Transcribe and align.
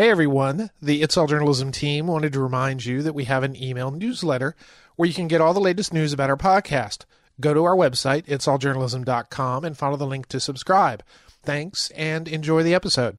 Hey 0.00 0.08
everyone, 0.08 0.70
the 0.80 1.02
It's 1.02 1.18
All 1.18 1.26
Journalism 1.26 1.72
team 1.72 2.06
wanted 2.06 2.32
to 2.32 2.40
remind 2.40 2.86
you 2.86 3.02
that 3.02 3.12
we 3.14 3.24
have 3.24 3.42
an 3.42 3.54
email 3.54 3.90
newsletter 3.90 4.56
where 4.96 5.06
you 5.06 5.12
can 5.12 5.28
get 5.28 5.42
all 5.42 5.52
the 5.52 5.60
latest 5.60 5.92
news 5.92 6.14
about 6.14 6.30
our 6.30 6.38
podcast. 6.38 7.04
Go 7.38 7.52
to 7.52 7.64
our 7.64 7.76
website, 7.76 8.24
itsalljournalism.com, 8.24 9.62
and 9.62 9.76
follow 9.76 9.98
the 9.98 10.06
link 10.06 10.26
to 10.28 10.40
subscribe. 10.40 11.02
Thanks 11.42 11.90
and 11.90 12.28
enjoy 12.28 12.62
the 12.62 12.72
episode. 12.72 13.16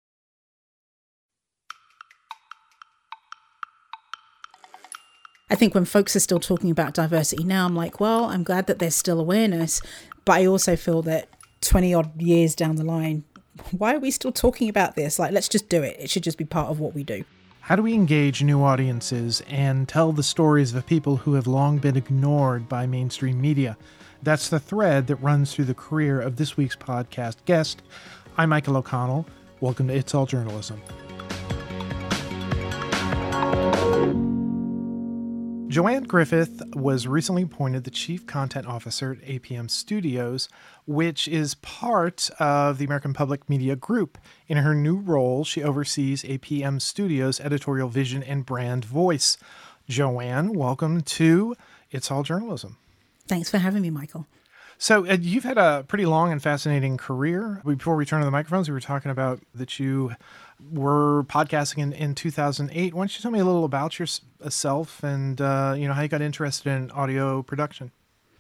I 5.52 5.54
think 5.54 5.75
when 5.75 5.86
folks 5.86 6.16
are 6.16 6.20
still 6.20 6.39
talking 6.39 6.71
about 6.71 6.95
diversity 6.95 7.43
now, 7.43 7.68
I'm 7.68 7.75
like, 7.75 8.00
well, 8.00 8.23
I'm 8.23 8.41
glad 8.41 8.66
that 8.66 8.79
there's 8.79 8.95
still 8.95 9.20
awareness, 9.20 9.84
but 10.25 10.38
I 10.39 10.48
also 10.48 10.75
feel 10.75 11.04
that 11.04 11.27
20 11.61 11.93
odd 11.93 12.20
years 12.20 12.55
down 12.55 12.77
the 12.77 12.84
line, 12.84 13.23
why 13.71 13.95
are 13.95 13.99
we 13.99 14.11
still 14.11 14.31
talking 14.31 14.70
about 14.70 14.95
this? 14.95 15.20
Like, 15.20 15.31
let's 15.31 15.49
just 15.49 15.70
do 15.70 15.83
it. 15.83 15.97
It 16.00 16.09
should 16.09 16.23
just 16.23 16.38
be 16.38 16.45
part 16.45 16.70
of 16.70 16.79
what 16.79 16.93
we 16.93 17.04
do. 17.04 17.23
How 17.61 17.75
do 17.75 17.83
we 17.83 17.93
engage 17.93 18.41
new 18.41 18.64
audiences 18.64 19.42
and 19.47 19.87
tell 19.87 20.11
the 20.11 20.23
stories 20.23 20.73
of 20.73 20.86
people 20.86 21.18
who 21.18 21.36
have 21.36 21.47
long 21.47 21.78
been 21.78 21.95
ignored 21.95 22.68
by 22.68 22.86
mainstream 22.86 23.39
media? 23.39 23.78
That's 24.23 24.50
the 24.50 24.59
thread 24.59 25.07
that 25.07 25.18
runs 25.18 25.54
through 25.54 25.65
the 25.65 25.73
career 25.73 26.19
of 26.19 26.36
this 26.36 26.57
week's 26.57 26.75
podcast 26.75 27.37
guest. 27.45 27.82
I'm 28.37 28.50
Michael 28.50 28.78
O'Connell. 28.78 29.28
Welcome 29.59 29.87
to 29.89 29.95
It's 29.95 30.15
All 30.15 30.25
Journalism. 30.25 30.81
Joanne 35.72 36.03
Griffith 36.03 36.61
was 36.75 37.08
recently 37.08 37.44
appointed 37.44 37.86
the 37.86 37.92
Chief 37.92 38.28
Content 38.28 38.67
Officer 38.67 39.14
at 39.14 39.25
APM 39.25 39.72
Studios, 39.72 40.50
which 40.86 41.30
is 41.30 41.56
part 41.56 42.30
of 42.39 42.78
the 42.78 42.84
American 42.84 43.14
Public 43.14 43.50
Media 43.50 43.78
Group. 43.78 44.17
In 44.50 44.58
her 44.58 44.76
new 44.76 44.98
role, 44.98 45.45
she 45.45 45.64
oversees 45.64 46.23
APM 46.23 46.81
Studios' 46.81 47.39
editorial 47.39 47.88
vision 47.88 48.22
and 48.22 48.45
brand 48.45 48.84
voice. 48.84 49.38
Joanne, 49.88 50.52
welcome 50.52 51.00
to 51.04 51.56
It's 51.90 52.12
All 52.12 52.23
Journalism. 52.23 52.76
Thanks 53.30 53.50
for 53.50 53.60
having 53.60 53.82
me, 53.82 53.92
Michael. 53.92 54.28
So 54.82 55.08
uh, 55.08 55.16
you've 55.22 55.44
had 55.44 55.60
a 55.60 55.86
pretty 55.88 56.08
long 56.08 56.32
and 56.32 56.42
fascinating 56.42 56.98
career. 56.98 57.62
Before 57.64 57.96
we 57.96 58.04
turn 58.04 58.20
to 58.22 58.26
the 58.26 58.32
microphones, 58.32 58.68
we 58.68 58.74
were 58.74 58.80
talking 58.80 59.12
about 59.12 59.40
that 59.54 59.78
you 59.78 60.16
were 60.72 61.23
podcasting 61.26 61.78
in, 61.78 61.94
in 61.94 62.16
2008. 62.16 62.92
Why 62.92 63.00
don't 63.00 63.16
you 63.16 63.22
tell 63.22 63.30
me 63.30 63.38
a 63.38 63.46
little 63.46 63.64
about 63.64 64.00
yourself 64.00 65.04
and 65.04 65.40
uh, 65.40 65.76
you 65.78 65.88
know 65.88 65.94
how 65.94 66.02
you 66.02 66.08
got 66.08 66.23
interested 66.23 66.72
in 66.72 66.90
audio 66.90 67.44
production? 67.44 67.92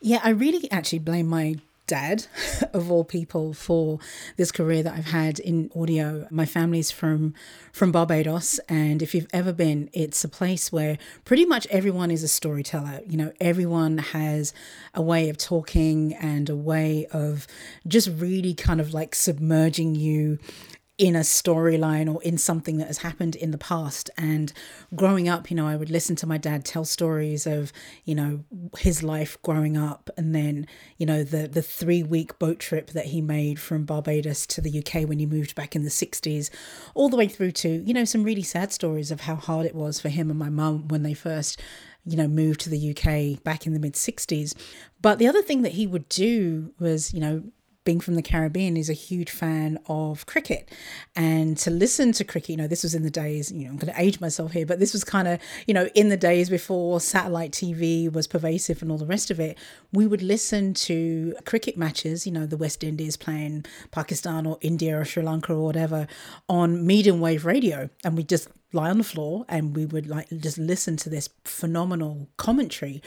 Yeah, 0.01 0.19
I 0.23 0.31
really 0.31 0.69
actually 0.71 0.97
blame 0.97 1.27
my 1.27 1.57
dad, 1.91 2.25
of 2.73 2.89
all 2.89 3.03
people, 3.03 3.53
for 3.53 3.99
this 4.37 4.49
career 4.49 4.81
that 4.81 4.93
I've 4.93 5.11
had 5.11 5.39
in 5.39 5.69
audio. 5.75 6.25
My 6.31 6.45
family's 6.45 6.89
from 6.89 7.33
from 7.73 7.91
Barbados, 7.91 8.59
and 8.69 9.01
if 9.01 9.13
you've 9.13 9.27
ever 9.33 9.51
been, 9.51 9.89
it's 9.91 10.23
a 10.23 10.29
place 10.29 10.71
where 10.71 10.97
pretty 11.25 11.45
much 11.45 11.67
everyone 11.69 12.09
is 12.09 12.23
a 12.23 12.29
storyteller. 12.29 13.01
You 13.05 13.17
know, 13.17 13.31
everyone 13.41 13.97
has 13.97 14.53
a 14.93 15.01
way 15.01 15.27
of 15.27 15.37
talking 15.37 16.13
and 16.13 16.49
a 16.49 16.55
way 16.55 17.07
of 17.11 17.45
just 17.85 18.09
really 18.09 18.53
kind 18.53 18.79
of 18.79 18.93
like 18.93 19.13
submerging 19.13 19.95
you 19.95 20.39
in 21.01 21.15
a 21.15 21.21
storyline 21.21 22.13
or 22.13 22.21
in 22.21 22.37
something 22.37 22.77
that 22.77 22.85
has 22.85 22.99
happened 22.99 23.35
in 23.35 23.49
the 23.49 23.57
past. 23.57 24.11
And 24.19 24.53
growing 24.95 25.27
up, 25.27 25.49
you 25.49 25.57
know, 25.57 25.67
I 25.67 25.75
would 25.75 25.89
listen 25.89 26.15
to 26.17 26.27
my 26.27 26.37
dad 26.37 26.63
tell 26.63 26.85
stories 26.85 27.47
of, 27.47 27.73
you 28.05 28.13
know, 28.13 28.45
his 28.77 29.01
life 29.01 29.35
growing 29.41 29.75
up 29.75 30.11
and 30.15 30.35
then, 30.35 30.67
you 30.99 31.07
know, 31.07 31.23
the 31.23 31.47
the 31.47 31.63
three 31.63 32.03
week 32.03 32.37
boat 32.37 32.59
trip 32.59 32.91
that 32.91 33.07
he 33.07 33.19
made 33.19 33.59
from 33.59 33.83
Barbados 33.83 34.45
to 34.45 34.61
the 34.61 34.77
UK 34.77 35.09
when 35.09 35.17
he 35.17 35.25
moved 35.25 35.55
back 35.55 35.75
in 35.75 35.83
the 35.83 35.89
60s, 35.89 36.51
all 36.93 37.09
the 37.09 37.17
way 37.17 37.27
through 37.27 37.53
to, 37.53 37.67
you 37.67 37.95
know, 37.95 38.05
some 38.05 38.23
really 38.23 38.43
sad 38.43 38.71
stories 38.71 39.09
of 39.09 39.21
how 39.21 39.35
hard 39.35 39.65
it 39.65 39.73
was 39.73 39.99
for 39.99 40.09
him 40.09 40.29
and 40.29 40.37
my 40.37 40.51
mum 40.51 40.87
when 40.89 41.01
they 41.01 41.15
first 41.15 41.59
you 42.05 42.17
know, 42.17 42.27
moved 42.27 42.59
to 42.59 42.69
the 42.69 42.89
UK 42.89 43.43
back 43.43 43.67
in 43.67 43.73
the 43.73 43.79
mid 43.79 43.93
60s. 43.93 44.55
But 45.03 45.19
the 45.19 45.27
other 45.27 45.43
thing 45.43 45.61
that 45.61 45.73
he 45.73 45.85
would 45.85 46.09
do 46.09 46.73
was, 46.79 47.13
you 47.13 47.19
know, 47.19 47.43
being 47.83 47.99
from 47.99 48.15
the 48.15 48.21
Caribbean, 48.21 48.77
is 48.77 48.89
a 48.89 48.93
huge 48.93 49.29
fan 49.29 49.79
of 49.87 50.25
cricket. 50.25 50.69
And 51.15 51.57
to 51.59 51.71
listen 51.71 52.11
to 52.13 52.23
cricket, 52.23 52.49
you 52.49 52.57
know, 52.57 52.67
this 52.67 52.83
was 52.83 52.93
in 52.93 53.03
the 53.03 53.09
days, 53.09 53.51
you 53.51 53.65
know, 53.65 53.71
I'm 53.71 53.77
going 53.77 53.93
to 53.93 54.01
age 54.01 54.19
myself 54.19 54.51
here, 54.51 54.65
but 54.65 54.79
this 54.79 54.93
was 54.93 55.03
kind 55.03 55.27
of, 55.27 55.39
you 55.67 55.73
know, 55.73 55.89
in 55.95 56.09
the 56.09 56.17
days 56.17 56.49
before 56.49 56.99
satellite 56.99 57.51
TV 57.51 58.11
was 58.11 58.27
pervasive 58.27 58.81
and 58.81 58.91
all 58.91 58.97
the 58.97 59.05
rest 59.05 59.31
of 59.31 59.39
it. 59.39 59.57
We 59.91 60.05
would 60.05 60.21
listen 60.21 60.73
to 60.75 61.35
cricket 61.45 61.77
matches, 61.77 62.25
you 62.25 62.31
know, 62.31 62.45
the 62.45 62.57
West 62.57 62.83
Indies 62.83 63.17
playing 63.17 63.65
Pakistan 63.91 64.45
or 64.45 64.57
India 64.61 64.99
or 64.99 65.05
Sri 65.05 65.23
Lanka 65.23 65.53
or 65.53 65.63
whatever 65.63 66.07
on 66.47 66.85
medium 66.85 67.19
wave 67.19 67.45
radio. 67.45 67.89
And 68.03 68.15
we 68.15 68.23
just 68.23 68.47
lie 68.73 68.89
on 68.89 68.97
the 68.97 69.03
floor 69.03 69.45
and 69.49 69.75
we 69.75 69.85
would 69.85 70.07
like 70.07 70.29
just 70.37 70.57
listen 70.57 70.95
to 70.97 71.09
this 71.09 71.29
phenomenal 71.43 72.29
commentary. 72.37 73.01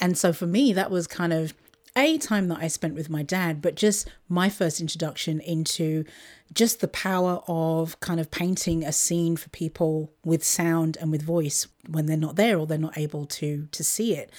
And 0.00 0.16
so 0.18 0.32
for 0.32 0.46
me, 0.46 0.72
that 0.72 0.90
was 0.90 1.06
kind 1.06 1.32
of 1.32 1.54
a 1.96 2.18
time 2.18 2.48
that 2.48 2.58
I 2.60 2.68
spent 2.68 2.94
with 2.94 3.08
my 3.08 3.22
dad, 3.22 3.62
but 3.62 3.74
just 3.74 4.08
my 4.28 4.48
first 4.48 4.80
introduction 4.80 5.40
into 5.40 6.04
just 6.52 6.80
the 6.80 6.88
power 6.88 7.42
of 7.48 7.98
kind 8.00 8.20
of 8.20 8.30
painting 8.30 8.84
a 8.84 8.92
scene 8.92 9.36
for 9.36 9.48
people 9.48 10.12
with 10.24 10.44
sound 10.44 10.96
and 11.00 11.10
with 11.10 11.22
voice 11.22 11.66
when 11.88 12.06
they're 12.06 12.16
not 12.16 12.36
there 12.36 12.58
or 12.58 12.66
they're 12.66 12.78
not 12.78 12.96
able 12.96 13.26
to 13.26 13.66
to 13.72 13.82
see 13.82 14.14
it. 14.14 14.30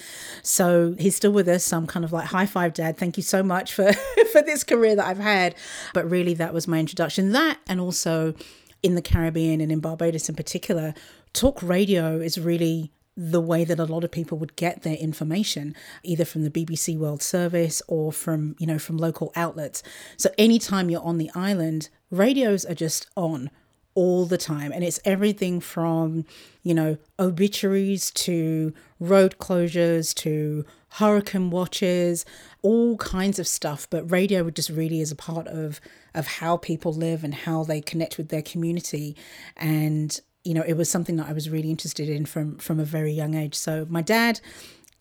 So 0.42 0.94
he's 0.98 1.16
still 1.16 1.32
with 1.32 1.48
us. 1.48 1.64
So 1.64 1.76
I'm 1.76 1.86
kind 1.86 2.04
of 2.04 2.12
like 2.12 2.26
high 2.26 2.46
five, 2.46 2.72
Dad. 2.72 2.96
Thank 2.96 3.16
you 3.16 3.22
so 3.22 3.42
much 3.42 3.74
for 3.74 3.92
for 4.32 4.42
this 4.42 4.64
career 4.64 4.96
that 4.96 5.06
I've 5.06 5.18
had. 5.18 5.54
But 5.92 6.08
really, 6.10 6.34
that 6.34 6.54
was 6.54 6.66
my 6.66 6.78
introduction. 6.78 7.32
That 7.32 7.58
and 7.66 7.80
also 7.80 8.34
in 8.82 8.94
the 8.94 9.02
Caribbean 9.02 9.60
and 9.60 9.72
in 9.72 9.80
Barbados 9.80 10.28
in 10.28 10.34
particular, 10.34 10.94
talk 11.32 11.62
radio 11.62 12.20
is 12.20 12.38
really 12.38 12.92
the 13.20 13.40
way 13.40 13.64
that 13.64 13.80
a 13.80 13.84
lot 13.84 14.04
of 14.04 14.12
people 14.12 14.38
would 14.38 14.54
get 14.54 14.82
their 14.82 14.94
information 14.94 15.74
either 16.04 16.24
from 16.24 16.44
the 16.44 16.50
BBC 16.50 16.96
World 16.96 17.20
Service 17.20 17.82
or 17.88 18.12
from 18.12 18.54
you 18.60 18.66
know 18.66 18.78
from 18.78 18.96
local 18.96 19.32
outlets. 19.34 19.82
So 20.16 20.30
anytime 20.38 20.88
you're 20.88 21.02
on 21.02 21.18
the 21.18 21.30
island 21.34 21.88
radios 22.10 22.64
are 22.64 22.74
just 22.74 23.08
on 23.16 23.50
all 23.94 24.26
the 24.26 24.38
time. 24.38 24.70
And 24.70 24.84
it's 24.84 25.00
everything 25.04 25.58
from 25.58 26.24
you 26.62 26.74
know 26.74 26.96
obituaries 27.18 28.12
to 28.12 28.72
road 29.00 29.36
closures 29.38 30.14
to 30.16 30.64
hurricane 30.90 31.50
watches 31.50 32.24
all 32.62 32.96
kinds 32.98 33.40
of 33.40 33.48
stuff. 33.48 33.88
But 33.90 34.08
radio 34.08 34.48
just 34.50 34.70
really 34.70 35.00
is 35.00 35.10
a 35.10 35.16
part 35.16 35.48
of 35.48 35.80
of 36.14 36.28
how 36.28 36.56
people 36.56 36.92
live 36.92 37.24
and 37.24 37.34
how 37.34 37.64
they 37.64 37.80
connect 37.80 38.16
with 38.16 38.28
their 38.28 38.42
community. 38.42 39.16
And 39.56 40.20
you 40.44 40.54
know, 40.54 40.62
it 40.66 40.74
was 40.74 40.88
something 40.90 41.16
that 41.16 41.28
I 41.28 41.32
was 41.32 41.50
really 41.50 41.70
interested 41.70 42.08
in 42.08 42.26
from 42.26 42.56
from 42.58 42.80
a 42.80 42.84
very 42.84 43.12
young 43.12 43.34
age. 43.34 43.54
So 43.54 43.86
my 43.88 44.02
dad, 44.02 44.40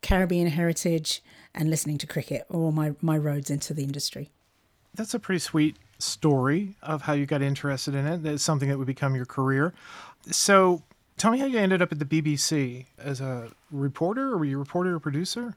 Caribbean 0.02 0.48
heritage, 0.48 1.24
and 1.54 1.70
listening 1.70 1.98
to 2.00 2.08
cricket 2.08 2.46
are 2.50 2.60
all 2.60 2.72
my 2.72 2.94
my 3.02 3.18
roads 3.18 3.50
into 3.50 3.74
the 3.74 3.84
industry. 3.84 4.32
That's 4.94 5.14
a 5.14 5.20
pretty 5.20 5.40
sweet 5.40 5.78
story 6.00 6.76
of 6.82 7.04
how 7.04 7.14
you 7.14 7.26
got 7.26 7.42
interested 7.42 7.96
in 7.96 8.06
it. 8.06 8.26
It's 8.26 8.44
something 8.44 8.70
that 8.70 8.78
would 8.78 8.88
become 8.88 9.16
your 9.16 9.26
career. 9.26 9.74
So 10.32 10.84
tell 11.18 11.32
me 11.32 11.40
how 11.40 11.46
you 11.46 11.60
ended 11.60 11.82
up 11.82 11.92
at 11.92 12.00
the 12.00 12.06
BBC 12.06 12.86
as 12.98 13.22
a 13.22 13.50
reporter, 13.72 14.34
or 14.34 14.38
were 14.38 14.46
you 14.46 14.58
a 14.58 14.60
reporter 14.60 14.96
or 14.96 15.00
producer? 15.00 15.56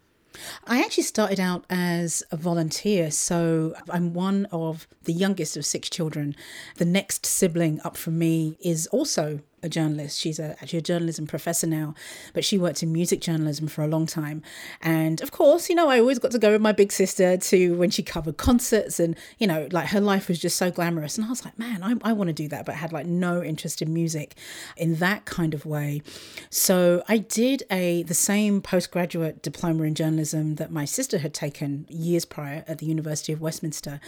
I 0.66 0.80
actually 0.80 1.04
started 1.04 1.40
out 1.40 1.64
as 1.68 2.22
a 2.30 2.36
volunteer. 2.36 3.10
So 3.10 3.74
I'm 3.88 4.14
one 4.14 4.46
of 4.52 4.86
the 5.04 5.12
youngest 5.12 5.56
of 5.56 5.66
six 5.66 5.90
children. 5.90 6.36
The 6.76 6.84
next 6.84 7.26
sibling 7.26 7.80
up 7.84 7.96
from 7.96 8.18
me 8.18 8.56
is 8.60 8.86
also 8.88 9.40
a 9.62 9.68
journalist. 9.68 10.18
She's 10.18 10.38
a, 10.38 10.50
actually 10.62 10.78
a 10.78 10.82
journalism 10.82 11.26
professor 11.26 11.66
now, 11.66 11.94
but 12.32 12.44
she 12.44 12.58
worked 12.58 12.82
in 12.82 12.92
music 12.92 13.20
journalism 13.20 13.68
for 13.68 13.82
a 13.82 13.88
long 13.88 14.06
time. 14.06 14.42
And 14.80 15.20
of 15.20 15.30
course, 15.30 15.68
you 15.68 15.74
know, 15.74 15.88
I 15.88 15.98
always 16.00 16.18
got 16.18 16.30
to 16.32 16.38
go 16.38 16.52
with 16.52 16.60
my 16.60 16.72
big 16.72 16.92
sister 16.92 17.36
to 17.36 17.76
when 17.76 17.90
she 17.90 18.02
covered 18.02 18.36
concerts 18.36 19.00
and, 19.00 19.16
you 19.38 19.46
know, 19.46 19.68
like 19.70 19.88
her 19.88 20.00
life 20.00 20.28
was 20.28 20.38
just 20.38 20.56
so 20.56 20.70
glamorous. 20.70 21.18
And 21.18 21.26
I 21.26 21.30
was 21.30 21.44
like, 21.44 21.58
man, 21.58 21.82
I, 21.82 21.94
I 22.02 22.12
want 22.12 22.28
to 22.28 22.34
do 22.34 22.48
that, 22.48 22.66
but 22.66 22.74
I 22.74 22.78
had 22.78 22.92
like 22.92 23.06
no 23.06 23.42
interest 23.42 23.82
in 23.82 23.92
music 23.92 24.34
in 24.76 24.96
that 24.96 25.24
kind 25.24 25.54
of 25.54 25.66
way. 25.66 26.02
So 26.48 27.02
I 27.08 27.18
did 27.18 27.62
a 27.70 28.02
the 28.04 28.14
same 28.14 28.62
postgraduate 28.62 29.42
diploma 29.42 29.84
in 29.84 29.94
journalism 29.94 30.56
that 30.56 30.70
my 30.70 30.84
sister 30.84 31.18
had 31.18 31.34
taken 31.34 31.86
years 31.88 32.24
prior 32.24 32.64
at 32.66 32.78
the 32.78 32.86
University 32.86 33.32
of 33.32 33.40
Westminster. 33.40 34.00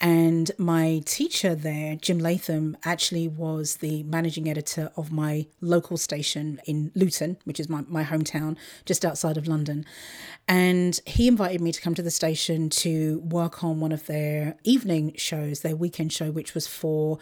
And 0.00 0.50
my 0.58 1.02
teacher 1.04 1.54
there, 1.54 1.96
Jim 1.96 2.18
Latham, 2.18 2.76
actually 2.84 3.28
was 3.28 3.76
the 3.76 4.02
managing 4.04 4.48
editor 4.48 4.91
of 4.96 5.12
my 5.12 5.46
local 5.60 5.96
station 5.96 6.60
in 6.66 6.90
Luton, 6.94 7.36
which 7.44 7.60
is 7.60 7.68
my, 7.68 7.82
my 7.88 8.04
hometown, 8.04 8.56
just 8.84 9.04
outside 9.04 9.36
of 9.36 9.46
London. 9.46 9.84
And 10.48 10.98
he 11.06 11.28
invited 11.28 11.60
me 11.60 11.72
to 11.72 11.80
come 11.80 11.94
to 11.94 12.02
the 12.02 12.10
station 12.10 12.68
to 12.70 13.20
work 13.20 13.62
on 13.62 13.80
one 13.80 13.92
of 13.92 14.06
their 14.06 14.56
evening 14.64 15.14
shows, 15.16 15.60
their 15.60 15.76
weekend 15.76 16.12
show, 16.12 16.30
which 16.30 16.54
was 16.54 16.66
for 16.66 17.18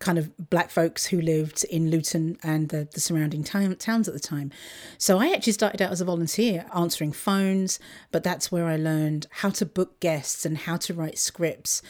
kind 0.00 0.18
of 0.18 0.50
black 0.50 0.70
folks 0.70 1.06
who 1.06 1.20
lived 1.20 1.62
in 1.64 1.90
Luton 1.90 2.38
and 2.42 2.70
the, 2.70 2.88
the 2.92 3.00
surrounding 3.00 3.44
town, 3.44 3.76
towns 3.76 4.08
at 4.08 4.14
the 4.14 4.20
time. 4.20 4.50
So 4.98 5.18
I 5.18 5.30
actually 5.30 5.52
started 5.52 5.82
out 5.82 5.92
as 5.92 6.00
a 6.00 6.06
volunteer 6.06 6.64
answering 6.74 7.12
phones, 7.12 7.78
but 8.10 8.24
that's 8.24 8.50
where 8.50 8.66
I 8.66 8.76
learned 8.76 9.26
how 9.30 9.50
to 9.50 9.66
book 9.66 10.00
guests 10.00 10.46
and 10.46 10.56
how 10.56 10.78
to 10.78 10.94
write 10.94 11.18
scripts, 11.18 11.82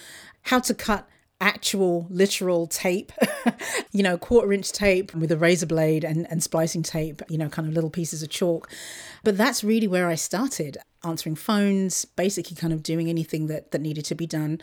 how 0.42 0.58
to 0.58 0.74
cut 0.74 1.08
actual 1.40 2.06
literal 2.10 2.66
tape, 2.66 3.12
you 3.92 4.02
know, 4.02 4.18
quarter 4.18 4.52
inch 4.52 4.72
tape 4.72 5.14
with 5.14 5.32
a 5.32 5.36
razor 5.36 5.66
blade 5.66 6.04
and, 6.04 6.30
and 6.30 6.42
splicing 6.42 6.82
tape, 6.82 7.22
you 7.28 7.38
know, 7.38 7.48
kind 7.48 7.66
of 7.66 7.74
little 7.74 7.90
pieces 7.90 8.22
of 8.22 8.28
chalk. 8.28 8.70
But 9.24 9.36
that's 9.36 9.64
really 9.64 9.86
where 9.86 10.08
I 10.08 10.14
started 10.14 10.76
answering 11.02 11.36
phones, 11.36 12.04
basically 12.04 12.56
kind 12.56 12.72
of 12.72 12.82
doing 12.82 13.08
anything 13.08 13.46
that, 13.46 13.70
that 13.70 13.80
needed 13.80 14.04
to 14.06 14.14
be 14.14 14.26
done. 14.26 14.60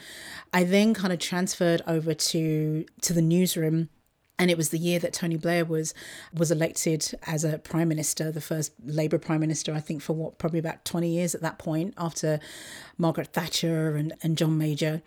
I 0.54 0.64
then 0.64 0.94
kind 0.94 1.12
of 1.12 1.20
transferred 1.20 1.82
over 1.88 2.14
to 2.14 2.86
to 3.02 3.14
the 3.14 3.22
newsroom 3.22 3.90
and 4.40 4.52
it 4.52 4.58
was 4.58 4.70
the 4.70 4.78
year 4.78 5.00
that 5.00 5.14
Tony 5.14 5.36
Blair 5.36 5.66
was 5.66 5.94
was 6.34 6.52
elected 6.52 7.12
as 7.26 7.44
a 7.44 7.58
prime 7.58 7.88
minister, 7.88 8.32
the 8.32 8.42
first 8.42 8.74
Labour 8.84 9.18
prime 9.18 9.40
minister, 9.40 9.74
I 9.74 9.80
think, 9.80 10.02
for 10.02 10.14
what 10.14 10.38
probably 10.38 10.60
about 10.60 10.86
twenty 10.86 11.10
years 11.10 11.34
at 11.34 11.42
that 11.42 11.58
point, 11.58 11.94
after 11.98 12.40
Margaret 12.98 13.34
Thatcher 13.34 13.96
and, 13.96 14.14
and 14.22 14.38
John 14.38 14.58
Major, 14.58 15.02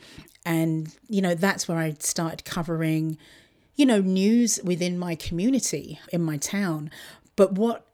and 0.44 0.96
you 1.08 1.20
know 1.22 1.34
that's 1.34 1.68
where 1.68 1.78
I 1.78 1.96
started 1.98 2.44
covering, 2.44 3.18
you 3.74 3.86
know, 3.86 4.00
news 4.00 4.60
within 4.64 4.98
my 4.98 5.14
community 5.14 5.98
in 6.12 6.22
my 6.22 6.36
town. 6.36 6.90
But 7.36 7.52
what 7.52 7.86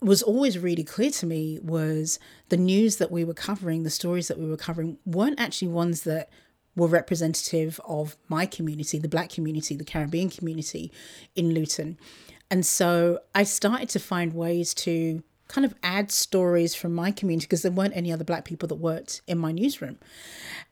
was 0.00 0.22
always 0.22 0.58
really 0.58 0.84
clear 0.84 1.10
to 1.10 1.26
me 1.26 1.58
was 1.62 2.18
the 2.50 2.56
news 2.56 2.96
that 2.96 3.10
we 3.10 3.24
were 3.24 3.34
covering, 3.34 3.82
the 3.82 3.90
stories 3.90 4.28
that 4.28 4.38
we 4.38 4.48
were 4.48 4.56
covering, 4.56 4.98
weren't 5.06 5.40
actually 5.40 5.68
ones 5.68 6.02
that 6.02 6.28
were 6.76 6.88
representative 6.88 7.80
of 7.86 8.16
my 8.28 8.44
community, 8.46 8.98
the 8.98 9.08
black 9.08 9.30
community, 9.30 9.76
the 9.76 9.84
Caribbean 9.84 10.28
community 10.28 10.92
in 11.34 11.54
Luton. 11.54 11.98
And 12.50 12.66
so 12.66 13.20
I 13.34 13.44
started 13.44 13.88
to 13.90 14.00
find 14.00 14.34
ways 14.34 14.74
to 14.74 15.22
kind 15.48 15.64
of 15.64 15.74
add 15.82 16.10
stories 16.10 16.74
from 16.74 16.94
my 16.94 17.10
community 17.10 17.46
because 17.46 17.62
there 17.62 17.72
weren't 17.72 17.96
any 17.96 18.10
other 18.12 18.24
black 18.24 18.44
people 18.44 18.66
that 18.68 18.76
worked 18.76 19.20
in 19.26 19.38
my 19.38 19.52
newsroom. 19.52 19.98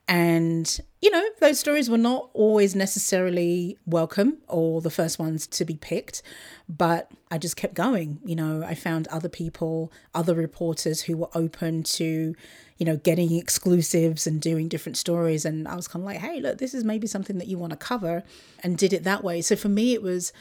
And, 0.07 0.79
you 1.01 1.11
know, 1.11 1.23
those 1.39 1.59
stories 1.59 1.89
were 1.89 1.97
not 1.97 2.29
always 2.33 2.75
necessarily 2.75 3.77
welcome 3.85 4.39
or 4.47 4.81
the 4.81 4.89
first 4.89 5.17
ones 5.17 5.47
to 5.47 5.63
be 5.63 5.75
picked, 5.75 6.21
but 6.67 7.09
I 7.31 7.37
just 7.37 7.55
kept 7.55 7.73
going. 7.73 8.19
You 8.25 8.35
know, 8.35 8.63
I 8.63 8.75
found 8.75 9.07
other 9.07 9.29
people, 9.29 9.93
other 10.13 10.35
reporters 10.35 11.03
who 11.03 11.17
were 11.17 11.29
open 11.33 11.83
to, 11.83 12.35
you 12.77 12.85
know, 12.85 12.97
getting 12.97 13.33
exclusives 13.33 14.27
and 14.27 14.41
doing 14.41 14.67
different 14.67 14.97
stories. 14.97 15.45
And 15.45 15.67
I 15.67 15.75
was 15.75 15.87
kind 15.87 16.03
of 16.03 16.07
like, 16.07 16.19
hey, 16.19 16.41
look, 16.41 16.57
this 16.57 16.73
is 16.73 16.83
maybe 16.83 17.07
something 17.07 17.37
that 17.37 17.47
you 17.47 17.57
want 17.57 17.71
to 17.71 17.77
cover 17.77 18.23
and 18.61 18.77
did 18.77 18.91
it 18.91 19.03
that 19.05 19.23
way. 19.23 19.41
So 19.41 19.55
for 19.55 19.69
me, 19.69 19.93
it 19.93 20.01
was 20.01 20.33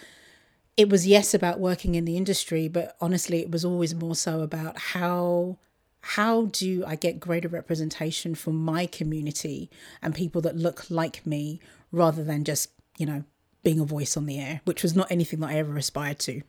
it 0.76 0.88
was 0.88 1.06
yes 1.06 1.34
about 1.34 1.60
working 1.60 1.94
in 1.94 2.04
the 2.04 2.16
industry, 2.16 2.68
but 2.68 2.96
honestly, 3.00 3.40
it 3.40 3.50
was 3.50 3.64
always 3.64 3.94
more 3.94 4.14
so 4.14 4.40
about 4.40 4.78
how 4.78 5.58
how 6.02 6.46
do 6.46 6.84
I 6.84 6.96
get 6.96 7.20
greater 7.20 7.48
representation 7.48 8.34
for 8.34 8.50
my 8.50 8.86
community 8.86 9.70
and 10.00 10.14
people 10.14 10.40
that 10.40 10.56
look 10.56 10.90
like 10.90 11.24
me 11.24 11.60
rather 11.92 12.24
than 12.24 12.42
just, 12.42 12.70
you 12.98 13.06
know, 13.06 13.22
being 13.62 13.78
a 13.78 13.84
voice 13.84 14.16
on 14.16 14.26
the 14.26 14.40
air, 14.40 14.62
which 14.64 14.82
was 14.82 14.96
not 14.96 15.12
anything 15.12 15.38
that 15.40 15.50
I 15.50 15.58
ever 15.58 15.76
aspired 15.76 16.18
to. 16.20 16.42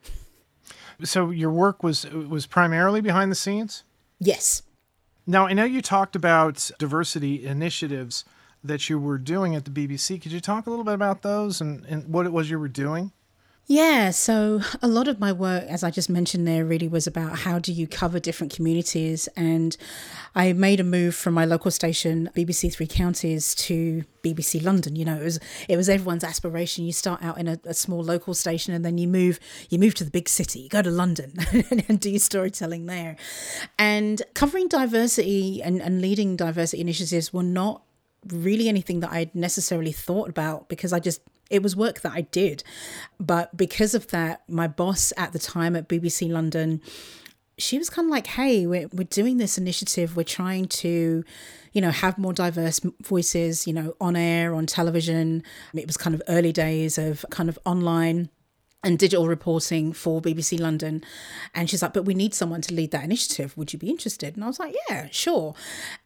So 1.04 1.30
your 1.30 1.50
work 1.50 1.82
was 1.82 2.04
was 2.06 2.46
primarily 2.46 3.00
behind 3.00 3.30
the 3.30 3.36
scenes? 3.36 3.84
Yes. 4.18 4.62
Now, 5.26 5.46
I 5.46 5.52
know 5.52 5.64
you 5.64 5.80
talked 5.80 6.16
about 6.16 6.70
diversity 6.78 7.46
initiatives 7.46 8.24
that 8.62 8.88
you 8.88 8.98
were 8.98 9.18
doing 9.18 9.54
at 9.54 9.64
the 9.64 9.70
BBC. 9.70 10.20
Could 10.20 10.32
you 10.32 10.40
talk 10.40 10.66
a 10.66 10.70
little 10.70 10.84
bit 10.84 10.94
about 10.94 11.22
those 11.22 11.60
and, 11.60 11.84
and 11.86 12.08
what 12.08 12.26
it 12.26 12.32
was 12.32 12.50
you 12.50 12.58
were 12.58 12.68
doing? 12.68 13.12
Yeah, 13.66 14.10
so 14.10 14.60
a 14.82 14.88
lot 14.88 15.08
of 15.08 15.18
my 15.18 15.32
work, 15.32 15.64
as 15.64 15.82
I 15.82 15.90
just 15.90 16.10
mentioned 16.10 16.46
there, 16.46 16.66
really 16.66 16.86
was 16.86 17.06
about 17.06 17.38
how 17.38 17.58
do 17.58 17.72
you 17.72 17.86
cover 17.86 18.20
different 18.20 18.54
communities. 18.54 19.26
And 19.36 19.74
I 20.34 20.52
made 20.52 20.80
a 20.80 20.84
move 20.84 21.14
from 21.14 21.32
my 21.32 21.46
local 21.46 21.70
station, 21.70 22.28
BBC 22.36 22.74
Three 22.74 22.86
Counties, 22.86 23.54
to 23.54 24.04
BBC 24.22 24.62
London. 24.62 24.96
You 24.96 25.06
know, 25.06 25.16
it 25.16 25.24
was 25.24 25.40
it 25.66 25.78
was 25.78 25.88
everyone's 25.88 26.24
aspiration. 26.24 26.84
You 26.84 26.92
start 26.92 27.22
out 27.22 27.38
in 27.38 27.48
a, 27.48 27.58
a 27.64 27.72
small 27.72 28.04
local 28.04 28.34
station, 28.34 28.74
and 28.74 28.84
then 28.84 28.98
you 28.98 29.08
move 29.08 29.40
you 29.70 29.78
move 29.78 29.94
to 29.94 30.04
the 30.04 30.10
big 30.10 30.28
city. 30.28 30.60
You 30.60 30.68
go 30.68 30.82
to 30.82 30.90
London 30.90 31.32
and 31.88 31.98
do 31.98 32.10
your 32.10 32.18
storytelling 32.18 32.84
there. 32.84 33.16
And 33.78 34.20
covering 34.34 34.68
diversity 34.68 35.62
and, 35.62 35.80
and 35.80 36.02
leading 36.02 36.36
diversity 36.36 36.82
initiatives 36.82 37.32
were 37.32 37.42
not 37.42 37.82
really 38.28 38.68
anything 38.68 39.00
that 39.00 39.12
I'd 39.12 39.34
necessarily 39.34 39.92
thought 39.92 40.28
about 40.28 40.68
because 40.68 40.92
I 40.92 41.00
just 41.00 41.22
it 41.50 41.62
was 41.62 41.76
work 41.76 42.00
that 42.00 42.12
I 42.12 42.22
did. 42.22 42.64
But 43.18 43.56
because 43.56 43.94
of 43.94 44.08
that, 44.08 44.42
my 44.48 44.66
boss 44.66 45.12
at 45.16 45.32
the 45.32 45.38
time 45.38 45.76
at 45.76 45.88
BBC 45.88 46.30
London, 46.30 46.80
she 47.58 47.78
was 47.78 47.88
kind 47.88 48.06
of 48.06 48.10
like, 48.10 48.26
hey, 48.26 48.66
we're, 48.66 48.88
we're 48.92 49.04
doing 49.04 49.36
this 49.36 49.56
initiative. 49.56 50.16
We're 50.16 50.24
trying 50.24 50.66
to, 50.66 51.24
you 51.72 51.80
know, 51.80 51.90
have 51.90 52.18
more 52.18 52.32
diverse 52.32 52.80
voices, 53.02 53.66
you 53.66 53.72
know, 53.72 53.94
on 54.00 54.16
air, 54.16 54.54
on 54.54 54.66
television. 54.66 55.42
It 55.74 55.86
was 55.86 55.96
kind 55.96 56.14
of 56.14 56.22
early 56.28 56.52
days 56.52 56.98
of 56.98 57.24
kind 57.30 57.48
of 57.48 57.58
online 57.64 58.30
and 58.84 58.98
digital 58.98 59.26
reporting 59.26 59.92
for 59.92 60.20
BBC 60.20 60.60
London. 60.60 61.02
And 61.54 61.68
she's 61.68 61.82
like, 61.82 61.94
but 61.94 62.04
we 62.04 62.14
need 62.14 62.34
someone 62.34 62.60
to 62.62 62.74
lead 62.74 62.90
that 62.92 63.04
initiative. 63.04 63.56
Would 63.56 63.72
you 63.72 63.78
be 63.78 63.90
interested? 63.90 64.34
And 64.34 64.44
I 64.44 64.46
was 64.46 64.60
like, 64.60 64.74
yeah, 64.88 65.08
sure. 65.10 65.54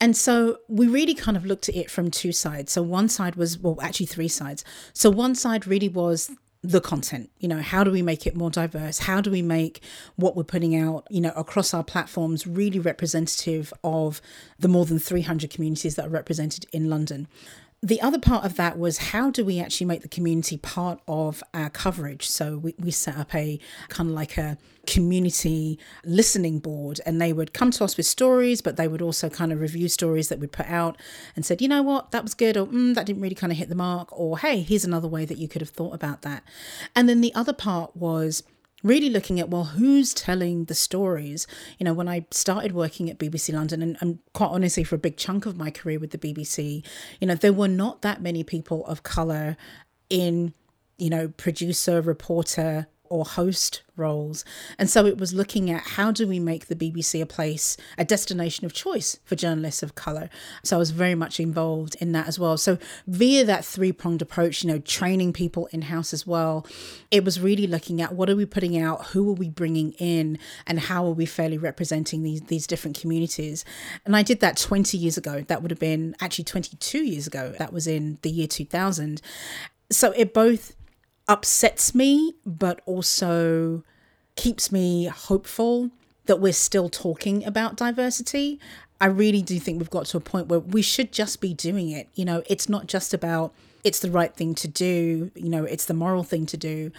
And 0.00 0.16
so 0.16 0.58
we 0.68 0.86
really 0.86 1.14
kind 1.14 1.36
of 1.36 1.44
looked 1.44 1.68
at 1.68 1.76
it 1.76 1.90
from 1.90 2.10
two 2.10 2.32
sides. 2.32 2.72
So 2.72 2.82
one 2.82 3.08
side 3.08 3.36
was, 3.36 3.58
well, 3.58 3.78
actually 3.82 4.06
three 4.06 4.28
sides. 4.28 4.64
So 4.92 5.10
one 5.10 5.34
side 5.34 5.66
really 5.66 5.88
was 5.88 6.30
the 6.62 6.80
content 6.80 7.30
you 7.38 7.46
know 7.46 7.62
how 7.62 7.84
do 7.84 7.90
we 7.92 8.02
make 8.02 8.26
it 8.26 8.34
more 8.34 8.50
diverse 8.50 8.98
how 8.98 9.20
do 9.20 9.30
we 9.30 9.40
make 9.40 9.80
what 10.16 10.34
we're 10.34 10.42
putting 10.42 10.74
out 10.74 11.06
you 11.08 11.20
know 11.20 11.32
across 11.36 11.72
our 11.72 11.84
platforms 11.84 12.48
really 12.48 12.80
representative 12.80 13.72
of 13.84 14.20
the 14.58 14.66
more 14.66 14.84
than 14.84 14.98
300 14.98 15.50
communities 15.50 15.94
that 15.94 16.06
are 16.06 16.10
represented 16.10 16.66
in 16.72 16.90
london 16.90 17.28
the 17.80 18.00
other 18.00 18.18
part 18.18 18.44
of 18.44 18.56
that 18.56 18.76
was 18.76 18.98
how 18.98 19.30
do 19.30 19.44
we 19.44 19.60
actually 19.60 19.86
make 19.86 20.02
the 20.02 20.08
community 20.08 20.56
part 20.56 21.00
of 21.06 21.44
our 21.54 21.70
coverage? 21.70 22.28
So 22.28 22.58
we, 22.58 22.74
we 22.76 22.90
set 22.90 23.16
up 23.16 23.32
a 23.32 23.60
kind 23.88 24.08
of 24.08 24.16
like 24.16 24.36
a 24.36 24.58
community 24.86 25.78
listening 26.04 26.58
board 26.58 27.00
and 27.06 27.20
they 27.20 27.32
would 27.32 27.52
come 27.52 27.70
to 27.70 27.84
us 27.84 27.96
with 27.96 28.06
stories, 28.06 28.60
but 28.60 28.76
they 28.76 28.88
would 28.88 29.00
also 29.00 29.30
kind 29.30 29.52
of 29.52 29.60
review 29.60 29.88
stories 29.88 30.28
that 30.28 30.40
we'd 30.40 30.50
put 30.50 30.66
out 30.66 30.96
and 31.36 31.46
said, 31.46 31.62
you 31.62 31.68
know 31.68 31.82
what, 31.82 32.10
that 32.10 32.24
was 32.24 32.34
good, 32.34 32.56
or 32.56 32.66
mm, 32.66 32.94
that 32.94 33.06
didn't 33.06 33.22
really 33.22 33.36
kind 33.36 33.52
of 33.52 33.58
hit 33.58 33.68
the 33.68 33.76
mark, 33.76 34.08
or 34.18 34.38
hey, 34.38 34.60
here's 34.60 34.84
another 34.84 35.08
way 35.08 35.24
that 35.24 35.38
you 35.38 35.46
could 35.46 35.62
have 35.62 35.70
thought 35.70 35.94
about 35.94 36.22
that. 36.22 36.42
And 36.96 37.08
then 37.08 37.20
the 37.20 37.34
other 37.34 37.52
part 37.52 37.96
was 37.96 38.42
really 38.82 39.10
looking 39.10 39.40
at 39.40 39.50
well 39.50 39.64
who's 39.64 40.14
telling 40.14 40.64
the 40.66 40.74
stories? 40.74 41.46
You 41.78 41.84
know 41.84 41.94
when 41.94 42.08
i 42.08 42.26
started 42.30 42.72
working 42.72 43.10
at 43.10 43.18
bbc 43.18 43.52
london 43.52 43.82
and, 43.82 43.96
and, 44.00 44.18
quite 44.32 44.48
honestly 44.48 44.84
for 44.84 44.94
a 44.94 44.98
big 44.98 45.16
chunk 45.16 45.46
of 45.46 45.56
my 45.56 45.70
career 45.70 45.98
with 45.98 46.10
the 46.10 46.18
bbc 46.18 46.84
you 47.20 47.26
know 47.26 47.34
there 47.34 47.52
were 47.52 47.68
not 47.68 48.02
that 48.02 48.22
many 48.22 48.44
people 48.44 48.86
of 48.86 49.02
color 49.02 49.56
in 50.10 50.52
you 50.96 51.10
know 51.10 51.28
producer 51.28 52.00
reporter 52.00 52.86
or 53.10 53.24
host 53.24 53.82
roles. 53.98 54.44
And 54.78 54.88
so 54.88 55.04
it 55.04 55.18
was 55.18 55.34
looking 55.34 55.70
at 55.70 55.82
how 55.82 56.12
do 56.12 56.26
we 56.26 56.38
make 56.38 56.66
the 56.66 56.76
BBC 56.76 57.20
a 57.20 57.26
place, 57.26 57.76
a 57.98 58.04
destination 58.04 58.64
of 58.64 58.72
choice 58.72 59.18
for 59.24 59.34
journalists 59.34 59.82
of 59.82 59.94
colour. 59.94 60.30
So 60.62 60.76
I 60.76 60.78
was 60.78 60.92
very 60.92 61.14
much 61.14 61.40
involved 61.40 61.96
in 61.96 62.12
that 62.12 62.28
as 62.28 62.38
well. 62.38 62.56
So 62.56 62.78
via 63.06 63.44
that 63.44 63.64
three 63.64 63.92
pronged 63.92 64.22
approach, 64.22 64.62
you 64.62 64.70
know, 64.70 64.78
training 64.78 65.32
people 65.32 65.66
in 65.72 65.82
house 65.82 66.12
as 66.14 66.26
well, 66.26 66.66
it 67.10 67.24
was 67.24 67.40
really 67.40 67.66
looking 67.66 68.00
at 68.00 68.14
what 68.14 68.30
are 68.30 68.36
we 68.36 68.46
putting 68.46 68.78
out, 68.78 69.06
who 69.06 69.28
are 69.30 69.34
we 69.34 69.48
bringing 69.48 69.92
in, 69.92 70.38
and 70.66 70.80
how 70.80 71.04
are 71.04 71.12
we 71.12 71.26
fairly 71.26 71.58
representing 71.58 72.22
these, 72.22 72.42
these 72.42 72.66
different 72.66 72.98
communities. 72.98 73.64
And 74.06 74.16
I 74.16 74.22
did 74.22 74.40
that 74.40 74.56
20 74.56 74.96
years 74.96 75.16
ago. 75.16 75.44
That 75.48 75.62
would 75.62 75.70
have 75.70 75.80
been 75.80 76.14
actually 76.20 76.44
22 76.44 77.04
years 77.04 77.26
ago. 77.26 77.54
That 77.58 77.72
was 77.72 77.86
in 77.86 78.18
the 78.22 78.30
year 78.30 78.46
2000. 78.46 79.20
So 79.90 80.12
it 80.12 80.34
both 80.34 80.74
upsets 81.28 81.94
me, 81.94 82.34
but 82.44 82.80
also 82.86 83.84
keeps 84.34 84.72
me 84.72 85.04
hopeful 85.06 85.90
that 86.26 86.40
we're 86.40 86.52
still 86.52 86.88
talking 86.88 87.44
about 87.44 87.76
diversity. 87.76 88.58
I 89.00 89.06
really 89.06 89.42
do 89.42 89.60
think 89.60 89.78
we've 89.78 89.90
got 89.90 90.06
to 90.06 90.16
a 90.16 90.20
point 90.20 90.48
where 90.48 90.60
we 90.60 90.82
should 90.82 91.12
just 91.12 91.40
be 91.40 91.54
doing 91.54 91.90
it. 91.90 92.08
You 92.14 92.24
know, 92.24 92.42
it's 92.46 92.68
not 92.68 92.86
just 92.86 93.14
about 93.14 93.52
it's 93.84 94.00
the 94.00 94.10
right 94.10 94.34
thing 94.34 94.54
to 94.56 94.68
do, 94.68 95.30
you 95.34 95.48
know, 95.48 95.64
it's 95.64 95.84
the 95.84 95.94
moral 95.94 96.24
thing 96.24 96.46
to 96.46 96.56
do. 96.56 96.90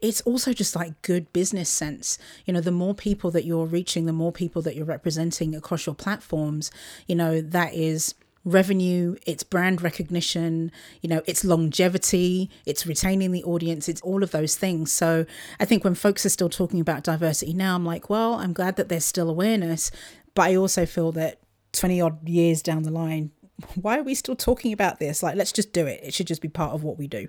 It's 0.00 0.20
also 0.22 0.52
just 0.52 0.74
like 0.74 1.00
good 1.02 1.32
business 1.32 1.68
sense. 1.68 2.18
You 2.46 2.54
know, 2.54 2.60
the 2.60 2.72
more 2.72 2.94
people 2.94 3.30
that 3.32 3.44
you're 3.44 3.66
reaching, 3.66 4.06
the 4.06 4.12
more 4.12 4.32
people 4.32 4.62
that 4.62 4.74
you're 4.74 4.84
representing 4.84 5.54
across 5.54 5.86
your 5.86 5.94
platforms, 5.94 6.70
you 7.06 7.14
know, 7.14 7.40
that 7.40 7.74
is 7.74 8.14
revenue, 8.44 9.16
it's 9.26 9.42
brand 9.42 9.82
recognition, 9.82 10.72
you 11.00 11.08
know, 11.08 11.22
it's 11.26 11.44
longevity, 11.44 12.50
it's 12.66 12.86
retaining 12.86 13.30
the 13.30 13.44
audience, 13.44 13.88
it's 13.88 14.00
all 14.02 14.22
of 14.22 14.30
those 14.30 14.56
things. 14.56 14.92
So 14.92 15.24
I 15.60 15.64
think 15.64 15.84
when 15.84 15.94
folks 15.94 16.26
are 16.26 16.30
still 16.30 16.48
talking 16.48 16.80
about 16.80 17.04
diversity 17.04 17.54
now, 17.54 17.76
I'm 17.76 17.84
like, 17.84 18.10
well, 18.10 18.34
I'm 18.34 18.52
glad 18.52 18.76
that 18.76 18.88
there's 18.88 19.04
still 19.04 19.30
awareness, 19.30 19.90
but 20.34 20.42
I 20.42 20.56
also 20.56 20.86
feel 20.86 21.12
that 21.12 21.38
20 21.72 22.00
odd 22.00 22.28
years 22.28 22.62
down 22.62 22.82
the 22.82 22.90
line, 22.90 23.30
why 23.80 23.98
are 23.98 24.02
we 24.02 24.14
still 24.14 24.36
talking 24.36 24.72
about 24.72 24.98
this? 24.98 25.22
Like, 25.22 25.36
let's 25.36 25.52
just 25.52 25.72
do 25.72 25.86
it. 25.86 26.00
It 26.02 26.14
should 26.14 26.26
just 26.26 26.42
be 26.42 26.48
part 26.48 26.72
of 26.72 26.82
what 26.82 26.98
we 26.98 27.06
do. 27.06 27.28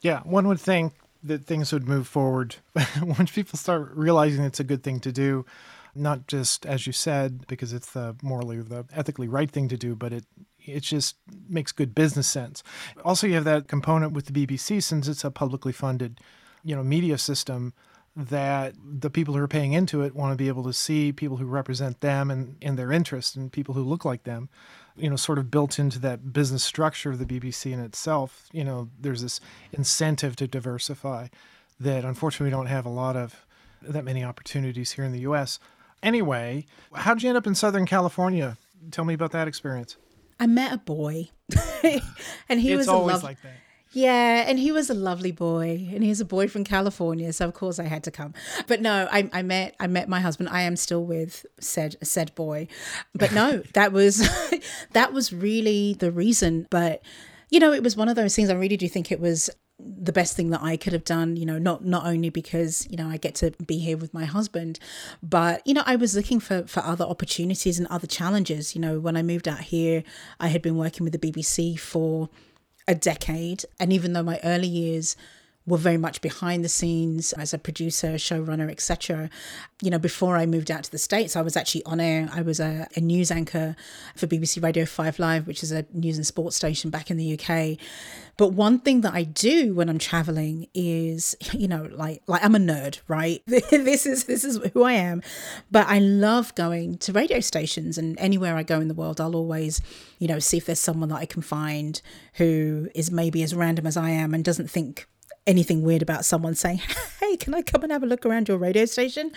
Yeah, 0.00 0.20
one 0.20 0.48
would 0.48 0.60
think 0.60 0.94
that 1.22 1.44
things 1.44 1.72
would 1.72 1.86
move 1.86 2.08
forward 2.08 2.56
once 3.02 3.30
people 3.30 3.58
start 3.58 3.90
realizing 3.94 4.44
it's 4.44 4.60
a 4.60 4.64
good 4.64 4.82
thing 4.82 5.00
to 5.00 5.12
do. 5.12 5.44
Not 5.94 6.26
just 6.26 6.66
as 6.66 6.86
you 6.86 6.92
said 6.92 7.46
because 7.46 7.72
it's 7.72 7.92
the 7.92 8.16
morally 8.22 8.60
the 8.60 8.84
ethically 8.92 9.28
right 9.28 9.50
thing 9.50 9.68
to 9.68 9.76
do, 9.76 9.94
but 9.94 10.12
it 10.12 10.24
it 10.66 10.82
just 10.82 11.16
makes 11.48 11.72
good 11.72 11.94
business 11.94 12.28
sense. 12.28 12.62
Also, 13.04 13.26
you 13.26 13.34
have 13.34 13.44
that 13.44 13.66
component 13.66 14.12
with 14.12 14.26
the 14.26 14.46
BBC 14.46 14.82
since 14.82 15.08
it's 15.08 15.24
a 15.24 15.30
publicly 15.30 15.72
funded, 15.72 16.20
you 16.62 16.76
know, 16.76 16.82
media 16.84 17.16
system 17.16 17.72
that 18.16 18.74
the 18.84 19.10
people 19.10 19.34
who 19.34 19.42
are 19.42 19.48
paying 19.48 19.72
into 19.72 20.02
it 20.02 20.14
want 20.14 20.32
to 20.32 20.36
be 20.36 20.48
able 20.48 20.64
to 20.64 20.72
see 20.72 21.12
people 21.12 21.36
who 21.36 21.46
represent 21.46 22.00
them 22.00 22.30
and, 22.30 22.56
and 22.60 22.78
their 22.78 22.90
interests 22.90 23.36
and 23.36 23.52
people 23.52 23.74
who 23.74 23.82
look 23.82 24.04
like 24.04 24.24
them 24.24 24.48
you 24.96 25.08
know 25.08 25.16
sort 25.16 25.38
of 25.38 25.50
built 25.50 25.78
into 25.78 25.98
that 25.98 26.32
business 26.32 26.64
structure 26.64 27.10
of 27.10 27.18
the 27.18 27.24
bbc 27.24 27.70
in 27.70 27.78
itself 27.78 28.48
you 28.52 28.64
know 28.64 28.88
there's 28.98 29.22
this 29.22 29.40
incentive 29.72 30.34
to 30.34 30.48
diversify 30.48 31.28
that 31.78 32.04
unfortunately 32.04 32.46
we 32.46 32.50
don't 32.50 32.66
have 32.66 32.84
a 32.84 32.90
lot 32.90 33.16
of 33.16 33.46
that 33.80 34.04
many 34.04 34.24
opportunities 34.24 34.92
here 34.92 35.04
in 35.04 35.12
the 35.12 35.20
us 35.20 35.60
anyway 36.02 36.64
how 36.94 37.14
did 37.14 37.22
you 37.22 37.28
end 37.28 37.38
up 37.38 37.46
in 37.46 37.54
southern 37.54 37.86
california 37.86 38.56
tell 38.90 39.04
me 39.04 39.14
about 39.14 39.32
that 39.32 39.48
experience 39.48 39.96
I 40.42 40.46
met 40.46 40.72
a 40.72 40.78
boy, 40.78 41.28
and 42.48 42.60
he 42.60 42.72
it's 42.72 42.78
was 42.78 42.88
always 42.88 43.12
a 43.12 43.16
lov- 43.16 43.22
like 43.22 43.42
that 43.42 43.52
yeah, 43.92 44.44
and 44.46 44.56
he 44.58 44.70
was 44.70 44.88
a 44.88 44.94
lovely 44.94 45.32
boy, 45.32 45.88
and 45.92 46.04
he's 46.04 46.20
a 46.20 46.24
boy 46.24 46.46
from 46.46 46.62
California, 46.62 47.32
so 47.32 47.48
of 47.48 47.54
course 47.54 47.80
I 47.80 47.84
had 47.84 48.04
to 48.04 48.12
come. 48.12 48.34
But 48.68 48.80
no, 48.80 49.08
I, 49.10 49.28
I 49.32 49.42
met 49.42 49.74
I 49.80 49.88
met 49.88 50.08
my 50.08 50.20
husband. 50.20 50.48
I 50.48 50.62
am 50.62 50.76
still 50.76 51.04
with 51.04 51.44
said 51.58 51.96
said 52.02 52.32
boy, 52.36 52.68
but 53.14 53.32
no, 53.32 53.58
that 53.74 53.92
was 53.92 54.28
that 54.92 55.12
was 55.12 55.32
really 55.32 55.94
the 55.94 56.12
reason. 56.12 56.68
But 56.70 57.02
you 57.48 57.58
know, 57.58 57.72
it 57.72 57.82
was 57.82 57.96
one 57.96 58.08
of 58.08 58.14
those 58.14 58.36
things. 58.36 58.48
I 58.48 58.54
really 58.54 58.76
do 58.76 58.88
think 58.88 59.10
it 59.10 59.18
was 59.18 59.50
the 59.84 60.12
best 60.12 60.36
thing 60.36 60.50
that 60.50 60.62
I 60.62 60.76
could 60.76 60.92
have 60.92 61.04
done, 61.04 61.36
you 61.36 61.46
know, 61.46 61.58
not 61.58 61.84
not 61.84 62.06
only 62.06 62.30
because, 62.30 62.86
you 62.90 62.96
know, 62.96 63.08
I 63.08 63.16
get 63.16 63.34
to 63.36 63.50
be 63.66 63.78
here 63.78 63.96
with 63.96 64.14
my 64.14 64.24
husband, 64.24 64.78
but 65.22 65.66
you 65.66 65.74
know, 65.74 65.82
I 65.86 65.96
was 65.96 66.14
looking 66.14 66.40
for 66.40 66.66
for 66.66 66.80
other 66.80 67.04
opportunities 67.04 67.78
and 67.78 67.86
other 67.88 68.06
challenges. 68.06 68.74
You 68.74 68.80
know, 68.80 68.98
when 68.98 69.16
I 69.16 69.22
moved 69.22 69.48
out 69.48 69.60
here, 69.60 70.02
I 70.38 70.48
had 70.48 70.62
been 70.62 70.76
working 70.76 71.04
with 71.04 71.12
the 71.12 71.18
BBC 71.18 71.78
for 71.78 72.28
a 72.88 72.94
decade, 72.94 73.64
and 73.78 73.92
even 73.92 74.12
though 74.12 74.22
my 74.22 74.40
early 74.42 74.68
years 74.68 75.16
were 75.70 75.78
very 75.78 75.96
much 75.96 76.20
behind 76.20 76.64
the 76.64 76.68
scenes 76.68 77.32
as 77.34 77.54
a 77.54 77.58
producer, 77.58 78.14
showrunner, 78.14 78.70
etc. 78.70 79.30
You 79.80 79.90
know, 79.90 79.98
before 79.98 80.36
I 80.36 80.44
moved 80.44 80.70
out 80.70 80.84
to 80.84 80.90
the 80.90 80.98
States, 80.98 81.36
I 81.36 81.42
was 81.42 81.56
actually 81.56 81.84
on 81.84 82.00
air. 82.00 82.28
I 82.32 82.42
was 82.42 82.60
a, 82.60 82.88
a, 82.96 83.00
news 83.00 83.30
anchor 83.30 83.76
for 84.16 84.26
BBC 84.26 84.62
Radio 84.62 84.84
5 84.84 85.18
Live, 85.18 85.46
which 85.46 85.62
is 85.62 85.72
a 85.72 85.86
news 85.92 86.16
and 86.16 86.26
sports 86.26 86.56
station 86.56 86.90
back 86.90 87.10
in 87.10 87.16
the 87.16 87.38
UK. 87.38 87.78
But 88.36 88.52
one 88.54 88.78
thing 88.78 89.02
that 89.02 89.14
I 89.14 89.22
do 89.24 89.74
when 89.74 89.88
I'm 89.88 89.98
traveling 89.98 90.66
is, 90.74 91.36
you 91.52 91.68
know, 91.68 91.88
like 91.92 92.22
like 92.26 92.44
I'm 92.44 92.54
a 92.54 92.58
nerd, 92.58 93.00
right? 93.06 93.42
this 93.46 94.06
is 94.06 94.24
this 94.24 94.44
is 94.44 94.58
who 94.72 94.82
I 94.82 94.92
am. 94.92 95.22
But 95.70 95.86
I 95.88 95.98
love 95.98 96.54
going 96.54 96.98
to 96.98 97.12
radio 97.12 97.40
stations 97.40 97.96
and 97.96 98.18
anywhere 98.18 98.56
I 98.56 98.62
go 98.62 98.80
in 98.80 98.88
the 98.88 98.94
world, 98.94 99.20
I'll 99.20 99.36
always, 99.36 99.80
you 100.18 100.26
know, 100.26 100.38
see 100.38 100.56
if 100.56 100.66
there's 100.66 100.80
someone 100.80 101.10
that 101.10 101.16
I 101.16 101.26
can 101.26 101.42
find 101.42 102.00
who 102.34 102.88
is 102.94 103.10
maybe 103.10 103.42
as 103.42 103.54
random 103.54 103.86
as 103.86 103.96
I 103.96 104.10
am 104.10 104.34
and 104.34 104.44
doesn't 104.44 104.70
think 104.70 105.06
anything 105.46 105.82
weird 105.82 106.02
about 106.02 106.24
someone 106.24 106.54
saying, 106.54 106.80
"Hey, 107.20 107.36
can 107.36 107.54
I 107.54 107.62
come 107.62 107.82
and 107.82 107.92
have 107.92 108.02
a 108.02 108.06
look 108.06 108.24
around 108.26 108.48
your 108.48 108.58
radio 108.58 108.84
station?" 108.84 109.32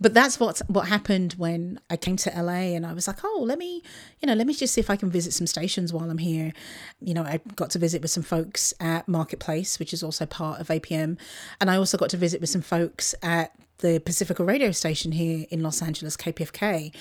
But 0.00 0.14
that's 0.14 0.40
what 0.40 0.60
what 0.66 0.88
happened 0.88 1.34
when 1.34 1.80
I 1.90 1.96
came 1.96 2.16
to 2.16 2.30
LA, 2.30 2.74
and 2.74 2.86
I 2.86 2.92
was 2.92 3.06
like, 3.06 3.24
"Oh, 3.24 3.42
let 3.46 3.58
me, 3.58 3.82
you 4.20 4.26
know, 4.26 4.34
let 4.34 4.46
me 4.46 4.54
just 4.54 4.74
see 4.74 4.80
if 4.80 4.90
I 4.90 4.96
can 4.96 5.10
visit 5.10 5.32
some 5.32 5.46
stations 5.46 5.92
while 5.92 6.10
I'm 6.10 6.18
here." 6.18 6.52
You 7.00 7.14
know, 7.14 7.22
I 7.22 7.40
got 7.56 7.70
to 7.70 7.78
visit 7.78 8.02
with 8.02 8.10
some 8.10 8.22
folks 8.22 8.74
at 8.80 9.08
Marketplace, 9.08 9.78
which 9.78 9.92
is 9.92 10.02
also 10.02 10.26
part 10.26 10.60
of 10.60 10.68
APM, 10.68 11.18
and 11.60 11.70
I 11.70 11.76
also 11.76 11.98
got 11.98 12.10
to 12.10 12.16
visit 12.16 12.40
with 12.40 12.50
some 12.50 12.62
folks 12.62 13.14
at 13.22 13.52
the 13.78 14.00
Pacifica 14.00 14.42
radio 14.42 14.70
station 14.70 15.12
here 15.12 15.44
in 15.50 15.62
Los 15.62 15.82
Angeles, 15.82 16.16
KPFK. 16.16 16.94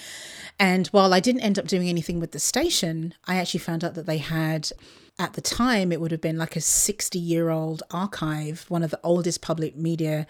And 0.59 0.87
while 0.87 1.13
I 1.13 1.19
didn't 1.19 1.41
end 1.41 1.57
up 1.57 1.67
doing 1.67 1.87
anything 1.87 2.19
with 2.19 2.31
the 2.31 2.39
station, 2.39 3.13
I 3.25 3.35
actually 3.37 3.59
found 3.61 3.83
out 3.83 3.93
that 3.93 4.07
they 4.07 4.17
had 4.17 4.71
at 5.19 5.33
the 5.33 5.41
time 5.41 5.91
it 5.91 6.01
would 6.01 6.11
have 6.11 6.21
been 6.21 6.37
like 6.37 6.55
a 6.55 6.61
60 6.61 7.19
year 7.19 7.49
old 7.49 7.83
archive 7.91 8.65
one 8.69 8.83
of 8.83 8.91
the 8.91 8.99
oldest 9.03 9.41
public 9.41 9.75
media 9.75 10.25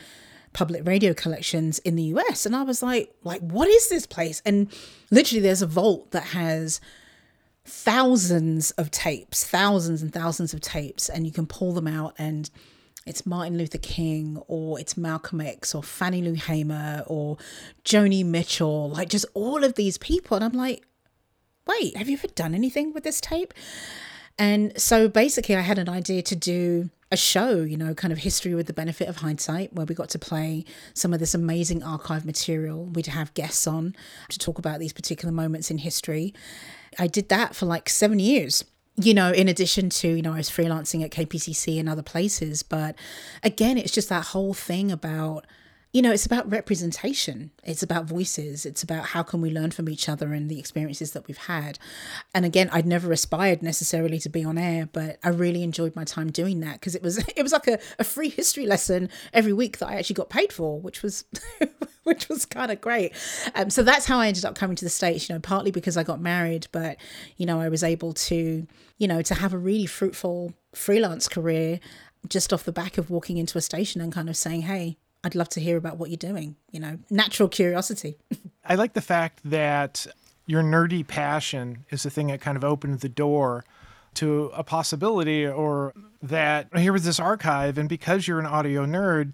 public 0.54 0.86
radio 0.86 1.14
collections 1.14 1.80
in 1.80 1.96
the 1.96 2.04
US 2.04 2.46
and 2.46 2.56
I 2.56 2.64
was 2.64 2.84
like 2.84 3.14
like 3.24 3.42
what 3.42 3.70
is 3.70 3.90
this 3.90 4.06
place? 4.06 4.42
And 4.46 4.72
literally 5.10 5.42
there's 5.42 5.62
a 5.62 5.68
vault 5.68 6.12
that 6.12 6.24
has 6.26 6.82
thousands 7.64 8.72
of 8.72 8.92
tapes 8.92 9.46
thousands 9.46 10.02
and 10.02 10.12
thousands 10.12 10.54
of 10.54 10.62
tapes 10.62 11.08
and 11.10 11.26
you 11.26 11.32
can 11.32 11.46
pull 11.46 11.74
them 11.74 11.88
out 11.88 12.14
and 12.18 12.50
it's 13.06 13.26
Martin 13.26 13.58
Luther 13.58 13.78
King 13.78 14.42
or 14.48 14.80
it's 14.80 14.98
Malcolm 14.98 15.42
X 15.42 15.74
or 15.74 15.82
Fannie 15.82 16.22
Lou 16.22 16.34
Hamer 16.34 17.04
or 17.08 17.38
Joni 17.86 18.26
Mitchell 18.26 18.90
like 18.90 19.10
just 19.10 19.26
all 19.34 19.64
of 19.64 19.76
these 19.76 19.98
people. 19.98 20.36
And 20.36 20.44
I'm 20.44 20.54
like 20.54 20.84
wait 21.66 21.96
have 21.96 22.10
you 22.10 22.18
ever 22.18 22.28
done 22.28 22.54
anything 22.54 22.92
with 22.92 23.04
this 23.04 23.22
tape 23.22 23.54
and 24.38 24.80
so 24.80 25.08
basically, 25.08 25.56
I 25.56 25.62
had 25.62 25.78
an 25.78 25.90
idea 25.90 26.22
to 26.24 26.36
do 26.36 26.90
a 27.12 27.18
show, 27.18 27.62
you 27.62 27.76
know, 27.76 27.94
kind 27.94 28.14
of 28.14 28.20
history 28.20 28.56
with 28.56 28.68
the 28.68 28.74
benefit 28.74 29.10
of 29.10 29.18
hindsight, 29.18 29.74
where 29.74 29.86
we 29.86 29.94
got 29.94 30.10
to 30.10 30.20
play 30.20 30.64
some 30.94 31.14
of 31.14 31.20
this 31.20 31.34
amazing 31.34 31.84
archive 31.84 32.26
material. 32.26 32.86
We'd 32.86 33.08
have 33.08 33.34
guests 33.34 33.68
on 33.68 33.96
to 34.30 34.40
talk 34.40 34.58
about 34.58 34.80
these 34.80 34.94
particular 34.94 35.34
moments 35.34 35.70
in 35.70 35.80
history. 35.80 36.34
I 36.98 37.08
did 37.08 37.30
that 37.30 37.56
for 37.56 37.66
like 37.66 37.90
seven 37.90 38.20
years 38.20 38.64
you 38.98 39.14
know, 39.14 39.32
in 39.32 39.48
addition 39.48 39.90
to, 39.90 40.08
you 40.08 40.22
know, 40.22 40.34
I 40.34 40.38
was 40.38 40.50
freelancing 40.50 41.04
at 41.04 41.12
KPCC 41.12 41.80
and 41.80 41.88
other 41.88 42.04
places. 42.04 42.62
But 42.64 42.96
again, 43.44 43.78
it's 43.78 43.92
just 43.92 44.10
that 44.10 44.26
whole 44.28 44.54
thing 44.54 44.92
about 44.92 45.48
you 45.94 46.02
know, 46.02 46.12
it's 46.12 46.26
about 46.26 46.50
representation. 46.50 47.52
It's 47.64 47.84
about 47.84 48.06
voices. 48.06 48.66
It's 48.66 48.82
about 48.82 49.08
how 49.08 49.24
can 49.24 49.42
we 49.42 49.50
learn 49.50 49.72
from 49.72 49.90
each 49.90 50.08
other 50.08 50.32
and 50.32 50.50
the 50.50 50.58
experiences 50.58 51.12
that 51.12 51.28
we've 51.28 51.38
had. 51.38 51.80
And 52.34 52.46
again, 52.46 52.70
I'd 52.72 52.86
never 52.86 53.12
aspired 53.12 53.62
necessarily 53.62 54.18
to 54.20 54.30
be 54.30 54.44
on 54.46 54.58
air, 54.58 54.88
but 54.92 55.20
I 55.22 55.30
really 55.30 55.64
enjoyed 55.64 55.94
my 55.94 56.06
time 56.06 56.32
doing 56.32 56.62
that 56.62 56.74
because 56.74 56.96
it 56.96 57.04
was 57.04 57.18
it 57.36 57.44
was 57.44 57.52
like 57.52 57.68
a, 57.68 57.80
a 58.00 58.06
free 58.06 58.30
history 58.30 58.66
lesson 58.66 59.10
every 59.34 59.52
week 59.52 59.80
that 59.80 59.90
I 59.90 59.96
actually 59.96 60.14
got 60.14 60.30
paid 60.30 60.54
for, 60.54 60.80
which 60.80 61.04
was 61.04 61.26
which 62.04 62.30
was 62.30 62.46
kind 62.46 62.72
of 62.72 62.80
great. 62.80 63.14
Um, 63.54 63.70
so 63.70 63.84
that's 63.84 64.06
how 64.06 64.20
I 64.20 64.28
ended 64.28 64.46
up 64.46 64.56
coming 64.56 64.78
to 64.78 64.86
the 64.86 64.90
States, 64.90 65.28
you 65.28 65.36
know, 65.36 65.42
partly 65.42 65.72
because 65.72 65.98
I 65.98 66.04
got 66.04 66.22
married, 66.22 66.68
but 66.72 66.98
you 67.36 67.46
know, 67.46 67.60
I 67.60 67.68
was 67.68 67.84
able 67.84 68.14
to, 68.14 68.66
you 68.98 69.08
know, 69.08 69.22
to 69.24 69.36
have 69.36 69.54
a 69.54 69.58
really 69.58 69.88
fruitful 69.88 70.54
freelance 70.74 71.28
career 71.28 71.82
just 72.30 72.54
off 72.54 72.64
the 72.64 72.72
back 72.72 72.98
of 72.98 73.10
walking 73.10 73.38
into 73.38 73.58
a 73.58 73.62
station 73.62 74.00
and 74.00 74.14
kind 74.14 74.30
of 74.30 74.38
saying, 74.38 74.62
hey, 74.62 74.98
I'd 75.24 75.36
love 75.36 75.50
to 75.50 75.60
hear 75.60 75.78
about 75.78 75.98
what 75.98 76.10
you're 76.10 76.18
doing, 76.18 76.56
you 76.72 76.80
know, 76.80 76.98
natural 77.10 77.48
curiosity. 77.48 78.18
I 78.66 78.76
like 78.76 78.94
the 78.94 79.02
fact 79.02 79.40
that 79.46 80.08
your 80.46 80.64
nerdy 80.64 81.06
passion 81.06 81.86
is 81.92 82.04
the 82.04 82.10
thing 82.10 82.28
that 82.28 82.42
kind 82.42 82.58
of 82.58 82.64
opened 82.64 83.00
the 83.00 83.10
door 83.10 83.64
to 84.16 84.52
a 84.54 84.64
possibility 84.64 85.46
or 85.46 85.94
that 86.22 86.68
here 86.78 86.92
was 86.92 87.06
this 87.06 87.20
archive 87.20 87.78
and 87.78 87.88
because 87.88 88.28
you're 88.28 88.40
an 88.40 88.46
audio 88.46 88.86
nerd, 88.86 89.34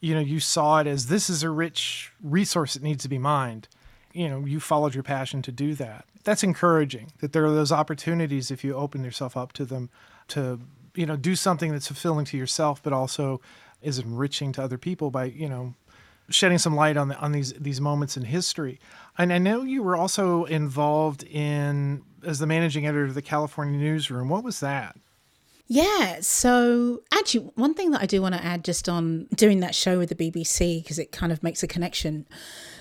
you 0.00 0.14
know, 0.14 0.20
you 0.20 0.40
saw 0.40 0.78
it 0.78 0.86
as 0.86 1.06
this 1.06 1.30
is 1.30 1.42
a 1.42 1.50
rich 1.50 2.12
resource 2.22 2.74
that 2.74 2.82
needs 2.82 3.02
to 3.02 3.08
be 3.08 3.18
mined. 3.18 3.68
You 4.12 4.28
know, 4.28 4.44
you 4.44 4.60
followed 4.60 4.94
your 4.94 5.02
passion 5.02 5.42
to 5.42 5.52
do 5.52 5.74
that. 5.74 6.04
That's 6.24 6.42
encouraging 6.42 7.12
that 7.20 7.32
there 7.32 7.44
are 7.44 7.54
those 7.54 7.72
opportunities 7.72 8.50
if 8.50 8.62
you 8.62 8.74
open 8.74 9.04
yourself 9.04 9.36
up 9.36 9.52
to 9.54 9.64
them 9.64 9.90
to, 10.28 10.60
you 10.94 11.06
know, 11.06 11.16
do 11.16 11.34
something 11.34 11.72
that's 11.72 11.86
fulfilling 11.86 12.24
to 12.26 12.36
yourself, 12.36 12.82
but 12.82 12.92
also 12.92 13.40
is 13.82 13.98
enriching 13.98 14.52
to 14.52 14.62
other 14.62 14.78
people 14.78 15.10
by 15.10 15.24
you 15.24 15.48
know 15.48 15.74
shedding 16.30 16.58
some 16.58 16.74
light 16.74 16.96
on 16.96 17.08
the, 17.08 17.18
on 17.18 17.32
these 17.32 17.52
these 17.54 17.80
moments 17.80 18.16
in 18.16 18.24
history. 18.24 18.78
And 19.16 19.32
I 19.32 19.38
know 19.38 19.62
you 19.62 19.82
were 19.82 19.96
also 19.96 20.44
involved 20.44 21.24
in 21.24 22.02
as 22.24 22.38
the 22.38 22.46
managing 22.46 22.86
editor 22.86 23.04
of 23.04 23.14
the 23.14 23.22
California 23.22 23.78
Newsroom. 23.78 24.28
What 24.28 24.44
was 24.44 24.60
that? 24.60 24.96
Yeah, 25.70 26.20
so 26.22 27.02
actually, 27.12 27.50
one 27.54 27.74
thing 27.74 27.90
that 27.90 28.00
I 28.00 28.06
do 28.06 28.22
want 28.22 28.34
to 28.34 28.42
add 28.42 28.64
just 28.64 28.88
on 28.88 29.28
doing 29.34 29.60
that 29.60 29.74
show 29.74 29.98
with 29.98 30.08
the 30.08 30.14
BBC, 30.14 30.82
because 30.82 30.98
it 30.98 31.12
kind 31.12 31.30
of 31.30 31.42
makes 31.42 31.62
a 31.62 31.66
connection. 31.66 32.26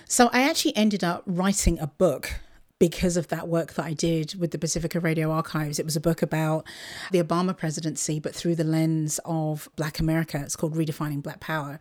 So, 0.05 0.29
I 0.31 0.49
actually 0.49 0.73
ended 0.77 1.03
up 1.03 1.23
writing 1.25 1.79
a 1.79 1.87
book 1.87 2.35
because 2.79 3.17
of 3.17 3.27
that 3.29 3.47
work 3.47 3.73
that 3.73 3.85
I 3.85 3.93
did 3.93 4.39
with 4.39 4.51
the 4.51 4.59
Pacifica 4.59 4.99
Radio 4.99 5.31
Archives. 5.31 5.79
It 5.79 5.85
was 5.85 5.95
a 5.95 6.01
book 6.01 6.21
about 6.21 6.65
the 7.11 7.21
Obama 7.21 7.57
presidency, 7.57 8.19
but 8.19 8.35
through 8.35 8.55
the 8.55 8.63
lens 8.63 9.19
of 9.25 9.69
Black 9.75 9.99
America. 9.99 10.39
It's 10.43 10.55
called 10.55 10.75
Redefining 10.75 11.23
Black 11.23 11.39
Power. 11.39 11.79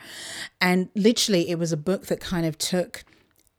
And 0.60 0.88
literally, 0.94 1.50
it 1.50 1.58
was 1.58 1.72
a 1.72 1.76
book 1.76 2.06
that 2.06 2.20
kind 2.20 2.46
of 2.46 2.56
took, 2.56 3.04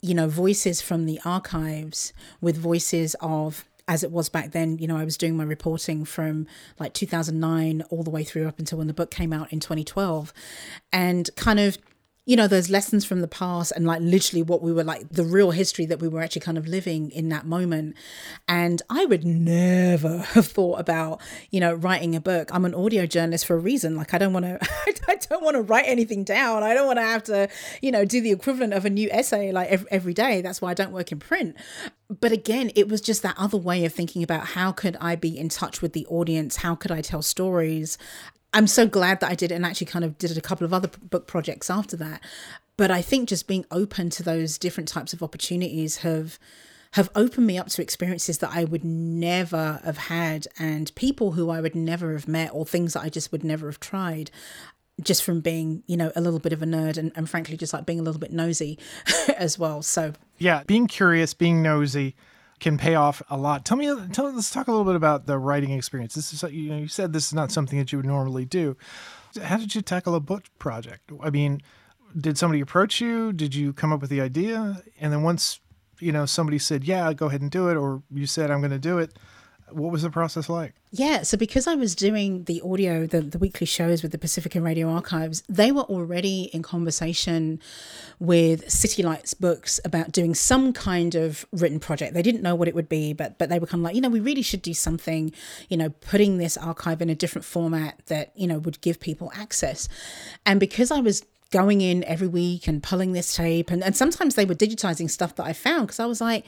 you 0.01 0.15
know, 0.15 0.27
voices 0.27 0.81
from 0.81 1.05
the 1.05 1.19
archives 1.23 2.13
with 2.41 2.57
voices 2.57 3.15
of 3.21 3.65
as 3.89 4.03
it 4.03 4.11
was 4.11 4.27
back 4.27 4.51
then, 4.51 4.77
you 4.79 4.87
know, 4.87 4.97
I 4.97 5.05
was 5.05 5.17
doing 5.17 5.37
my 5.37 5.45
reporting 5.45 6.03
from 6.03 6.45
like 6.77 6.93
2009 6.93 7.83
all 7.89 8.03
the 8.03 8.09
way 8.09 8.25
through 8.25 8.45
up 8.45 8.59
until 8.59 8.79
when 8.79 8.87
the 8.87 8.93
book 8.93 9.09
came 9.09 9.31
out 9.31 9.53
in 9.53 9.61
2012 9.61 10.33
and 10.91 11.29
kind 11.37 11.57
of 11.57 11.77
you 12.27 12.35
know, 12.35 12.45
those 12.45 12.69
lessons 12.69 13.05
from 13.05 13.21
the 13.21 13.27
past 13.27 13.71
and 13.73 13.87
like 13.87 14.01
literally 14.01 14.43
what 14.43 14.61
we 14.61 14.73
were 14.73 14.83
like, 14.83 15.07
the 15.09 15.23
real 15.23 15.51
history 15.51 15.85
that 15.85 16.01
we 16.01 16.09
were 16.09 16.21
actually 16.21 16.41
kind 16.41 16.57
of 16.57 16.67
living 16.67 17.09
in 17.11 17.29
that 17.29 17.45
moment. 17.45 17.95
And 18.49 18.81
I 18.89 19.05
would 19.05 19.23
never 19.23 20.17
have 20.33 20.45
thought 20.45 20.77
about, 20.77 21.21
you 21.51 21.61
know, 21.61 21.73
writing 21.73 22.17
a 22.17 22.19
book. 22.19 22.53
I'm 22.53 22.65
an 22.65 22.75
audio 22.75 23.05
journalist 23.05 23.45
for 23.45 23.55
a 23.55 23.59
reason. 23.59 23.95
Like, 23.95 24.13
I 24.13 24.17
don't 24.17 24.33
want 24.33 24.43
to, 24.43 24.59
I 25.07 25.15
don't 25.15 25.41
want 25.41 25.55
to 25.55 25.61
write 25.61 25.85
anything 25.87 26.25
down. 26.25 26.63
I 26.63 26.73
don't 26.73 26.85
want 26.85 26.97
to 26.99 27.03
have 27.03 27.23
to, 27.23 27.47
you 27.81 27.93
know, 27.93 28.03
do 28.03 28.19
the 28.19 28.31
equivalent 28.31 28.73
of 28.73 28.83
a 28.83 28.89
new 28.89 29.09
essay 29.09 29.53
like 29.53 29.69
every, 29.69 29.87
every 29.89 30.13
day. 30.13 30.41
That's 30.41 30.61
why 30.61 30.71
I 30.71 30.73
don't 30.73 30.91
work 30.91 31.13
in 31.13 31.19
print. 31.19 31.55
But 32.09 32.33
again, 32.33 32.71
it 32.75 32.89
was 32.89 32.99
just 32.99 33.23
that 33.23 33.35
other 33.37 33.57
way 33.57 33.85
of 33.85 33.93
thinking 33.93 34.21
about 34.21 34.47
how 34.47 34.73
could 34.73 34.97
I 34.99 35.15
be 35.15 35.37
in 35.37 35.47
touch 35.47 35.81
with 35.81 35.93
the 35.93 36.05
audience? 36.07 36.57
How 36.57 36.75
could 36.75 36.91
I 36.91 36.99
tell 36.99 37.21
stories? 37.21 37.97
I'm 38.53 38.67
so 38.67 38.87
glad 38.87 39.19
that 39.19 39.29
I 39.29 39.35
did 39.35 39.51
it 39.51 39.55
and 39.55 39.65
actually 39.65 39.87
kind 39.87 40.05
of 40.05 40.17
did 40.17 40.35
a 40.37 40.41
couple 40.41 40.65
of 40.65 40.73
other 40.73 40.89
book 41.01 41.27
projects 41.27 41.69
after 41.69 41.97
that. 41.97 42.21
But 42.77 42.91
I 42.91 43.01
think 43.01 43.29
just 43.29 43.47
being 43.47 43.65
open 43.71 44.09
to 44.11 44.23
those 44.23 44.57
different 44.57 44.87
types 44.87 45.13
of 45.13 45.23
opportunities 45.23 45.97
have 45.97 46.39
have 46.91 47.09
opened 47.15 47.45
me 47.45 47.57
up 47.57 47.67
to 47.67 47.81
experiences 47.81 48.37
that 48.37 48.51
I 48.53 48.63
would 48.63 48.83
never 48.83 49.81
have 49.83 49.97
had 49.97 50.47
and 50.57 50.93
people 50.95 51.33
who 51.33 51.49
I 51.49 51.59
would 51.59 51.75
never 51.75 52.13
have 52.13 52.27
met 52.27 52.51
or 52.53 52.65
things 52.65 52.93
that 52.93 53.03
I 53.03 53.09
just 53.09 53.31
would 53.31 53.43
never 53.43 53.67
have 53.67 53.79
tried 53.79 54.31
just 55.01 55.21
from 55.23 55.41
being, 55.41 55.83
you 55.85 55.97
know, 55.97 56.11
a 56.15 56.21
little 56.21 56.39
bit 56.39 56.53
of 56.53 56.63
a 56.63 56.65
nerd 56.65 56.97
and, 56.97 57.11
and 57.15 57.29
frankly 57.29 57.57
just 57.57 57.73
like 57.73 57.85
being 57.85 57.99
a 57.99 58.03
little 58.03 58.19
bit 58.19 58.31
nosy 58.31 58.79
as 59.37 59.59
well. 59.59 59.81
So 59.81 60.13
yeah, 60.37 60.63
being 60.65 60.87
curious, 60.87 61.33
being 61.33 61.61
nosy 61.61 62.15
can 62.59 62.77
pay 62.77 62.95
off 62.95 63.21
a 63.29 63.37
lot. 63.37 63.65
Tell 63.65 63.77
me, 63.77 63.85
tell 64.11 64.31
let's 64.31 64.51
talk 64.51 64.67
a 64.67 64.71
little 64.71 64.85
bit 64.85 64.95
about 64.95 65.27
the 65.27 65.37
writing 65.37 65.71
experience. 65.71 66.15
This 66.15 66.33
is 66.33 66.43
you 66.51 66.69
know 66.69 66.77
you 66.77 66.87
said 66.87 67.13
this 67.13 67.27
is 67.27 67.33
not 67.33 67.51
something 67.51 67.77
that 67.77 67.91
you 67.91 67.99
would 67.99 68.05
normally 68.05 68.45
do. 68.45 68.75
How 69.41 69.57
did 69.57 69.75
you 69.75 69.81
tackle 69.81 70.15
a 70.15 70.19
book 70.19 70.45
project? 70.57 71.11
I 71.21 71.29
mean, 71.29 71.61
did 72.19 72.37
somebody 72.37 72.61
approach 72.61 72.99
you? 72.99 73.31
Did 73.33 73.53
you 73.53 73.73
come 73.73 73.93
up 73.93 74.01
with 74.01 74.09
the 74.09 74.21
idea? 74.21 74.81
And 74.99 75.13
then 75.13 75.21
once 75.21 75.59
you 75.99 76.11
know 76.11 76.25
somebody 76.25 76.59
said, 76.59 76.83
"Yeah, 76.83 77.13
go 77.13 77.27
ahead 77.27 77.41
and 77.41 77.51
do 77.51 77.69
it," 77.69 77.75
or 77.75 78.01
you 78.11 78.25
said, 78.25 78.49
"I'm 78.49 78.61
going 78.61 78.71
to 78.71 78.79
do 78.79 78.97
it," 78.97 79.17
what 79.71 79.91
was 79.91 80.01
the 80.01 80.09
process 80.09 80.47
like? 80.49 80.73
Yeah, 80.91 81.23
so 81.23 81.37
because 81.37 81.67
I 81.67 81.75
was 81.75 81.93
doing 81.93 82.45
the 82.45 82.61
audio, 82.61 83.05
the, 83.05 83.21
the 83.21 83.37
weekly 83.37 83.67
shows 83.67 84.01
with 84.01 84.13
the 84.13 84.17
Pacifica 84.17 84.61
Radio 84.61 84.89
Archives, 84.89 85.43
they 85.49 85.71
were 85.71 85.83
already 85.83 86.43
in 86.53 86.63
conversation 86.63 87.59
with 88.19 88.69
City 88.69 89.03
Lights 89.03 89.33
Books 89.33 89.79
about 89.83 90.11
doing 90.13 90.33
some 90.33 90.71
kind 90.71 91.15
of 91.15 91.45
written 91.51 91.79
project. 91.79 92.13
They 92.13 92.21
didn't 92.21 92.41
know 92.41 92.55
what 92.55 92.69
it 92.69 92.75
would 92.75 92.87
be, 92.87 93.11
but 93.13 93.37
but 93.37 93.49
they 93.49 93.59
were 93.59 93.67
kind 93.67 93.81
of 93.81 93.85
like, 93.85 93.95
you 93.95 94.01
know, 94.01 94.09
we 94.09 94.21
really 94.21 94.41
should 94.41 94.61
do 94.61 94.73
something, 94.73 95.33
you 95.67 95.75
know, 95.75 95.89
putting 95.89 96.37
this 96.37 96.55
archive 96.55 97.01
in 97.01 97.09
a 97.09 97.15
different 97.15 97.43
format 97.45 97.99
that 98.07 98.31
you 98.35 98.47
know 98.47 98.59
would 98.59 98.79
give 98.81 98.99
people 98.99 99.31
access. 99.35 99.89
And 100.45 100.59
because 100.59 100.91
I 100.91 101.01
was 101.01 101.25
going 101.51 101.81
in 101.81 102.03
every 102.05 102.27
week 102.27 102.67
and 102.67 102.81
pulling 102.81 103.11
this 103.11 103.35
tape, 103.35 103.71
and, 103.71 103.83
and 103.83 103.95
sometimes 103.95 104.35
they 104.35 104.45
were 104.45 104.55
digitizing 104.55 105.09
stuff 105.09 105.35
that 105.35 105.45
I 105.45 105.53
found 105.53 105.87
because 105.87 105.99
I 105.99 106.05
was 106.05 106.21
like 106.21 106.45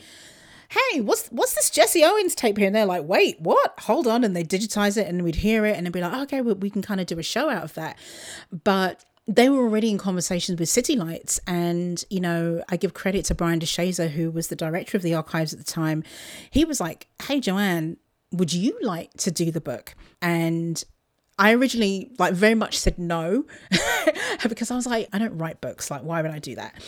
hey, 0.70 1.02
what's 1.02 1.28
what's 1.30 1.56
this 1.56 1.70
Jesse 1.70 2.04
Owens 2.04 2.36
tape 2.36 2.58
here? 2.58 2.68
And 2.68 2.76
they're 2.76 2.86
like, 2.86 3.04
wait, 3.04 3.40
what? 3.42 3.74
Hold 3.82 4.08
on. 4.08 4.24
And 4.24 4.36
they 4.36 4.44
digitize 4.44 4.98
it 4.98 5.08
and 5.08 5.24
we'd 5.24 5.38
hear 5.38 5.66
it 5.66 5.76
and 5.76 5.82
it'd 5.82 5.94
be 5.94 6.02
like, 6.02 6.14
okay, 6.24 6.42
well, 6.42 6.56
we 6.56 6.70
can 6.70 6.82
kind 6.82 7.02
of 7.02 7.08
do 7.08 7.18
a 7.18 7.24
show 7.24 7.50
out 7.50 7.64
of 7.64 7.74
that. 7.74 7.98
But 8.64 9.04
they 9.28 9.50
were 9.50 9.60
already 9.60 9.92
in 9.92 9.98
conversations 9.98 10.60
with 10.60 10.70
City 10.70 10.96
Lights. 10.96 11.40
And, 11.46 12.04
you 12.10 12.20
know, 12.20 12.64
I 12.70 12.78
give 12.78 12.94
credit 12.96 13.26
to 13.26 13.36
Brian 13.36 13.60
DeShazor, 13.60 14.10
who 14.10 14.32
was 14.32 14.48
the 14.48 14.56
director 14.56 14.98
of 14.98 15.04
the 15.04 15.14
archives 15.14 15.54
at 15.54 15.60
the 15.60 15.66
time. 15.66 16.04
He 16.50 16.66
was 16.66 16.80
like, 16.80 17.08
hey, 17.24 17.40
Joanne, 17.40 17.98
would 18.32 18.54
you 18.54 18.78
like 18.82 19.14
to 19.18 19.32
do 19.32 19.52
the 19.52 19.62
book? 19.62 19.94
And 20.22 20.84
I 21.38 21.54
originally 21.54 22.12
like 22.18 22.34
very 22.34 22.56
much 22.56 22.78
said 22.78 22.98
no 22.98 23.46
because 24.50 24.72
I 24.72 24.76
was 24.76 24.88
like, 24.88 25.08
I 25.14 25.20
don't 25.20 25.38
write 25.38 25.62
books. 25.62 25.92
Like, 25.92 26.02
why 26.02 26.22
would 26.22 26.32
I 26.32 26.40
do 26.40 26.56
that? 26.56 26.82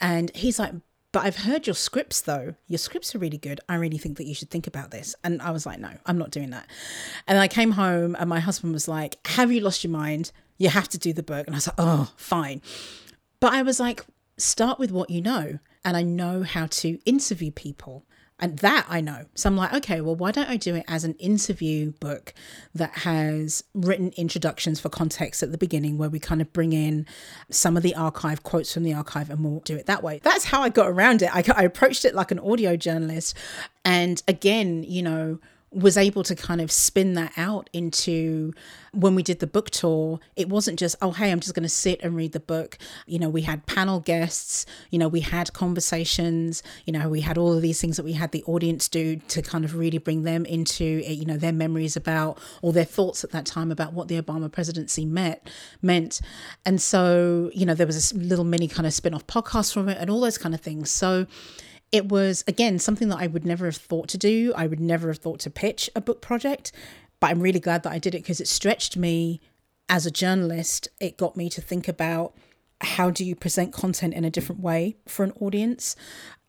And 0.00 0.34
he's 0.34 0.58
like, 0.58 0.72
but 1.12 1.24
I've 1.24 1.36
heard 1.36 1.66
your 1.66 1.74
scripts 1.74 2.22
though. 2.22 2.54
Your 2.66 2.78
scripts 2.78 3.14
are 3.14 3.18
really 3.18 3.38
good. 3.38 3.60
I 3.68 3.74
really 3.76 3.98
think 3.98 4.16
that 4.16 4.26
you 4.26 4.34
should 4.34 4.50
think 4.50 4.66
about 4.66 4.90
this. 4.90 5.14
And 5.22 5.42
I 5.42 5.50
was 5.50 5.66
like, 5.66 5.78
no, 5.78 5.90
I'm 6.06 6.16
not 6.16 6.30
doing 6.30 6.50
that. 6.50 6.66
And 7.28 7.38
I 7.38 7.48
came 7.48 7.72
home 7.72 8.16
and 8.18 8.28
my 8.28 8.40
husband 8.40 8.72
was 8.72 8.88
like, 8.88 9.18
Have 9.28 9.52
you 9.52 9.60
lost 9.60 9.84
your 9.84 9.90
mind? 9.90 10.32
You 10.56 10.70
have 10.70 10.88
to 10.88 10.98
do 10.98 11.12
the 11.12 11.22
book. 11.22 11.46
And 11.46 11.54
I 11.54 11.58
was 11.58 11.66
like, 11.66 11.76
Oh, 11.78 12.12
fine. 12.16 12.62
But 13.40 13.52
I 13.52 13.62
was 13.62 13.78
like, 13.78 14.04
Start 14.38 14.78
with 14.78 14.90
what 14.90 15.10
you 15.10 15.20
know. 15.20 15.58
And 15.84 15.96
I 15.96 16.02
know 16.02 16.42
how 16.44 16.66
to 16.66 16.98
interview 17.04 17.50
people. 17.50 18.06
And 18.42 18.58
that 18.58 18.86
I 18.88 19.00
know. 19.00 19.26
So 19.36 19.48
I'm 19.48 19.56
like, 19.56 19.72
okay, 19.72 20.00
well, 20.00 20.16
why 20.16 20.32
don't 20.32 20.48
I 20.48 20.56
do 20.56 20.74
it 20.74 20.84
as 20.88 21.04
an 21.04 21.14
interview 21.14 21.92
book 21.92 22.34
that 22.74 22.98
has 22.98 23.62
written 23.72 24.12
introductions 24.16 24.80
for 24.80 24.88
context 24.88 25.44
at 25.44 25.52
the 25.52 25.58
beginning 25.58 25.96
where 25.96 26.10
we 26.10 26.18
kind 26.18 26.40
of 26.40 26.52
bring 26.52 26.72
in 26.72 27.06
some 27.50 27.76
of 27.76 27.84
the 27.84 27.94
archive 27.94 28.42
quotes 28.42 28.74
from 28.74 28.82
the 28.82 28.92
archive 28.92 29.30
and 29.30 29.44
we'll 29.44 29.60
do 29.60 29.76
it 29.76 29.86
that 29.86 30.02
way. 30.02 30.20
That's 30.24 30.46
how 30.46 30.60
I 30.60 30.70
got 30.70 30.88
around 30.88 31.22
it. 31.22 31.32
I, 31.32 31.44
I 31.54 31.62
approached 31.62 32.04
it 32.04 32.16
like 32.16 32.32
an 32.32 32.40
audio 32.40 32.76
journalist. 32.76 33.36
And 33.84 34.20
again, 34.26 34.82
you 34.82 35.02
know, 35.02 35.38
was 35.72 35.96
able 35.96 36.22
to 36.22 36.34
kind 36.34 36.60
of 36.60 36.70
spin 36.70 37.14
that 37.14 37.32
out 37.36 37.68
into 37.72 38.52
when 38.92 39.14
we 39.14 39.22
did 39.22 39.38
the 39.38 39.46
book 39.46 39.70
tour 39.70 40.20
it 40.36 40.48
wasn't 40.48 40.78
just 40.78 40.94
oh 41.00 41.12
hey 41.12 41.30
i'm 41.30 41.40
just 41.40 41.54
going 41.54 41.62
to 41.62 41.68
sit 41.68 42.02
and 42.02 42.14
read 42.14 42.32
the 42.32 42.40
book. 42.40 42.76
You 43.06 43.18
know 43.18 43.28
we 43.28 43.42
had 43.42 43.66
panel 43.66 44.00
guests 44.00 44.66
you 44.90 44.98
know 44.98 45.08
we 45.08 45.20
had 45.20 45.52
conversations 45.52 46.62
you 46.84 46.92
know 46.92 47.08
we 47.08 47.22
had 47.22 47.38
all 47.38 47.52
of 47.52 47.62
these 47.62 47.80
things 47.80 47.96
that 47.96 48.04
we 48.04 48.12
had 48.12 48.32
the 48.32 48.44
audience 48.44 48.88
do 48.88 49.16
to 49.16 49.42
kind 49.42 49.64
of 49.64 49.76
really 49.76 49.98
bring 49.98 50.22
them 50.24 50.44
into 50.44 51.02
eh, 51.04 51.12
you 51.12 51.24
know 51.24 51.36
their 51.36 51.52
memories 51.52 51.96
about 51.96 52.38
or 52.60 52.72
their 52.72 52.84
thoughts 52.84 53.24
at 53.24 53.30
that 53.30 53.46
time 53.46 53.70
about 53.70 53.92
what 53.92 54.08
the 54.08 54.20
obama 54.20 54.50
presidency 54.50 55.04
met 55.04 55.48
meant. 55.80 56.20
And 56.64 56.80
so 56.80 57.50
you 57.54 57.66
know 57.66 57.74
there 57.74 57.86
was 57.86 58.12
a 58.12 58.16
little 58.16 58.44
mini 58.44 58.68
kind 58.68 58.86
of 58.86 58.94
spin-off 58.94 59.26
podcast 59.26 59.72
from 59.72 59.88
it 59.88 59.98
and 59.98 60.10
all 60.10 60.20
those 60.20 60.38
kind 60.38 60.54
of 60.54 60.60
things. 60.60 60.90
So 60.90 61.26
it 61.92 62.08
was 62.08 62.42
again 62.48 62.78
something 62.78 63.08
that 63.10 63.18
I 63.18 63.26
would 63.26 63.44
never 63.44 63.66
have 63.66 63.76
thought 63.76 64.08
to 64.08 64.18
do. 64.18 64.52
I 64.56 64.66
would 64.66 64.80
never 64.80 65.08
have 65.08 65.18
thought 65.18 65.40
to 65.40 65.50
pitch 65.50 65.88
a 65.94 66.00
book 66.00 66.20
project, 66.20 66.72
but 67.20 67.30
I'm 67.30 67.40
really 67.40 67.60
glad 67.60 67.82
that 67.84 67.92
I 67.92 67.98
did 67.98 68.14
it 68.14 68.22
because 68.22 68.40
it 68.40 68.48
stretched 68.48 68.96
me 68.96 69.40
as 69.88 70.06
a 70.06 70.10
journalist. 70.10 70.88
It 71.00 71.18
got 71.18 71.36
me 71.36 71.48
to 71.50 71.60
think 71.60 71.86
about 71.86 72.34
how 72.80 73.10
do 73.10 73.24
you 73.24 73.36
present 73.36 73.72
content 73.72 74.14
in 74.14 74.24
a 74.24 74.30
different 74.30 74.60
way 74.60 74.96
for 75.06 75.22
an 75.24 75.32
audience 75.40 75.94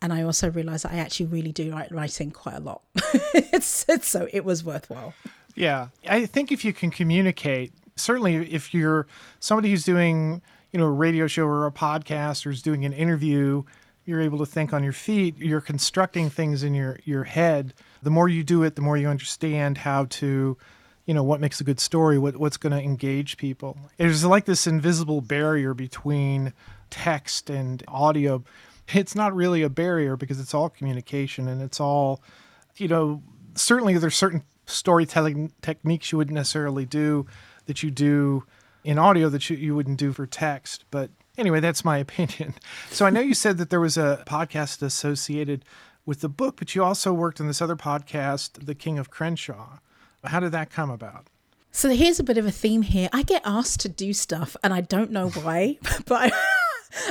and 0.02 0.12
i 0.12 0.24
also 0.24 0.50
realized 0.50 0.84
that 0.84 0.92
i 0.92 0.98
actually 0.98 1.26
really 1.26 1.52
do 1.52 1.66
like 1.72 1.92
writing 1.92 2.32
quite 2.32 2.56
a 2.56 2.60
lot 2.60 2.82
it's, 3.34 3.86
it's, 3.88 4.08
so 4.08 4.28
it 4.34 4.44
was 4.44 4.64
worthwhile 4.64 5.14
yeah 5.56 5.90
i 6.10 6.26
think 6.26 6.52
if 6.52 6.66
you 6.66 6.74
can 6.74 6.90
communicate 6.90 7.72
certainly 7.96 8.52
if 8.52 8.74
you're 8.74 9.06
somebody 9.40 9.70
who's 9.70 9.84
doing 9.84 10.42
you 10.72 10.80
know 10.80 10.86
a 10.86 10.92
radio 10.92 11.28
show 11.28 11.46
or 11.46 11.68
a 11.68 11.72
podcast 11.72 12.46
or 12.46 12.50
is 12.50 12.62
doing 12.62 12.84
an 12.84 12.94
interview 12.94 13.64
you're 14.06 14.22
able 14.22 14.40
to 14.40 14.46
think 14.46 14.74
on 14.74 14.84
your 14.84 14.94
feet 14.94 15.38
you're 15.38 15.62
constructing 15.62 16.30
things 16.30 16.64
in 16.64 16.74
your 16.74 17.00
your 17.04 17.24
head. 17.24 17.74
The 18.02 18.10
more 18.10 18.28
you 18.28 18.44
do 18.44 18.64
it 18.64 18.76
the 18.76 18.82
more 18.82 18.98
you 18.98 19.08
understand 19.08 19.78
how 19.80 20.06
to 20.06 20.58
you 21.06 21.14
know 21.14 21.24
what 21.24 21.42
makes 21.42 21.60
a 21.60 21.64
good 21.64 21.80
story 21.80 22.18
what 22.18 22.38
what's 22.38 22.58
going 22.58 22.74
to 22.74 22.82
engage 22.82 23.38
people. 23.38 23.78
There's 23.98 24.26
like 24.26 24.46
this 24.46 24.68
invisible 24.68 25.22
barrier 25.22 25.74
between 25.74 26.54
text 26.90 27.50
and 27.50 27.84
audio. 27.88 28.44
It's 28.88 29.16
not 29.16 29.34
really 29.34 29.64
a 29.64 29.70
barrier 29.70 30.18
because 30.18 30.40
it's 30.40 30.54
all 30.54 30.70
communication 30.70 31.48
and 31.48 31.62
it's 31.62 31.80
all 31.80 32.22
you 32.78 32.88
know 32.88 33.22
certainly 33.56 33.98
there's 33.98 34.16
certain 34.16 34.44
storytelling 34.66 35.52
techniques 35.62 36.12
you 36.12 36.18
wouldn't 36.18 36.36
necessarily 36.36 36.86
do 36.86 37.26
that 37.66 37.84
you 37.84 37.92
do 37.92 38.44
in 38.84 38.98
audio 38.98 39.30
that 39.30 39.50
you, 39.50 39.58
you 39.58 39.76
wouldn't 39.76 39.98
do 39.98 40.12
for 40.14 40.26
text 40.26 40.86
but 40.92 41.10
Anyway, 41.38 41.60
that's 41.60 41.84
my 41.84 41.98
opinion. 41.98 42.54
So 42.92 43.06
I 43.06 43.10
know 43.10 43.22
you 43.22 43.34
said 43.34 43.58
that 43.58 43.72
there 43.72 43.80
was 43.80 43.98
a 43.98 44.24
podcast 44.28 44.84
associated 44.84 45.66
with 46.06 46.22
the 46.22 46.30
book, 46.30 46.58
but 46.58 46.76
you 46.76 46.84
also 46.84 47.12
worked 47.12 47.42
on 47.42 47.48
this 47.48 47.62
other 47.62 47.76
podcast, 47.76 48.66
The 48.66 48.76
King 48.76 49.00
of 49.00 49.10
Crenshaw. 49.10 49.80
How 50.24 50.40
did 50.40 50.52
that 50.52 50.70
come 50.70 50.92
about? 50.92 51.28
So 51.72 51.90
here's 51.90 52.20
a 52.20 52.24
bit 52.24 52.38
of 52.38 52.46
a 52.46 52.52
theme 52.52 52.84
here. 52.84 53.10
I 53.12 53.24
get 53.24 53.42
asked 53.46 53.80
to 53.82 53.90
do 53.90 54.14
stuff, 54.14 54.56
and 54.64 54.74
I 54.74 54.82
don't 54.82 55.10
know 55.10 55.30
why, 55.30 55.80
but 56.06 56.32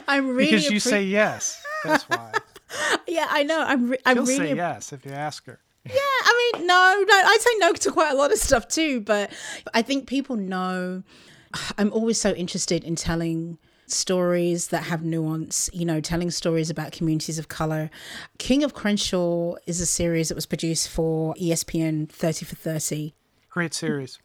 I, 0.06 0.16
am 0.16 0.28
really 0.28 0.52
because 0.52 0.70
you 0.70 0.78
appre- 0.78 0.82
say 0.82 1.02
yes. 1.02 1.62
That's 1.82 2.08
why. 2.08 2.32
yeah, 3.08 3.26
I 3.28 3.42
know. 3.42 3.60
I'm. 3.60 3.90
Re- 3.90 3.98
I'm 4.06 4.18
really 4.18 4.36
say 4.36 4.54
yes 4.54 4.92
if 4.92 5.04
you 5.04 5.10
ask 5.10 5.44
her. 5.46 5.58
Yeah, 5.84 5.94
I 5.96 6.52
mean, 6.54 6.66
no, 6.68 7.04
no. 7.08 7.14
I 7.14 7.38
say 7.40 7.50
no 7.58 7.72
to 7.72 7.90
quite 7.90 8.12
a 8.12 8.14
lot 8.14 8.30
of 8.30 8.38
stuff 8.38 8.68
too, 8.68 9.00
but 9.00 9.32
I 9.74 9.82
think 9.82 10.06
people 10.06 10.36
know. 10.36 11.02
I'm 11.76 11.92
always 11.92 12.20
so 12.20 12.30
interested 12.32 12.84
in 12.84 12.94
telling 12.94 13.58
stories 13.86 14.68
that 14.68 14.84
have 14.84 15.02
nuance, 15.02 15.68
you 15.72 15.84
know, 15.84 16.00
telling 16.00 16.30
stories 16.30 16.70
about 16.70 16.92
communities 16.92 17.38
of 17.38 17.48
color. 17.48 17.90
King 18.38 18.62
of 18.64 18.74
Crenshaw 18.74 19.56
is 19.66 19.80
a 19.80 19.86
series 19.86 20.28
that 20.28 20.34
was 20.34 20.46
produced 20.46 20.88
for 20.88 21.34
ESPN 21.34 22.08
30 22.08 22.44
for 22.44 22.56
30. 22.56 23.14
Great 23.50 23.74
series. 23.74 24.18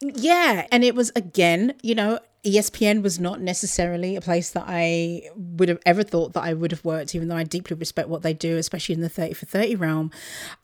Yeah. 0.00 0.66
And 0.72 0.82
it 0.82 0.94
was, 0.94 1.12
again, 1.14 1.74
you 1.82 1.94
know, 1.94 2.18
ESPN 2.44 3.02
was 3.02 3.20
not 3.20 3.40
necessarily 3.40 4.16
a 4.16 4.20
place 4.20 4.50
that 4.50 4.64
I 4.66 5.28
would 5.36 5.68
have 5.68 5.80
ever 5.84 6.02
thought 6.02 6.32
that 6.32 6.42
I 6.42 6.54
would 6.54 6.70
have 6.70 6.84
worked, 6.84 7.14
even 7.14 7.28
though 7.28 7.36
I 7.36 7.44
deeply 7.44 7.76
respect 7.76 8.08
what 8.08 8.22
they 8.22 8.32
do, 8.32 8.56
especially 8.56 8.94
in 8.94 9.02
the 9.02 9.10
30 9.10 9.34
for 9.34 9.44
30 9.44 9.76
realm. 9.76 10.10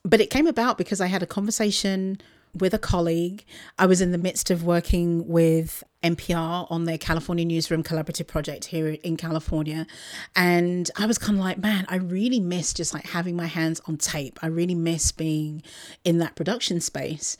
But 0.02 0.20
it 0.22 0.30
came 0.30 0.46
about 0.46 0.78
because 0.78 1.00
I 1.02 1.06
had 1.06 1.22
a 1.22 1.26
conversation 1.26 2.18
with 2.54 2.74
a 2.74 2.78
colleague. 2.78 3.44
I 3.78 3.86
was 3.86 4.00
in 4.00 4.12
the 4.12 4.18
midst 4.18 4.50
of 4.50 4.64
working 4.64 5.26
with 5.28 5.84
NPR 6.02 6.66
on 6.70 6.84
their 6.84 6.98
California 6.98 7.44
Newsroom 7.44 7.82
Collaborative 7.82 8.26
Project 8.26 8.66
here 8.66 8.88
in 8.88 9.16
California. 9.16 9.86
And 10.34 10.90
I 10.96 11.06
was 11.06 11.18
kind 11.18 11.38
of 11.38 11.44
like, 11.44 11.58
man, 11.58 11.84
I 11.88 11.96
really 11.96 12.40
miss 12.40 12.72
just 12.72 12.94
like 12.94 13.06
having 13.06 13.36
my 13.36 13.46
hands 13.46 13.80
on 13.86 13.96
tape. 13.96 14.38
I 14.42 14.46
really 14.46 14.74
miss 14.74 15.12
being 15.12 15.62
in 16.04 16.18
that 16.18 16.36
production 16.36 16.80
space. 16.80 17.36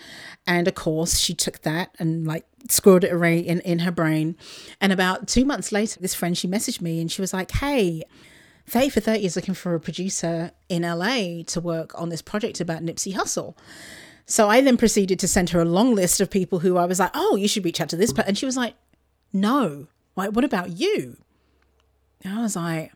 And 0.46 0.66
of 0.66 0.74
course, 0.74 1.18
she 1.18 1.34
took 1.34 1.62
that 1.62 1.94
and 1.98 2.26
like 2.26 2.44
squirreled 2.68 3.04
it 3.04 3.12
away 3.12 3.38
in, 3.38 3.60
in 3.60 3.80
her 3.80 3.92
brain. 3.92 4.36
And 4.80 4.92
about 4.92 5.28
two 5.28 5.44
months 5.44 5.70
later, 5.70 6.00
this 6.00 6.14
friend, 6.14 6.36
she 6.36 6.48
messaged 6.48 6.80
me 6.80 7.00
and 7.00 7.10
she 7.10 7.20
was 7.20 7.32
like, 7.32 7.52
hey, 7.52 8.02
30 8.68 8.88
for 8.90 9.00
30 9.00 9.24
is 9.24 9.36
looking 9.36 9.54
for 9.54 9.74
a 9.74 9.80
producer 9.80 10.50
in 10.68 10.82
LA 10.82 11.44
to 11.46 11.60
work 11.60 11.98
on 12.00 12.08
this 12.08 12.22
project 12.22 12.60
about 12.60 12.82
Nipsey 12.82 13.14
Hussle. 13.14 13.54
So 14.26 14.48
I 14.48 14.60
then 14.60 14.76
proceeded 14.76 15.18
to 15.20 15.28
send 15.28 15.50
her 15.50 15.60
a 15.60 15.64
long 15.64 15.94
list 15.94 16.20
of 16.20 16.30
people 16.30 16.58
who 16.58 16.76
I 16.76 16.84
was 16.84 16.98
like, 16.98 17.12
oh, 17.14 17.36
you 17.36 17.46
should 17.46 17.64
reach 17.64 17.80
out 17.80 17.88
to 17.90 17.96
this. 17.96 18.12
And 18.12 18.36
she 18.36 18.44
was 18.44 18.56
like, 18.56 18.74
no. 19.32 19.86
Like, 20.16 20.30
what 20.30 20.44
about 20.44 20.70
you? 20.70 21.16
And 22.22 22.36
I 22.36 22.42
was 22.42 22.56
like, 22.56 22.92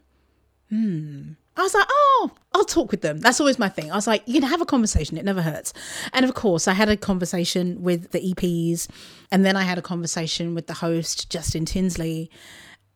hmm. 0.69 1.33
I 1.57 1.63
was 1.63 1.75
like, 1.75 1.87
oh, 1.89 2.31
I'll 2.55 2.65
talk 2.65 2.91
with 2.91 3.03
them. 3.03 3.19
That's 3.19 3.39
always 3.39 3.59
my 3.59 3.69
thing. 3.69 3.93
I 3.93 3.95
was 3.95 4.07
like, 4.07 4.23
you 4.27 4.41
can 4.41 4.49
have 4.49 4.61
a 4.61 4.67
conversation. 4.67 5.19
It 5.19 5.25
never 5.25 5.43
hurts. 5.43 5.73
And 6.13 6.25
of 6.25 6.35
course, 6.35 6.67
I 6.67 6.73
had 6.73 6.89
a 6.89 6.97
conversation 6.97 7.83
with 7.83 8.11
the 8.11 8.33
EPs. 8.33 8.89
And 9.31 9.45
then 9.45 9.57
I 9.57 9.63
had 9.63 9.79
a 9.79 9.83
conversation 9.83 10.55
with 10.55 10.67
the 10.67 10.75
host, 10.75 11.31
Justin 11.31 11.65
Tinsley. 11.65 12.31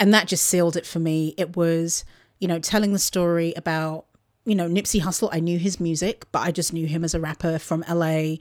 And 0.01 0.15
that 0.15 0.29
just 0.29 0.45
sealed 0.45 0.77
it 0.77 0.87
for 0.87 0.99
me. 0.99 1.35
It 1.37 1.57
was, 1.57 2.05
you 2.41 2.49
know, 2.49 2.59
telling 2.59 2.93
the 2.93 2.99
story 2.99 3.53
about 3.57 4.07
you 4.45 4.55
know, 4.55 4.69
Nipsey 4.69 5.01
Hussle, 5.01 5.31
I 5.33 5.41
knew 5.41 5.59
his 5.59 5.81
music, 5.81 6.27
but 6.31 6.41
I 6.41 6.51
just 6.51 6.73
knew 6.73 6.87
him 6.87 7.03
as 7.05 7.15
a 7.15 7.21
rapper 7.21 7.59
from 7.59 7.85
LA 7.89 8.37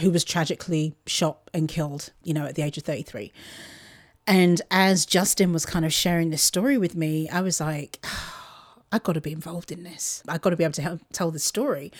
who 0.00 0.10
was 0.10 0.24
tragically 0.24 0.94
shot 1.06 1.38
and 1.52 1.68
killed, 1.68 2.10
you 2.24 2.34
know, 2.34 2.46
at 2.46 2.56
the 2.56 2.62
age 2.62 2.76
of 2.76 2.84
33. 2.84 3.32
And 4.26 4.60
as 4.70 5.06
Justin 5.06 5.52
was 5.52 5.64
kind 5.64 5.84
of 5.84 5.92
sharing 5.92 6.30
this 6.30 6.42
story 6.42 6.76
with 6.76 6.96
me, 6.96 7.28
I 7.28 7.40
was 7.40 7.60
like, 7.60 8.00
oh, 8.04 8.30
I 8.92 8.98
got 9.00 9.14
to 9.14 9.20
be 9.20 9.32
involved 9.32 9.72
in 9.72 9.82
this. 9.82 10.22
I 10.28 10.38
got 10.38 10.50
to 10.50 10.56
be 10.56 10.62
able 10.62 10.74
to 10.74 10.82
help 10.82 11.00
tell 11.12 11.32
the 11.32 11.40
story. 11.40 11.90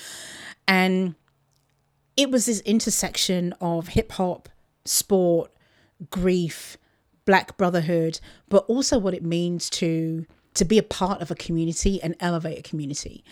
And 0.69 1.17
it 2.17 2.31
was 2.31 2.47
this 2.47 2.61
intersection 2.61 3.53
of 3.61 3.89
hip 3.89 4.13
hop, 4.13 4.49
sport, 4.85 5.51
grief, 6.11 6.77
black 7.25 7.57
brotherhood, 7.57 8.21
but 8.49 8.65
also 8.67 8.99
what 8.99 9.15
it 9.15 9.25
means 9.25 9.69
to 9.71 10.27
to 10.55 10.65
be 10.65 10.79
a 10.79 10.83
part 10.83 11.21
of 11.21 11.31
a 11.31 11.35
community 11.35 12.03
and 12.03 12.15
elevate 12.21 12.59
a 12.59 12.63
community. 12.63 13.25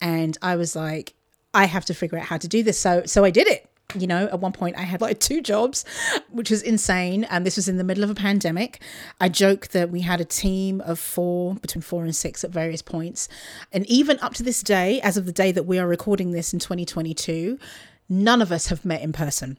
And 0.00 0.36
I 0.42 0.56
was 0.56 0.76
like, 0.76 1.14
I 1.54 1.64
have 1.64 1.84
to 1.86 1.94
figure 1.94 2.18
out 2.18 2.24
how 2.24 2.38
to 2.38 2.48
do 2.48 2.62
this. 2.62 2.78
So 2.78 3.04
so 3.06 3.24
I 3.24 3.30
did 3.30 3.46
it. 3.46 3.68
You 3.94 4.06
know, 4.06 4.26
at 4.26 4.40
one 4.40 4.52
point 4.52 4.76
I 4.76 4.82
had 4.82 5.00
like 5.00 5.20
two 5.20 5.40
jobs, 5.40 5.84
which 6.30 6.50
was 6.50 6.60
insane. 6.60 7.24
And 7.24 7.46
this 7.46 7.56
was 7.56 7.68
in 7.68 7.76
the 7.78 7.84
middle 7.84 8.04
of 8.04 8.10
a 8.10 8.14
pandemic. 8.14 8.82
I 9.20 9.28
joke 9.28 9.68
that 9.68 9.90
we 9.90 10.00
had 10.00 10.20
a 10.20 10.24
team 10.24 10.80
of 10.82 10.98
four, 10.98 11.54
between 11.54 11.82
four 11.82 12.04
and 12.04 12.14
six 12.14 12.42
at 12.42 12.50
various 12.50 12.82
points. 12.82 13.28
And 13.72 13.86
even 13.86 14.18
up 14.20 14.34
to 14.34 14.42
this 14.42 14.62
day, 14.62 15.00
as 15.02 15.16
of 15.16 15.24
the 15.24 15.32
day 15.32 15.52
that 15.52 15.64
we 15.64 15.78
are 15.78 15.86
recording 15.86 16.32
this 16.32 16.52
in 16.52 16.58
2022, 16.58 17.58
none 18.08 18.42
of 18.42 18.50
us 18.50 18.66
have 18.66 18.84
met 18.84 19.02
in 19.02 19.12
person 19.12 19.56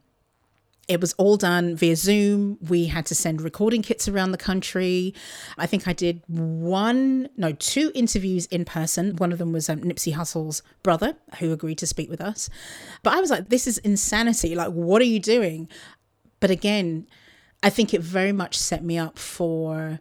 it 0.87 1.01
was 1.01 1.13
all 1.13 1.35
done 1.35 1.75
via 1.75 1.95
Zoom. 1.95 2.57
We 2.69 2.85
had 2.85 3.05
to 3.07 3.15
send 3.15 3.41
recording 3.41 3.81
kits 3.81 4.07
around 4.07 4.31
the 4.31 4.37
country. 4.37 5.13
I 5.57 5.65
think 5.65 5.87
I 5.87 5.93
did 5.93 6.21
one, 6.27 7.27
no, 7.35 7.51
two 7.51 7.91
interviews 7.93 8.45
in 8.47 8.63
person. 8.63 9.17
One 9.17 9.33
of 9.33 9.37
them 9.37 9.51
was 9.51 9.69
um, 9.69 9.81
Nipsey 9.81 10.13
Hussle's 10.13 10.63
brother, 10.83 11.15
who 11.39 11.51
agreed 11.51 11.77
to 11.79 11.87
speak 11.87 12.09
with 12.09 12.21
us. 12.21 12.49
But 13.03 13.13
I 13.13 13.19
was 13.19 13.29
like, 13.29 13.49
this 13.49 13.67
is 13.67 13.79
insanity. 13.79 14.55
Like, 14.55 14.71
what 14.71 15.01
are 15.01 15.05
you 15.05 15.19
doing? 15.19 15.67
But 16.39 16.51
again, 16.51 17.07
I 17.61 17.69
think 17.69 17.93
it 17.93 18.01
very 18.01 18.31
much 18.31 18.57
set 18.57 18.83
me 18.83 18.97
up 18.97 19.19
for 19.19 19.99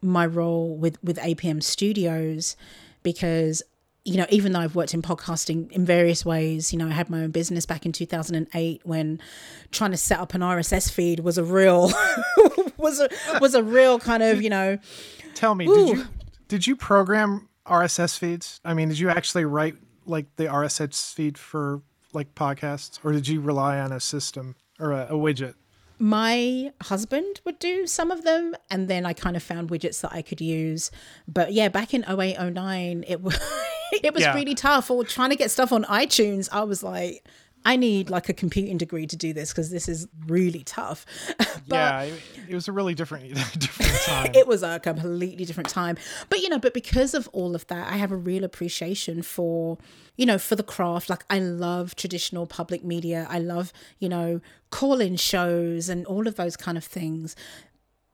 my 0.00 0.24
role 0.24 0.76
with, 0.76 1.02
with 1.04 1.18
APM 1.18 1.62
Studios 1.62 2.56
because 3.02 3.62
you 4.04 4.16
know, 4.16 4.26
even 4.30 4.52
though 4.52 4.60
I've 4.60 4.74
worked 4.74 4.94
in 4.94 5.02
podcasting 5.02 5.70
in 5.70 5.86
various 5.86 6.24
ways, 6.24 6.72
you 6.72 6.78
know, 6.78 6.88
I 6.88 6.92
had 6.92 7.08
my 7.08 7.22
own 7.22 7.30
business 7.30 7.66
back 7.66 7.86
in 7.86 7.92
2008 7.92 8.80
when 8.84 9.20
trying 9.70 9.92
to 9.92 9.96
set 9.96 10.18
up 10.18 10.34
an 10.34 10.40
RSS 10.40 10.90
feed 10.90 11.20
was 11.20 11.38
a 11.38 11.44
real 11.44 11.92
was 12.76 13.00
a 13.00 13.08
was 13.40 13.54
a 13.54 13.62
real 13.62 14.00
kind 14.00 14.22
of, 14.22 14.42
you 14.42 14.50
know. 14.50 14.78
Tell 15.34 15.54
me, 15.54 15.66
ooh. 15.66 15.74
did 15.74 15.88
you 15.88 16.06
did 16.48 16.66
you 16.66 16.76
program 16.76 17.48
RSS 17.66 18.18
feeds? 18.18 18.60
I 18.64 18.74
mean, 18.74 18.88
did 18.88 18.98
you 18.98 19.08
actually 19.08 19.44
write 19.44 19.76
like 20.04 20.26
the 20.36 20.44
RSS 20.46 21.14
feed 21.14 21.38
for 21.38 21.82
like 22.12 22.34
podcasts 22.34 22.98
or 23.04 23.12
did 23.12 23.28
you 23.28 23.40
rely 23.40 23.78
on 23.78 23.92
a 23.92 24.00
system 24.00 24.56
or 24.80 24.92
a, 24.92 25.06
a 25.10 25.14
widget? 25.14 25.54
my 26.02 26.72
husband 26.82 27.40
would 27.44 27.60
do 27.60 27.86
some 27.86 28.10
of 28.10 28.24
them 28.24 28.56
and 28.68 28.88
then 28.88 29.06
I 29.06 29.12
kind 29.12 29.36
of 29.36 29.42
found 29.42 29.70
widgets 29.70 30.00
that 30.00 30.12
I 30.12 30.20
could 30.20 30.40
use. 30.40 30.90
But 31.28 31.52
yeah, 31.52 31.68
back 31.68 31.94
in 31.94 32.04
08, 32.08 32.40
09, 32.54 33.04
it 33.06 33.20
was 33.22 33.38
it 34.02 34.14
was 34.14 34.22
yeah. 34.22 34.34
really 34.34 34.54
tough. 34.54 34.90
Or 34.90 35.04
trying 35.04 35.30
to 35.30 35.36
get 35.36 35.50
stuff 35.50 35.72
on 35.72 35.84
iTunes, 35.84 36.48
I 36.52 36.64
was 36.64 36.82
like, 36.82 37.26
I 37.64 37.76
need 37.76 38.10
like 38.10 38.28
a 38.28 38.32
computing 38.32 38.76
degree 38.76 39.06
to 39.06 39.16
do 39.16 39.32
this 39.32 39.52
because 39.52 39.70
this 39.70 39.88
is 39.88 40.08
really 40.26 40.64
tough. 40.64 41.06
yeah, 41.66 42.08
it 42.48 42.54
was 42.54 42.66
a 42.66 42.72
really 42.72 42.94
different 42.94 43.34
different 43.58 43.92
time. 44.02 44.32
it 44.34 44.46
was 44.46 44.62
a 44.62 44.80
completely 44.80 45.44
different 45.44 45.68
time. 45.68 45.96
But 46.28 46.40
you 46.40 46.48
know, 46.48 46.58
but 46.58 46.74
because 46.74 47.14
of 47.14 47.28
all 47.32 47.54
of 47.54 47.66
that, 47.68 47.92
I 47.92 47.96
have 47.96 48.10
a 48.10 48.16
real 48.16 48.42
appreciation 48.42 49.22
for, 49.22 49.78
you 50.16 50.26
know, 50.26 50.38
for 50.38 50.56
the 50.56 50.64
craft. 50.64 51.08
Like 51.08 51.24
I 51.30 51.38
love 51.38 51.94
traditional 51.94 52.46
public 52.46 52.84
media. 52.84 53.26
I 53.30 53.38
love, 53.38 53.72
you 53.98 54.08
know, 54.08 54.40
call-in 54.70 55.16
shows 55.16 55.88
and 55.88 56.04
all 56.06 56.26
of 56.26 56.34
those 56.36 56.56
kind 56.56 56.76
of 56.76 56.84
things. 56.84 57.36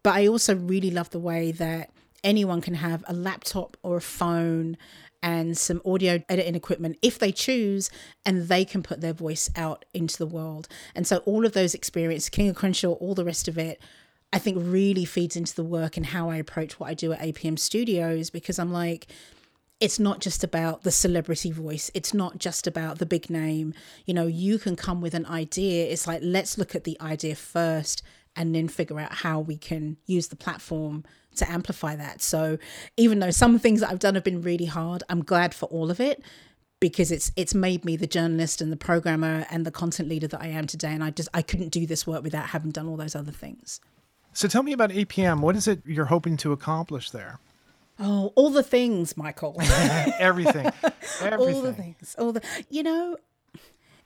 But 0.03 0.15
I 0.15 0.27
also 0.27 0.55
really 0.55 0.91
love 0.91 1.11
the 1.11 1.19
way 1.19 1.53
that 1.53 1.91
anyone 2.25 2.61
can 2.61 2.75
have 2.75 3.05
a 3.09 3.15
laptop 3.15 3.77
or 3.83 3.97
a 3.97 4.01
phone 4.01 4.77
and 5.23 5.59
some 5.59 5.83
audio 5.85 6.23
editing 6.29 6.55
equipment 6.55 6.99
if 7.03 7.19
they 7.19 7.33
choose, 7.33 7.91
and 8.25 8.49
they 8.49 8.65
can 8.65 8.83
put 8.83 9.01
their 9.01 9.13
voice 9.13 9.51
out 9.57 9.85
into 9.93 10.17
the 10.17 10.27
world. 10.27 10.69
And 10.95 11.07
so, 11.07 11.19
all 11.19 11.45
of 11.45 11.53
those 11.53 11.75
experiences, 11.75 12.29
King 12.29 12.49
of 12.49 12.57
Crenshaw, 12.57 12.93
all 12.93 13.15
the 13.15 13.25
rest 13.25 13.49
of 13.49 13.59
it, 13.59 13.81
I 14.33 14.39
think 14.39 14.59
really 14.61 15.05
feeds 15.05 15.37
into 15.37 15.55
the 15.55 15.65
work 15.65 15.97
and 15.97 16.07
how 16.07 16.31
I 16.31 16.37
approach 16.37 16.79
what 16.79 16.91
I 16.91 16.95
do 16.95 17.13
at 17.13 17.21
APM 17.21 17.59
Studios 17.59 18.31
because 18.31 18.59
I'm 18.59 18.73
like, 18.73 19.07
it's 19.81 19.99
not 19.99 20.21
just 20.21 20.43
about 20.43 20.83
the 20.83 20.91
celebrity 20.91 21.53
voice. 21.53 21.91
It's 21.95 22.13
not 22.13 22.39
just 22.39 22.67
about 22.67 22.99
the 22.99 23.07
big 23.07 23.31
name. 23.31 23.75
You 24.07 24.15
know, 24.15 24.27
you 24.27 24.59
can 24.59 24.77
come 24.77 25.01
with 25.01 25.15
an 25.15 25.25
idea. 25.27 25.87
It's 25.87 26.07
like, 26.07 26.21
let's 26.23 26.59
look 26.59 26.75
at 26.75 26.85
the 26.85 27.01
idea 27.01 27.37
first 27.37 28.03
and 28.35 28.55
then 28.55 28.69
figure 28.69 28.99
out 28.99 29.15
how 29.15 29.41
we 29.41 29.57
can 29.57 29.97
use 30.07 30.29
the 30.29 30.37
platform 30.37 31.05
to 31.39 31.51
amplify 31.51 31.97
that. 31.97 32.23
So 32.23 32.59
even 32.97 33.19
though 33.19 33.31
some 33.31 33.59
things 33.59 33.81
that 33.81 33.91
I've 33.91 33.99
done 33.99 34.15
have 34.15 34.25
been 34.25 34.43
really 34.43 34.67
hard, 34.67 35.03
I'm 35.09 35.23
glad 35.23 35.55
for 35.55 35.67
all 35.67 35.91
of 35.91 36.01
it 36.01 36.23
because 36.81 37.11
it's 37.11 37.33
it's 37.37 37.55
made 37.55 37.85
me 37.85 37.97
the 37.97 38.07
journalist 38.07 38.61
and 38.61 38.71
the 38.71 38.77
programmer 38.77 39.47
and 39.51 39.67
the 39.67 39.71
content 39.71 40.09
leader 40.09 40.29
that 40.29 40.41
I 40.41 40.49
am 40.49 40.67
today 40.67 40.93
and 40.93 41.03
I 41.03 41.11
just 41.11 41.29
I 41.35 41.43
couldn't 41.43 41.71
do 41.71 41.87
this 41.87 42.07
work 42.07 42.23
without 42.23 42.49
having 42.49 42.71
done 42.71 42.87
all 42.87 42.97
those 42.97 43.17
other 43.17 43.33
things. 43.33 43.81
So 44.33 44.47
tell 44.47 44.63
me 44.63 44.73
about 44.73 44.91
APM. 44.91 45.41
What 45.41 45.57
is 45.57 45.67
it 45.67 45.81
you're 45.85 46.07
hoping 46.07 46.37
to 46.39 46.53
accomplish 46.53 47.11
there? 47.11 47.41
Oh, 48.01 48.33
all 48.37 48.51
the 48.51 48.63
things, 48.63 49.17
Michael. 49.17 49.57
Everything. 49.61 50.71
Everything. 51.21 51.33
All 51.41 51.63
the 51.63 51.73
things. 51.73 52.15
All 52.17 52.33
the 52.33 52.43
you 52.71 52.85
know, 52.85 53.17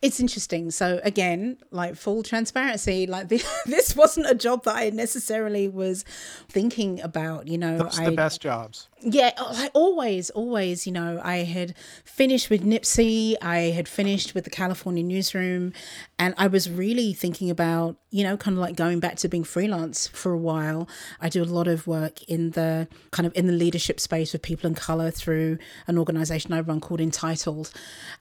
it's 0.02 0.20
interesting. 0.20 0.70
So 0.70 1.00
again, 1.04 1.56
like 1.70 1.96
full 1.96 2.22
transparency, 2.22 3.06
like 3.06 3.28
this, 3.30 3.48
this 3.64 3.96
wasn't 3.96 4.26
a 4.28 4.34
job 4.34 4.64
that 4.64 4.76
I 4.76 4.90
necessarily 4.90 5.68
was 5.68 6.04
thinking 6.48 7.00
about. 7.00 7.48
You 7.48 7.58
know, 7.58 7.78
those 7.78 7.96
the 7.96 8.12
best 8.12 8.40
jobs 8.40 8.88
yeah, 9.04 9.32
oh, 9.36 9.52
I 9.54 9.68
always, 9.74 10.30
always, 10.30 10.86
you 10.86 10.92
know, 10.92 11.20
I 11.22 11.38
had 11.38 11.74
finished 12.04 12.50
with 12.50 12.64
Nipsey, 12.64 13.34
I 13.42 13.56
had 13.70 13.88
finished 13.88 14.34
with 14.34 14.44
the 14.44 14.50
California 14.50 15.02
newsroom, 15.02 15.72
and 16.22 16.34
I 16.38 16.46
was 16.46 16.70
really 16.70 17.12
thinking 17.14 17.50
about, 17.50 17.96
you 18.10 18.22
know, 18.22 18.36
kind 18.36 18.56
of 18.56 18.60
like 18.60 18.76
going 18.76 19.00
back 19.00 19.16
to 19.16 19.28
being 19.28 19.42
freelance 19.42 20.06
for 20.06 20.30
a 20.30 20.38
while. 20.38 20.88
I 21.20 21.28
do 21.28 21.42
a 21.42 21.44
lot 21.44 21.66
of 21.66 21.88
work 21.88 22.22
in 22.28 22.50
the 22.50 22.86
kind 23.10 23.26
of 23.26 23.32
in 23.34 23.48
the 23.48 23.52
leadership 23.52 23.98
space 23.98 24.32
with 24.32 24.40
people 24.40 24.68
in 24.68 24.76
color 24.76 25.10
through 25.10 25.58
an 25.88 25.98
organization 25.98 26.52
I 26.52 26.60
run 26.60 26.78
called 26.78 27.00
Entitled. 27.00 27.72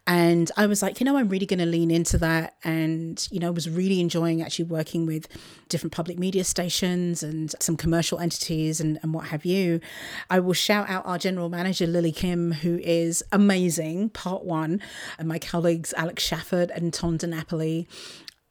And 0.08 0.50
I 0.58 0.66
was 0.66 0.82
like, 0.82 1.00
you 1.00 1.06
know, 1.06 1.16
I'm 1.16 1.30
really 1.30 1.46
going 1.46 1.60
to 1.60 1.68
lean 1.68 1.92
into 1.92 2.18
that. 2.18 2.56
And, 2.64 3.28
you 3.30 3.40
know, 3.40 3.52
was 3.52 3.70
really 3.70 4.00
enjoying 4.00 4.42
actually 4.42 4.66
working 4.66 5.06
with 5.06 5.28
different 5.70 5.94
public 5.94 6.18
media 6.18 6.44
stations 6.44 7.22
and 7.22 7.54
some 7.60 7.78
commercial 7.78 8.18
entities 8.18 8.82
and, 8.82 8.98
and 9.04 9.14
what 9.14 9.26
have 9.26 9.46
you. 9.46 9.80
I 10.28 10.40
will 10.40 10.54
shout 10.54 10.90
out 10.90 11.06
our 11.06 11.20
general 11.20 11.50
manager, 11.50 11.86
Lily 11.86 12.12
Kim, 12.12 12.52
who 12.52 12.80
is 12.80 13.24
amazing, 13.32 14.10
part 14.10 14.44
one, 14.44 14.82
and 15.20 15.28
my 15.28 15.38
colleagues, 15.38 15.94
Alex 15.96 16.28
Shafford 16.28 16.72
and 16.72 16.92
Tom 16.92 17.20
DiNapoli. 17.20 17.86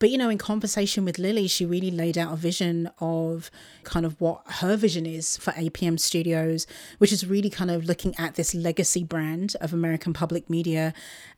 But, 0.00 0.09
you 0.09 0.16
know, 0.16 0.31
in 0.31 0.38
conversation 0.38 1.05
with 1.05 1.18
Lily, 1.18 1.46
she 1.46 1.66
really 1.66 1.90
laid 1.90 2.16
out 2.16 2.33
a 2.33 2.37
vision 2.37 2.90
of 3.00 3.50
kind 3.85 4.07
of 4.07 4.18
what 4.18 4.40
her 4.46 4.74
vision 4.74 5.05
is 5.05 5.37
for 5.37 5.50
APM 5.53 6.00
Studios, 6.00 6.66
which 6.96 7.12
is 7.12 7.26
really 7.26 7.50
kind 7.50 7.70
of 7.70 7.85
looking 7.85 8.14
at 8.18 8.35
this 8.35 8.55
legacy 8.55 9.05
brand 9.05 9.57
of 9.61 9.74
American 9.74 10.14
public 10.14 10.48
media 10.48 10.94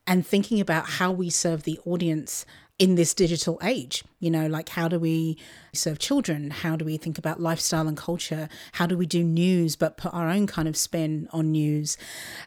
and 0.06 0.24
thinking 0.24 0.60
about 0.60 0.90
how 0.90 1.10
we 1.10 1.28
serve 1.28 1.64
the 1.64 1.80
audience 1.84 2.46
in 2.78 2.94
this 2.94 3.14
digital 3.14 3.60
age. 3.62 4.02
You 4.18 4.30
know, 4.30 4.46
like 4.46 4.70
how 4.70 4.88
do 4.88 4.98
we 4.98 5.38
serve 5.72 5.98
children? 5.98 6.50
How 6.50 6.76
do 6.76 6.84
we 6.84 6.96
think 6.96 7.18
about 7.18 7.40
lifestyle 7.40 7.86
and 7.86 7.96
culture? 7.96 8.48
How 8.72 8.86
do 8.86 8.96
we 8.96 9.06
do 9.06 9.22
news 9.22 9.76
but 9.76 9.96
put 9.96 10.12
our 10.14 10.28
own 10.28 10.46
kind 10.46 10.66
of 10.66 10.76
spin 10.76 11.28
on 11.32 11.52
news? 11.52 11.96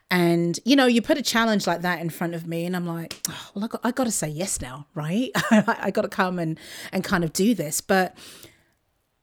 And, 0.10 0.60
you 0.66 0.76
know, 0.76 0.88
you 0.88 1.02
put 1.02 1.18
a 1.18 1.22
challenge 1.22 1.68
like 1.68 1.82
that 1.82 2.02
in 2.02 2.10
front 2.10 2.34
of 2.34 2.48
me 2.48 2.66
and 2.66 2.76
I'm 2.76 2.88
like, 2.88 3.22
oh, 3.30 3.52
well, 3.54 3.66
I 3.66 3.68
got, 3.68 3.82
I 3.84 3.92
got 3.92 4.04
to 4.06 4.12
say 4.12 4.28
yes 4.28 4.60
now, 4.62 4.88
right? 4.96 5.32
I 5.52 5.92
got 5.92 6.02
to 6.02 6.10
come 6.10 6.40
and, 6.40 6.60
and 6.92 7.04
kind 7.04 7.24
of 7.24 7.32
do 7.32 7.54
this. 7.54 7.82
But 7.82 8.18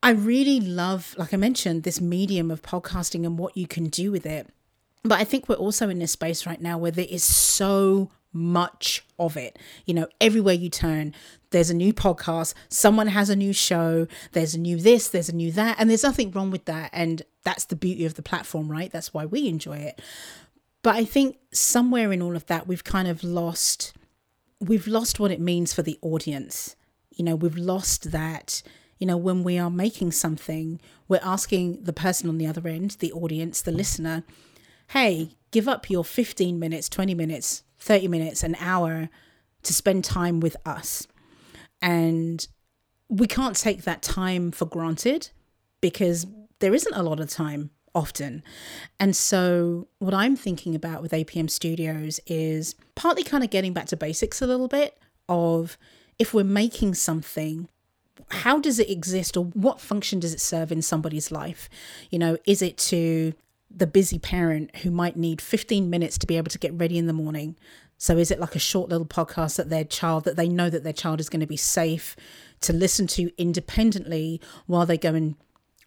I 0.02 0.10
really 0.10 0.60
love, 0.60 1.14
like 1.18 1.32
I 1.34 1.36
mentioned, 1.36 1.82
this 1.82 2.00
medium 2.00 2.50
of 2.50 2.62
podcasting 2.62 3.24
and 3.26 3.38
what 3.38 3.56
you 3.56 3.66
can 3.66 3.88
do 3.88 4.10
with 4.10 4.26
it. 4.26 4.48
But 5.04 5.20
I 5.20 5.24
think 5.24 5.48
we're 5.48 5.56
also 5.56 5.88
in 5.88 5.98
this 5.98 6.12
space 6.12 6.46
right 6.46 6.60
now 6.60 6.78
where 6.78 6.90
there 6.90 7.06
is 7.08 7.24
so 7.24 8.10
much 8.32 9.04
of 9.18 9.36
it. 9.36 9.58
You 9.86 9.94
know, 9.94 10.06
everywhere 10.20 10.54
you 10.54 10.70
turn, 10.70 11.14
there's 11.50 11.70
a 11.70 11.74
new 11.74 11.92
podcast, 11.92 12.54
someone 12.68 13.08
has 13.08 13.30
a 13.30 13.36
new 13.36 13.52
show, 13.52 14.06
there's 14.32 14.54
a 14.54 14.58
new 14.58 14.76
this, 14.76 15.08
there's 15.08 15.28
a 15.28 15.34
new 15.34 15.52
that, 15.52 15.76
and 15.78 15.88
there's 15.88 16.02
nothing 16.02 16.30
wrong 16.30 16.50
with 16.50 16.64
that. 16.64 16.90
And 16.92 17.22
that's 17.44 17.64
the 17.64 17.76
beauty 17.76 18.04
of 18.04 18.14
the 18.14 18.22
platform, 18.22 18.70
right? 18.70 18.90
That's 18.90 19.14
why 19.14 19.26
we 19.26 19.48
enjoy 19.48 19.78
it. 19.78 20.00
But 20.82 20.96
I 20.96 21.04
think 21.04 21.36
somewhere 21.52 22.12
in 22.12 22.20
all 22.20 22.34
of 22.34 22.46
that, 22.46 22.66
we've 22.66 22.84
kind 22.84 23.06
of 23.06 23.22
lost, 23.22 23.92
we've 24.60 24.86
lost 24.86 25.20
what 25.20 25.30
it 25.30 25.40
means 25.40 25.72
for 25.72 25.82
the 25.82 25.98
audience. 26.02 26.74
You 27.10 27.24
know, 27.24 27.36
we've 27.36 27.56
lost 27.56 28.10
that. 28.10 28.62
You 28.98 29.06
know, 29.06 29.16
when 29.16 29.42
we 29.42 29.58
are 29.58 29.70
making 29.70 30.12
something, 30.12 30.80
we're 31.08 31.20
asking 31.22 31.84
the 31.84 31.92
person 31.92 32.28
on 32.28 32.38
the 32.38 32.46
other 32.46 32.66
end, 32.68 32.96
the 33.00 33.12
audience, 33.12 33.60
the 33.60 33.72
listener, 33.72 34.24
hey, 34.88 35.36
give 35.50 35.68
up 35.68 35.90
your 35.90 36.04
15 36.04 36.58
minutes, 36.58 36.88
20 36.88 37.14
minutes, 37.14 37.62
30 37.82 38.08
minutes, 38.08 38.42
an 38.42 38.56
hour 38.60 39.08
to 39.62 39.72
spend 39.72 40.04
time 40.04 40.40
with 40.40 40.56
us. 40.64 41.06
And 41.80 42.46
we 43.08 43.26
can't 43.26 43.56
take 43.56 43.82
that 43.82 44.02
time 44.02 44.52
for 44.52 44.66
granted 44.66 45.30
because 45.80 46.26
there 46.60 46.74
isn't 46.74 46.94
a 46.94 47.02
lot 47.02 47.20
of 47.20 47.28
time 47.28 47.70
often. 47.94 48.42
And 49.00 49.14
so, 49.16 49.88
what 49.98 50.14
I'm 50.14 50.36
thinking 50.36 50.74
about 50.74 51.02
with 51.02 51.12
APM 51.12 51.50
Studios 51.50 52.20
is 52.26 52.74
partly 52.94 53.24
kind 53.24 53.42
of 53.42 53.50
getting 53.50 53.72
back 53.72 53.86
to 53.86 53.96
basics 53.96 54.40
a 54.40 54.46
little 54.46 54.68
bit 54.68 54.96
of 55.28 55.76
if 56.18 56.32
we're 56.32 56.44
making 56.44 56.94
something, 56.94 57.68
how 58.28 58.60
does 58.60 58.78
it 58.78 58.88
exist 58.88 59.36
or 59.36 59.46
what 59.46 59.80
function 59.80 60.20
does 60.20 60.32
it 60.32 60.40
serve 60.40 60.70
in 60.70 60.82
somebody's 60.82 61.32
life? 61.32 61.68
You 62.10 62.18
know, 62.18 62.36
is 62.46 62.62
it 62.62 62.78
to 62.78 63.34
the 63.74 63.86
busy 63.86 64.18
parent 64.18 64.76
who 64.78 64.90
might 64.90 65.16
need 65.16 65.40
15 65.40 65.88
minutes 65.88 66.18
to 66.18 66.26
be 66.26 66.36
able 66.36 66.50
to 66.50 66.58
get 66.58 66.74
ready 66.74 66.98
in 66.98 67.06
the 67.06 67.12
morning. 67.12 67.56
So 67.98 68.18
is 68.18 68.30
it 68.30 68.40
like 68.40 68.56
a 68.56 68.60
short 68.60 68.90
little 68.90 69.06
podcast 69.06 69.56
that 69.56 69.70
their 69.70 69.84
child 69.84 70.24
that 70.24 70.36
they 70.36 70.48
know 70.48 70.68
that 70.68 70.84
their 70.84 70.92
child 70.92 71.20
is 71.20 71.28
going 71.28 71.40
to 71.40 71.46
be 71.46 71.56
safe 71.56 72.16
to 72.62 72.72
listen 72.72 73.06
to 73.08 73.30
independently 73.38 74.40
while 74.66 74.86
they 74.86 74.98
go 74.98 75.14
and 75.14 75.36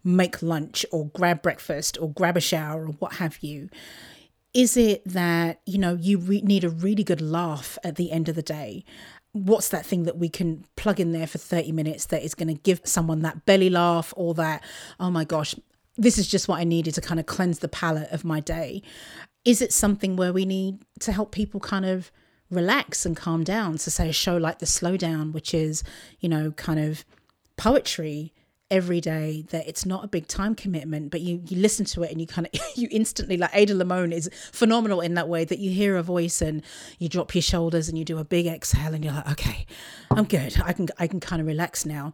make 0.04 0.42
lunch 0.42 0.86
or 0.92 1.08
grab 1.10 1.42
breakfast 1.42 1.98
or 2.00 2.12
grab 2.12 2.38
a 2.38 2.42
shower 2.42 2.86
or 2.86 2.94
what 2.94 3.14
have 3.14 3.40
you? 3.42 3.70
Is 4.54 4.78
it 4.78 5.04
that, 5.06 5.60
you 5.66 5.78
know, 5.78 5.96
you 5.96 6.18
re- 6.18 6.42
need 6.42 6.64
a 6.64 6.70
really 6.70 7.04
good 7.04 7.20
laugh 7.20 7.78
at 7.84 7.98
the 7.98 8.12
end 8.12 8.30
of 8.30 8.36
the 8.36 8.42
day? 8.42 8.86
what's 9.36 9.68
that 9.68 9.86
thing 9.86 10.04
that 10.04 10.18
we 10.18 10.30
can 10.30 10.64
plug 10.78 10.98
in 10.98 11.12
there 11.12 11.28
for 11.28 11.38
30 11.38 11.74
minutes 11.74 12.06
that 12.06 12.24
is 12.24 12.34
going 12.34 12.48
to 12.48 12.54
give 12.54 12.80
someone 12.86 13.22
that 13.24 13.46
belly 13.46 13.70
laugh 13.70 14.14
or 14.16 14.34
that 14.34 14.64
oh 14.98 15.12
my 15.12 15.26
gosh 15.26 15.54
this 15.98 16.18
is 16.18 16.28
just 16.28 16.48
what 16.48 16.60
I 16.60 16.64
needed 16.64 16.94
to 16.96 17.02
kind 17.02 17.20
of 17.20 17.26
cleanse 17.26 17.60
the 17.60 17.68
palate 17.68 18.12
of 18.12 18.26
my 18.26 18.40
day. 18.40 18.82
Is 19.44 19.62
it 19.62 19.72
something 19.72 20.16
where 20.16 20.34
we 20.34 20.46
need 20.46 20.84
to 21.00 21.12
help 21.12 21.32
people 21.32 21.60
kind 21.60 21.86
of 21.86 22.12
relax 22.50 23.06
and 23.06 23.16
calm 23.16 23.44
down? 23.44 23.78
So, 23.78 23.90
say 23.92 24.10
a 24.10 24.14
show 24.14 24.38
like 24.38 24.60
The 24.60 24.66
Slowdown, 24.66 25.32
which 25.34 25.54
is, 25.54 25.84
you 26.20 26.30
know, 26.30 26.52
kind 26.52 26.80
of 26.80 27.06
poetry 27.58 28.34
every 28.72 29.00
day 29.00 29.46
that 29.52 29.68
it's 29.68 29.86
not 29.86 30.04
a 30.04 30.08
big 30.08 30.28
time 30.28 30.56
commitment 30.56 31.12
but 31.12 31.22
you 31.22 31.40
you 31.48 31.58
listen 31.58 31.86
to 31.86 32.02
it 32.02 32.12
and 32.12 32.20
you 32.20 32.26
kind 32.26 32.50
of 32.52 32.60
you 32.76 32.88
instantly 32.90 33.38
like 33.38 33.52
Ada 33.54 33.76
Limon 33.76 34.12
is 34.12 34.30
phenomenal 34.52 35.02
in 35.02 35.14
that 35.14 35.30
way 35.30 35.46
that 35.46 35.60
you 35.60 35.70
hear 35.70 35.96
a 35.98 36.04
voice 36.04 36.42
and 36.42 36.64
you 36.98 37.08
drop 37.08 37.36
your 37.36 37.44
shoulders 37.44 37.88
and 37.88 37.98
you 37.98 38.04
do 38.04 38.18
a 38.18 38.24
big 38.24 38.48
exhale 38.48 38.94
and 38.96 39.06
you're 39.06 39.14
like 39.14 39.32
okay 39.32 39.68
I'm 40.10 40.26
good 40.26 40.60
I 40.64 40.74
can 40.74 40.88
I 40.98 41.06
can 41.06 41.20
kind 41.20 41.42
of 41.42 41.48
relax 41.48 41.86
now 41.86 42.14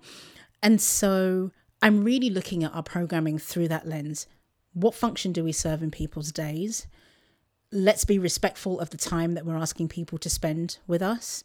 and 0.61 0.81
so 0.81 1.51
I'm 1.81 2.03
really 2.03 2.29
looking 2.29 2.63
at 2.63 2.73
our 2.73 2.83
programming 2.83 3.37
through 3.39 3.67
that 3.69 3.87
lens. 3.87 4.27
What 4.73 4.95
function 4.95 5.31
do 5.31 5.43
we 5.43 5.51
serve 5.51 5.81
in 5.81 5.91
people's 5.91 6.31
days? 6.31 6.87
Let's 7.71 8.05
be 8.05 8.19
respectful 8.19 8.79
of 8.79 8.89
the 8.91 8.97
time 8.97 9.33
that 9.33 9.45
we're 9.45 9.57
asking 9.57 9.87
people 9.87 10.17
to 10.19 10.29
spend 10.29 10.77
with 10.87 11.01
us. 11.01 11.43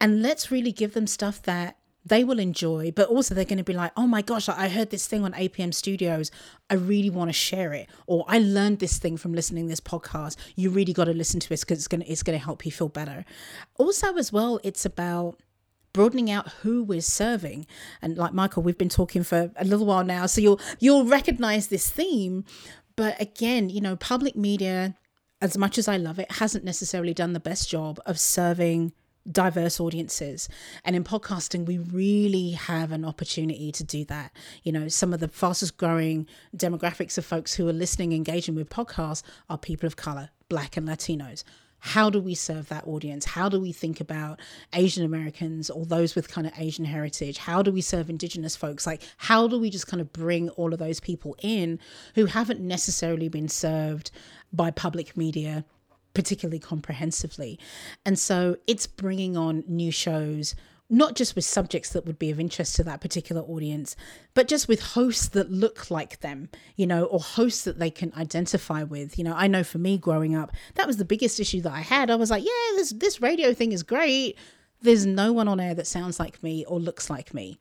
And 0.00 0.22
let's 0.22 0.50
really 0.50 0.72
give 0.72 0.94
them 0.94 1.06
stuff 1.06 1.40
that 1.42 1.76
they 2.04 2.24
will 2.24 2.40
enjoy, 2.40 2.90
but 2.90 3.08
also 3.08 3.34
they're 3.34 3.44
going 3.44 3.58
to 3.58 3.64
be 3.64 3.72
like, 3.72 3.92
oh 3.96 4.08
my 4.08 4.22
gosh, 4.22 4.48
I 4.48 4.68
heard 4.68 4.90
this 4.90 5.06
thing 5.06 5.24
on 5.24 5.32
APM 5.34 5.72
Studios. 5.72 6.32
I 6.68 6.74
really 6.74 7.10
want 7.10 7.28
to 7.28 7.32
share 7.32 7.72
it. 7.72 7.88
Or 8.08 8.24
I 8.26 8.40
learned 8.40 8.80
this 8.80 8.98
thing 8.98 9.16
from 9.16 9.32
listening 9.32 9.66
to 9.66 9.70
this 9.70 9.80
podcast. 9.80 10.36
You 10.56 10.70
really 10.70 10.92
got 10.92 11.04
to 11.04 11.14
listen 11.14 11.38
to 11.38 11.48
this 11.48 11.62
because 11.62 11.78
it's 11.78 11.88
going 11.88 12.00
to, 12.00 12.10
it's 12.10 12.24
going 12.24 12.36
to 12.36 12.44
help 12.44 12.66
you 12.66 12.72
feel 12.72 12.88
better. 12.88 13.24
Also, 13.76 14.16
as 14.16 14.32
well, 14.32 14.58
it's 14.64 14.84
about 14.84 15.38
broadening 15.92 16.30
out 16.30 16.48
who 16.62 16.82
we're 16.82 17.00
serving. 17.00 17.66
And 18.00 18.16
like 18.16 18.32
Michael, 18.32 18.62
we've 18.62 18.78
been 18.78 18.88
talking 18.88 19.22
for 19.22 19.50
a 19.56 19.64
little 19.64 19.86
while 19.86 20.04
now, 20.04 20.26
so 20.26 20.40
you'll 20.40 20.60
you'll 20.78 21.06
recognize 21.06 21.68
this 21.68 21.90
theme. 21.90 22.44
But 22.96 23.20
again, 23.20 23.70
you 23.70 23.80
know, 23.80 23.96
public 23.96 24.36
media, 24.36 24.96
as 25.40 25.56
much 25.56 25.78
as 25.78 25.88
I 25.88 25.96
love 25.96 26.18
it, 26.18 26.30
hasn't 26.32 26.64
necessarily 26.64 27.14
done 27.14 27.32
the 27.32 27.40
best 27.40 27.68
job 27.68 28.00
of 28.06 28.18
serving 28.18 28.92
diverse 29.30 29.78
audiences. 29.78 30.48
And 30.84 30.96
in 30.96 31.04
podcasting, 31.04 31.64
we 31.64 31.78
really 31.78 32.50
have 32.50 32.90
an 32.90 33.04
opportunity 33.04 33.70
to 33.72 33.84
do 33.84 34.04
that. 34.06 34.32
You 34.64 34.72
know, 34.72 34.88
some 34.88 35.12
of 35.12 35.20
the 35.20 35.28
fastest 35.28 35.76
growing 35.76 36.26
demographics 36.56 37.16
of 37.18 37.24
folks 37.24 37.54
who 37.54 37.68
are 37.68 37.72
listening, 37.72 38.12
engaging 38.12 38.56
with 38.56 38.68
podcasts 38.68 39.22
are 39.48 39.58
people 39.58 39.86
of 39.86 39.96
color, 39.96 40.30
Black 40.48 40.76
and 40.76 40.88
Latinos 40.88 41.44
how 41.84 42.08
do 42.08 42.20
we 42.20 42.36
serve 42.36 42.68
that 42.68 42.86
audience? 42.86 43.24
How 43.24 43.48
do 43.48 43.60
we 43.60 43.72
think 43.72 44.00
about 44.00 44.38
Asian 44.72 45.04
Americans 45.04 45.68
or 45.68 45.84
those 45.84 46.14
with 46.14 46.28
kind 46.28 46.46
of 46.46 46.52
Asian 46.56 46.84
heritage? 46.84 47.38
How 47.38 47.60
do 47.60 47.72
we 47.72 47.80
serve 47.80 48.08
Indigenous 48.08 48.54
folks? 48.54 48.86
Like, 48.86 49.02
how 49.16 49.48
do 49.48 49.58
we 49.58 49.68
just 49.68 49.88
kind 49.88 50.00
of 50.00 50.12
bring 50.12 50.48
all 50.50 50.72
of 50.72 50.78
those 50.78 51.00
people 51.00 51.34
in 51.42 51.80
who 52.14 52.26
haven't 52.26 52.60
necessarily 52.60 53.28
been 53.28 53.48
served 53.48 54.12
by 54.52 54.70
public 54.70 55.16
media? 55.16 55.64
particularly 56.14 56.58
comprehensively. 56.58 57.58
And 58.04 58.18
so 58.18 58.58
it's 58.66 58.86
bringing 58.86 59.34
on 59.34 59.64
new 59.66 59.90
shows 59.90 60.54
not 60.92 61.14
just 61.14 61.34
with 61.34 61.44
subjects 61.44 61.88
that 61.90 62.04
would 62.04 62.18
be 62.18 62.30
of 62.30 62.38
interest 62.38 62.76
to 62.76 62.84
that 62.84 63.00
particular 63.00 63.40
audience, 63.40 63.96
but 64.34 64.46
just 64.46 64.68
with 64.68 64.80
hosts 64.80 65.26
that 65.30 65.50
look 65.50 65.90
like 65.90 66.20
them, 66.20 66.50
you 66.76 66.86
know, 66.86 67.04
or 67.06 67.18
hosts 67.18 67.64
that 67.64 67.78
they 67.78 67.90
can 67.90 68.12
identify 68.14 68.82
with. 68.82 69.16
You 69.16 69.24
know, 69.24 69.34
I 69.34 69.46
know 69.46 69.64
for 69.64 69.78
me 69.78 69.96
growing 69.96 70.36
up, 70.36 70.52
that 70.74 70.86
was 70.86 70.98
the 70.98 71.06
biggest 71.06 71.40
issue 71.40 71.62
that 71.62 71.72
I 71.72 71.80
had. 71.80 72.10
I 72.10 72.16
was 72.16 72.30
like, 72.30 72.44
yeah, 72.44 72.76
this 72.76 72.90
this 72.90 73.22
radio 73.22 73.54
thing 73.54 73.72
is 73.72 73.82
great. 73.82 74.36
There's 74.82 75.06
no 75.06 75.32
one 75.32 75.48
on 75.48 75.60
air 75.60 75.74
that 75.74 75.86
sounds 75.86 76.20
like 76.20 76.42
me 76.42 76.64
or 76.66 76.78
looks 76.78 77.08
like 77.08 77.32
me. 77.32 77.58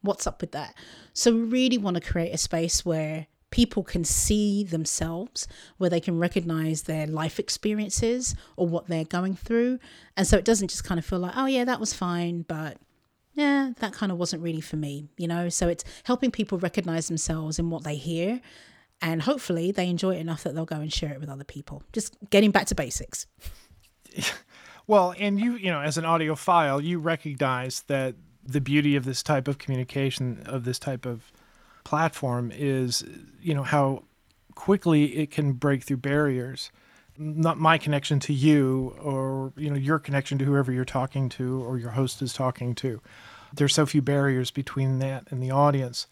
What's 0.00 0.26
up 0.26 0.40
with 0.40 0.52
that? 0.52 0.74
So 1.12 1.32
we 1.34 1.42
really 1.42 1.78
want 1.78 1.96
to 1.96 2.00
create 2.00 2.32
a 2.32 2.38
space 2.38 2.86
where 2.86 3.26
people 3.52 3.84
can 3.84 4.02
see 4.02 4.64
themselves, 4.64 5.46
where 5.78 5.88
they 5.88 6.00
can 6.00 6.18
recognize 6.18 6.82
their 6.82 7.06
life 7.06 7.38
experiences 7.38 8.34
or 8.56 8.66
what 8.66 8.88
they're 8.88 9.04
going 9.04 9.36
through. 9.36 9.78
And 10.16 10.26
so 10.26 10.36
it 10.36 10.44
doesn't 10.44 10.68
just 10.68 10.82
kind 10.82 10.98
of 10.98 11.04
feel 11.04 11.20
like, 11.20 11.34
oh, 11.36 11.46
yeah, 11.46 11.64
that 11.64 11.78
was 11.78 11.92
fine, 11.92 12.42
but 12.42 12.78
yeah, 13.34 13.72
that 13.78 13.92
kind 13.92 14.10
of 14.10 14.18
wasn't 14.18 14.42
really 14.42 14.60
for 14.60 14.76
me, 14.76 15.06
you 15.16 15.28
know? 15.28 15.48
So 15.48 15.68
it's 15.68 15.84
helping 16.02 16.32
people 16.32 16.58
recognize 16.58 17.06
themselves 17.06 17.60
in 17.60 17.70
what 17.70 17.84
they 17.84 17.96
hear. 17.96 18.40
And 19.00 19.22
hopefully 19.22 19.70
they 19.70 19.88
enjoy 19.88 20.16
it 20.16 20.20
enough 20.20 20.42
that 20.42 20.54
they'll 20.54 20.64
go 20.64 20.76
and 20.76 20.92
share 20.92 21.12
it 21.12 21.20
with 21.20 21.28
other 21.28 21.44
people. 21.44 21.82
Just 21.92 22.16
getting 22.30 22.50
back 22.50 22.66
to 22.66 22.74
basics. 22.74 23.26
Well, 24.86 25.14
and 25.18 25.38
you, 25.38 25.54
you 25.54 25.70
know, 25.70 25.80
as 25.80 25.96
an 25.96 26.04
audiophile, 26.04 26.82
you 26.82 26.98
recognize 26.98 27.82
that 27.86 28.14
the 28.44 28.60
beauty 28.60 28.96
of 28.96 29.04
this 29.04 29.22
type 29.22 29.46
of 29.46 29.58
communication, 29.58 30.42
of 30.46 30.64
this 30.64 30.78
type 30.78 31.06
of 31.06 31.32
platform 31.84 32.52
is, 32.54 33.04
you 33.40 33.54
know, 33.54 33.62
how 33.62 34.04
quickly 34.54 35.16
it 35.16 35.30
can 35.30 35.52
break 35.52 35.82
through 35.82 35.98
barriers. 35.98 36.70
Not 37.18 37.58
my 37.58 37.78
connection 37.78 38.20
to 38.20 38.32
you 38.32 38.96
or, 39.02 39.52
you 39.56 39.70
know, 39.70 39.76
your 39.76 39.98
connection 39.98 40.38
to 40.38 40.44
whoever 40.44 40.72
you're 40.72 40.84
talking 40.84 41.28
to 41.30 41.62
or 41.62 41.78
your 41.78 41.90
host 41.90 42.22
is 42.22 42.32
talking 42.32 42.74
to. 42.76 43.00
There's 43.54 43.74
so 43.74 43.86
few 43.86 44.02
barriers 44.02 44.50
between 44.50 44.98
that 45.00 45.24
and 45.30 45.42
the 45.42 45.50
audience. 45.50 46.06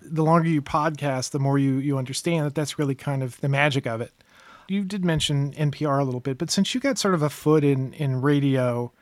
The 0.00 0.24
longer 0.24 0.48
you 0.48 0.62
podcast, 0.62 1.30
the 1.30 1.38
more 1.38 1.58
you, 1.58 1.74
you 1.74 1.98
understand 1.98 2.46
that 2.46 2.54
that's 2.54 2.78
really 2.78 2.94
kind 2.94 3.22
of 3.22 3.40
the 3.40 3.48
magic 3.48 3.86
of 3.86 4.00
it. 4.00 4.12
You 4.68 4.82
did 4.82 5.04
mention 5.04 5.52
NPR 5.52 6.00
a 6.00 6.04
little 6.04 6.20
bit, 6.20 6.38
but 6.38 6.50
since 6.50 6.74
you 6.74 6.80
got 6.80 6.98
sort 6.98 7.14
of 7.14 7.22
a 7.22 7.30
foot 7.30 7.62
in, 7.62 7.92
in 7.94 8.20
radio 8.20 8.92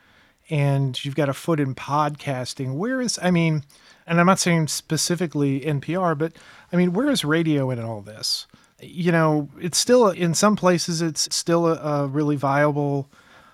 and 0.51 1.03
you've 1.05 1.15
got 1.15 1.29
a 1.29 1.35
foot 1.35 1.61
in 1.61 1.75
podcasting, 1.75 2.75
where 2.75 3.01
is, 3.01 3.19
I 3.23 3.31
mean, 3.31 3.65
and 4.07 4.21
I'm 4.21 4.27
not 4.27 4.39
saying 4.39 4.69
specifically 4.69 5.61
NPR, 5.61 6.17
but 6.17 6.33
I 6.73 6.77
mean, 6.77 6.93
where 6.93 7.09
is 7.09 7.25
radio 7.25 7.71
in 7.71 7.81
all 7.81 8.03
this? 8.03 8.47
You 8.81 9.13
know, 9.13 9.49
it's 9.61 9.79
still 9.79 10.09
in 10.09 10.35
some 10.35 10.57
places, 10.57 11.01
it's 11.01 11.35
still 11.35 11.67
a, 11.67 11.75
a 11.75 12.07
really 12.07 12.37
viable, 12.37 13.09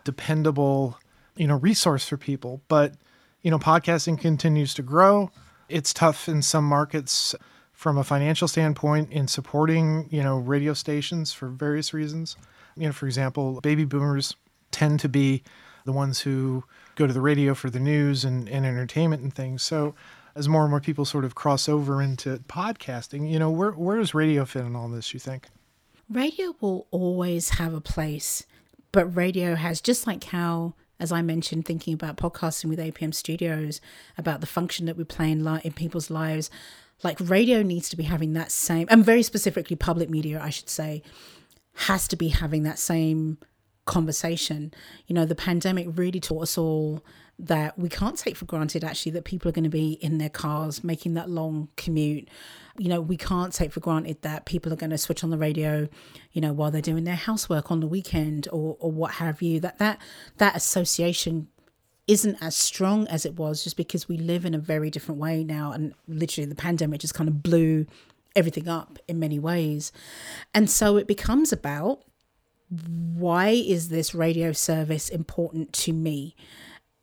dependable 0.04 0.96
you 1.40 1.46
know, 1.46 1.56
resource 1.56 2.06
for 2.06 2.18
people. 2.18 2.60
But, 2.68 2.94
you 3.40 3.50
know, 3.50 3.58
podcasting 3.58 4.20
continues 4.20 4.74
to 4.74 4.82
grow. 4.82 5.30
It's 5.70 5.94
tough 5.94 6.28
in 6.28 6.42
some 6.42 6.64
markets 6.64 7.34
from 7.72 7.96
a 7.96 8.04
financial 8.04 8.46
standpoint 8.46 9.10
in 9.10 9.26
supporting, 9.26 10.06
you 10.10 10.22
know, 10.22 10.36
radio 10.36 10.74
stations 10.74 11.32
for 11.32 11.48
various 11.48 11.94
reasons. 11.94 12.36
You 12.76 12.86
know, 12.86 12.92
for 12.92 13.06
example, 13.06 13.58
baby 13.62 13.86
boomers 13.86 14.36
tend 14.70 15.00
to 15.00 15.08
be 15.08 15.42
the 15.86 15.92
ones 15.92 16.20
who 16.20 16.62
go 16.94 17.06
to 17.06 17.12
the 17.12 17.22
radio 17.22 17.54
for 17.54 17.70
the 17.70 17.80
news 17.80 18.22
and, 18.22 18.46
and 18.46 18.66
entertainment 18.66 19.22
and 19.22 19.34
things. 19.34 19.62
So 19.62 19.94
as 20.40 20.48
more 20.48 20.62
and 20.62 20.70
more 20.70 20.80
people 20.80 21.04
sort 21.04 21.24
of 21.24 21.34
cross 21.34 21.68
over 21.68 22.00
into 22.00 22.38
podcasting, 22.48 23.30
you 23.30 23.38
know, 23.38 23.50
where 23.50 23.72
where 23.72 23.98
does 23.98 24.14
radio 24.14 24.44
fit 24.44 24.64
in 24.64 24.74
all 24.74 24.88
this, 24.88 25.14
you 25.14 25.20
think? 25.20 25.48
Radio 26.08 26.56
will 26.60 26.88
always 26.90 27.50
have 27.50 27.74
a 27.74 27.80
place, 27.80 28.44
but 28.90 29.04
radio 29.14 29.54
has 29.54 29.80
just 29.80 30.06
like 30.06 30.24
how 30.24 30.74
as 30.98 31.10
I 31.10 31.22
mentioned, 31.22 31.64
thinking 31.64 31.94
about 31.94 32.18
podcasting 32.18 32.68
with 32.68 32.78
APM 32.78 33.14
Studios, 33.14 33.80
about 34.18 34.42
the 34.42 34.46
function 34.46 34.84
that 34.84 34.98
we 34.98 35.04
play 35.04 35.30
in, 35.30 35.42
li- 35.42 35.62
in 35.64 35.72
people's 35.72 36.10
lives, 36.10 36.50
like 37.02 37.16
radio 37.18 37.62
needs 37.62 37.88
to 37.88 37.96
be 37.96 38.02
having 38.02 38.34
that 38.34 38.52
same, 38.52 38.86
and 38.90 39.04
very 39.04 39.22
specifically 39.22 39.76
public 39.76 40.10
media, 40.10 40.38
I 40.42 40.50
should 40.50 40.68
say, 40.68 41.02
has 41.72 42.06
to 42.08 42.16
be 42.16 42.28
having 42.28 42.64
that 42.64 42.78
same 42.78 43.38
conversation. 43.86 44.74
You 45.06 45.14
know, 45.14 45.24
the 45.24 45.34
pandemic 45.34 45.88
really 45.96 46.20
taught 46.20 46.42
us 46.42 46.58
all 46.58 47.02
that 47.46 47.78
we 47.78 47.88
can't 47.88 48.16
take 48.16 48.36
for 48.36 48.44
granted 48.44 48.84
actually 48.84 49.12
that 49.12 49.24
people 49.24 49.48
are 49.48 49.52
going 49.52 49.64
to 49.64 49.70
be 49.70 49.92
in 49.92 50.18
their 50.18 50.28
cars 50.28 50.84
making 50.84 51.14
that 51.14 51.30
long 51.30 51.68
commute. 51.76 52.28
You 52.78 52.88
know, 52.88 53.00
we 53.00 53.16
can't 53.16 53.52
take 53.52 53.72
for 53.72 53.80
granted 53.80 54.22
that 54.22 54.46
people 54.46 54.72
are 54.72 54.76
going 54.76 54.90
to 54.90 54.98
switch 54.98 55.24
on 55.24 55.30
the 55.30 55.38
radio, 55.38 55.88
you 56.32 56.40
know, 56.40 56.52
while 56.52 56.70
they're 56.70 56.80
doing 56.80 57.04
their 57.04 57.16
housework 57.16 57.70
on 57.70 57.80
the 57.80 57.86
weekend 57.86 58.48
or 58.52 58.76
or 58.78 58.90
what 58.90 59.12
have 59.12 59.42
you. 59.42 59.60
That 59.60 59.78
that 59.78 60.00
that 60.38 60.56
association 60.56 61.48
isn't 62.06 62.36
as 62.40 62.56
strong 62.56 63.06
as 63.08 63.24
it 63.24 63.36
was 63.36 63.62
just 63.62 63.76
because 63.76 64.08
we 64.08 64.16
live 64.16 64.44
in 64.44 64.54
a 64.54 64.58
very 64.58 64.90
different 64.90 65.20
way 65.20 65.44
now 65.44 65.70
and 65.70 65.94
literally 66.08 66.44
the 66.44 66.56
pandemic 66.56 67.00
just 67.00 67.14
kind 67.14 67.28
of 67.28 67.40
blew 67.40 67.86
everything 68.34 68.68
up 68.68 68.98
in 69.06 69.18
many 69.18 69.38
ways. 69.38 69.92
And 70.52 70.68
so 70.68 70.96
it 70.96 71.06
becomes 71.06 71.52
about 71.52 72.02
why 72.68 73.48
is 73.48 73.88
this 73.88 74.14
radio 74.14 74.52
service 74.52 75.08
important 75.08 75.72
to 75.72 75.92
me? 75.92 76.36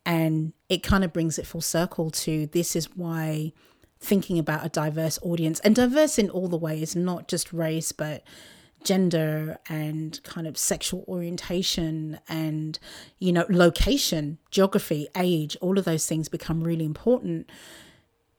And 0.08 0.54
it 0.70 0.82
kind 0.82 1.04
of 1.04 1.12
brings 1.12 1.38
it 1.38 1.46
full 1.46 1.60
circle 1.60 2.10
to 2.10 2.46
this 2.46 2.74
is 2.74 2.96
why 2.96 3.52
thinking 4.00 4.38
about 4.38 4.64
a 4.64 4.70
diverse 4.70 5.18
audience 5.20 5.60
and 5.60 5.76
diverse 5.76 6.18
in 6.18 6.30
all 6.30 6.48
the 6.48 6.56
ways, 6.56 6.96
not 6.96 7.28
just 7.28 7.52
race, 7.52 7.92
but 7.92 8.22
gender 8.82 9.58
and 9.68 10.22
kind 10.22 10.46
of 10.46 10.56
sexual 10.56 11.04
orientation 11.08 12.18
and, 12.26 12.78
you 13.18 13.32
know, 13.32 13.44
location, 13.50 14.38
geography, 14.50 15.08
age, 15.14 15.58
all 15.60 15.78
of 15.78 15.84
those 15.84 16.06
things 16.06 16.30
become 16.30 16.64
really 16.64 16.86
important 16.86 17.50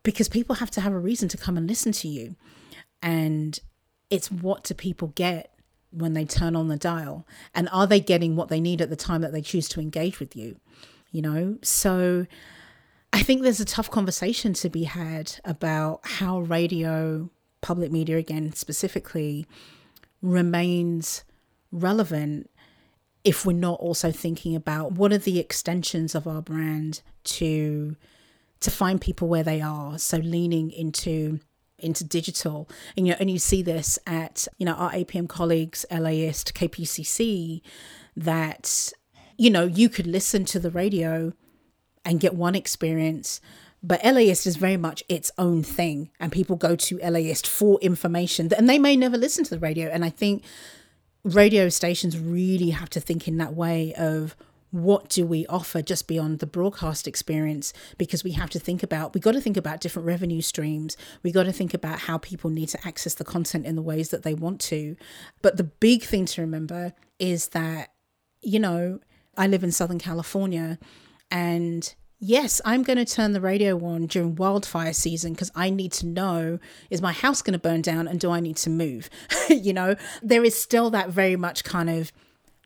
because 0.02 0.28
people 0.28 0.56
have 0.56 0.72
to 0.72 0.82
have 0.82 0.94
a 0.94 1.00
reason 1.00 1.30
to 1.30 1.38
come 1.38 1.56
and 1.56 1.68
listen 1.68 1.92
to 1.92 2.08
you. 2.08 2.36
And 3.04 3.60
it's 4.10 4.32
what 4.32 4.64
do 4.64 4.74
people 4.74 5.10
get 5.10 5.54
when 5.92 6.14
they 6.14 6.26
turn 6.26 6.56
on 6.56 6.68
the 6.68 6.78
dial? 6.78 7.28
And 7.54 7.70
are 7.72 7.86
they 7.86 8.00
getting 8.00 8.36
what 8.36 8.50
they 8.50 8.60
need 8.60 8.82
at 8.82 8.90
the 8.90 8.96
time 8.96 9.22
that 9.22 9.34
they 9.34 9.42
choose 9.42 9.70
to 9.70 9.82
engage 9.82 10.20
with 10.20 10.36
you? 10.36 10.60
You 11.12 11.22
know, 11.22 11.58
so 11.64 12.28
I 13.12 13.24
think 13.24 13.42
there's 13.42 13.60
a 13.60 13.66
tough 13.66 13.90
conversation 13.90 14.54
to 14.54 14.70
be 14.70 14.84
had 14.84 15.40
about 15.44 16.02
how 16.04 16.40
radio, 16.42 17.30
public 17.62 17.92
media 17.92 18.18
again 18.18 18.54
specifically, 18.54 19.48
remains 20.22 21.24
relevant 21.72 22.50
if 23.24 23.46
we're 23.46 23.54
not 23.54 23.80
also 23.80 24.12
thinking 24.12 24.56
about 24.56 24.94
what 24.94 25.12
are 25.12 25.18
the 25.18 25.40
extensions 25.40 26.16
of 26.16 26.28
our 26.28 26.42
brand 26.42 27.02
to 27.24 27.96
to 28.60 28.70
find 28.70 29.00
people 29.00 29.28
where 29.28 29.44
they 29.44 29.62
are. 29.62 29.98
So 29.98 30.18
leaning 30.18 30.72
into 30.72 31.40
into 31.78 32.04
digital. 32.04 32.70
And 32.96 33.08
you 33.08 33.14
know 33.14 33.18
and 33.20 33.32
you 33.32 33.40
see 33.40 33.62
this 33.62 33.98
at 34.06 34.48
you 34.58 34.66
know 34.66 34.74
our 34.74 34.92
apm 34.92 35.28
colleagues 35.28 35.86
laist 35.92 36.54
kpcc 36.54 37.62
that 38.16 38.92
you 39.40 39.50
know 39.50 39.66
you 39.66 39.90
could 39.90 40.08
listen 40.08 40.46
to 40.46 40.60
the 40.60 40.72
radio 40.72 41.34
and 42.06 42.20
get 42.20 42.36
one 42.36 42.56
experience 42.56 43.42
but 43.82 44.04
LAist 44.04 44.46
is 44.46 44.58
very 44.58 44.78
much 44.78 45.04
its 45.08 45.32
own 45.38 45.64
thing, 45.64 46.10
and 46.20 46.32
people 46.32 46.58
go 46.58 46.76
to 46.76 46.98
LAist 46.98 47.48
for 47.48 47.80
information, 47.80 48.52
and 48.58 48.68
they 48.68 48.78
may 48.78 48.98
never 48.98 49.18
listen 49.18 49.46
to 49.46 49.52
the 49.52 49.60
radio. 49.60 49.88
And 49.88 50.04
I 50.04 50.10
think 50.10 50.44
radio 51.24 51.70
stations 51.70 52.20
really 52.20 52.72
have 52.72 52.90
to 52.90 53.00
think 53.00 53.28
in 53.28 53.38
that 53.38 53.54
way 53.54 53.94
of 53.96 54.36
what 54.72 55.10
do 55.10 55.26
we 55.26 55.48
offer 55.48 55.82
just 55.82 56.08
beyond 56.08 56.40
the 56.40 56.46
broadcast 56.46 57.08
experience 57.08 57.74
because 57.98 58.24
we 58.24 58.32
have 58.32 58.50
to 58.52 58.60
think 58.60 58.84
about 58.84 59.16
we 59.16 59.20
got 59.20 59.32
to 59.32 59.42
think 59.42 59.58
about 59.58 59.82
different 59.82 60.06
revenue 60.08 60.42
streams 60.42 60.96
we 61.24 61.32
got 61.32 61.44
to 61.44 61.52
think 61.52 61.74
about 61.74 62.02
how 62.02 62.20
people 62.20 62.52
need 62.52 62.70
to 62.70 62.88
access 62.88 63.16
the 63.16 63.26
content 63.26 63.66
in 63.66 63.76
the 63.76 63.82
ways 63.82 64.10
that 64.10 64.22
they 64.22 64.36
want 64.36 64.62
to 64.62 64.96
but 65.42 65.58
the 65.58 65.64
big 65.64 66.04
thing 66.04 66.24
to 66.24 66.40
remember 66.40 66.94
is 67.18 67.48
that 67.50 67.92
you 68.44 68.60
know 68.60 69.00
i 69.40 69.48
live 69.48 69.64
in 69.64 69.72
southern 69.72 70.00
california 70.00 70.78
and 71.32 71.96
yes, 72.20 72.62
I'm 72.66 72.84
going 72.84 72.98
to 72.98 73.06
turn 73.06 73.32
the 73.32 73.42
radio 73.42 73.84
on 73.86 74.08
during 74.08 74.36
wildfire 74.36 74.94
season 74.94 75.34
because 75.34 75.52
I 75.56 75.70
need 75.70 75.92
to 75.94 76.06
know 76.06 76.60
is 76.90 77.02
my 77.02 77.14
house 77.14 77.42
going 77.42 77.54
to 77.54 77.60
burn 77.60 77.82
down 77.82 78.08
and 78.08 78.20
do 78.20 78.32
I 78.32 78.40
need 78.40 78.58
to 78.58 78.70
move? 78.70 79.10
you 79.50 79.74
know, 79.74 79.96
there 80.22 80.44
is 80.44 80.60
still 80.60 80.90
that 80.92 81.10
very 81.10 81.36
much 81.36 81.64
kind 81.64 81.90
of 81.90 82.12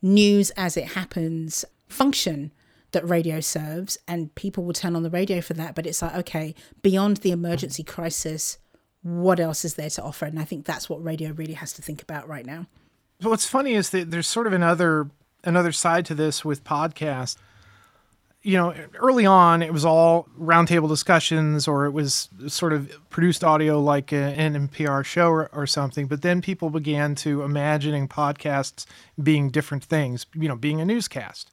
news 0.02 0.50
as 0.52 0.76
it 0.76 0.90
happens 0.90 1.64
function 1.88 2.52
that 2.92 3.08
radio 3.08 3.40
serves, 3.40 3.98
and 4.08 4.34
people 4.36 4.64
will 4.64 4.74
turn 4.74 4.96
on 4.96 5.02
the 5.02 5.10
radio 5.10 5.42
for 5.42 5.56
that. 5.56 5.74
But 5.74 5.88
it's 5.88 6.02
like, 6.02 6.16
okay, 6.16 6.54
beyond 6.84 7.18
the 7.18 7.32
emergency 7.32 7.84
crisis, 7.84 8.60
what 9.02 9.40
else 9.40 9.66
is 9.66 9.74
there 9.76 9.90
to 9.92 10.04
offer? 10.04 10.26
And 10.26 10.40
I 10.40 10.46
think 10.46 10.66
that's 10.66 10.90
what 10.90 11.04
radio 11.04 11.32
really 11.32 11.54
has 11.54 11.74
to 11.74 11.82
think 11.82 12.04
about 12.04 12.28
right 12.28 12.46
now. 12.46 12.68
What's 13.22 13.48
funny 13.48 13.74
is 13.74 13.90
that 13.92 14.12
there's 14.12 14.28
sort 14.28 14.46
of 14.46 14.54
another 14.54 15.10
another 15.44 15.72
side 15.72 16.06
to 16.06 16.16
this 16.16 16.44
with 16.44 16.64
podcasts 16.64 17.38
you 18.44 18.58
know, 18.58 18.76
early 18.96 19.26
on, 19.26 19.62
it 19.62 19.72
was 19.72 19.86
all 19.86 20.28
roundtable 20.38 20.90
discussions 20.90 21.66
or 21.66 21.86
it 21.86 21.92
was 21.92 22.28
sort 22.48 22.74
of 22.74 22.92
produced 23.10 23.42
audio 23.42 23.80
like 23.80 24.12
a, 24.12 24.16
an 24.16 24.68
NPR 24.68 25.06
show 25.06 25.30
or, 25.30 25.50
or, 25.54 25.66
something. 25.66 26.08
But 26.08 26.22
then 26.24 26.42
people 26.42 26.70
began 26.70 27.16
to 27.16 27.42
imagining 27.44 28.10
podcasts 28.10 28.86
being 29.22 29.50
different 29.50 29.86
things, 29.86 30.26
you 30.36 30.50
know, 30.50 30.58
being 30.58 30.82
a 30.82 30.86
newscast. 30.86 31.52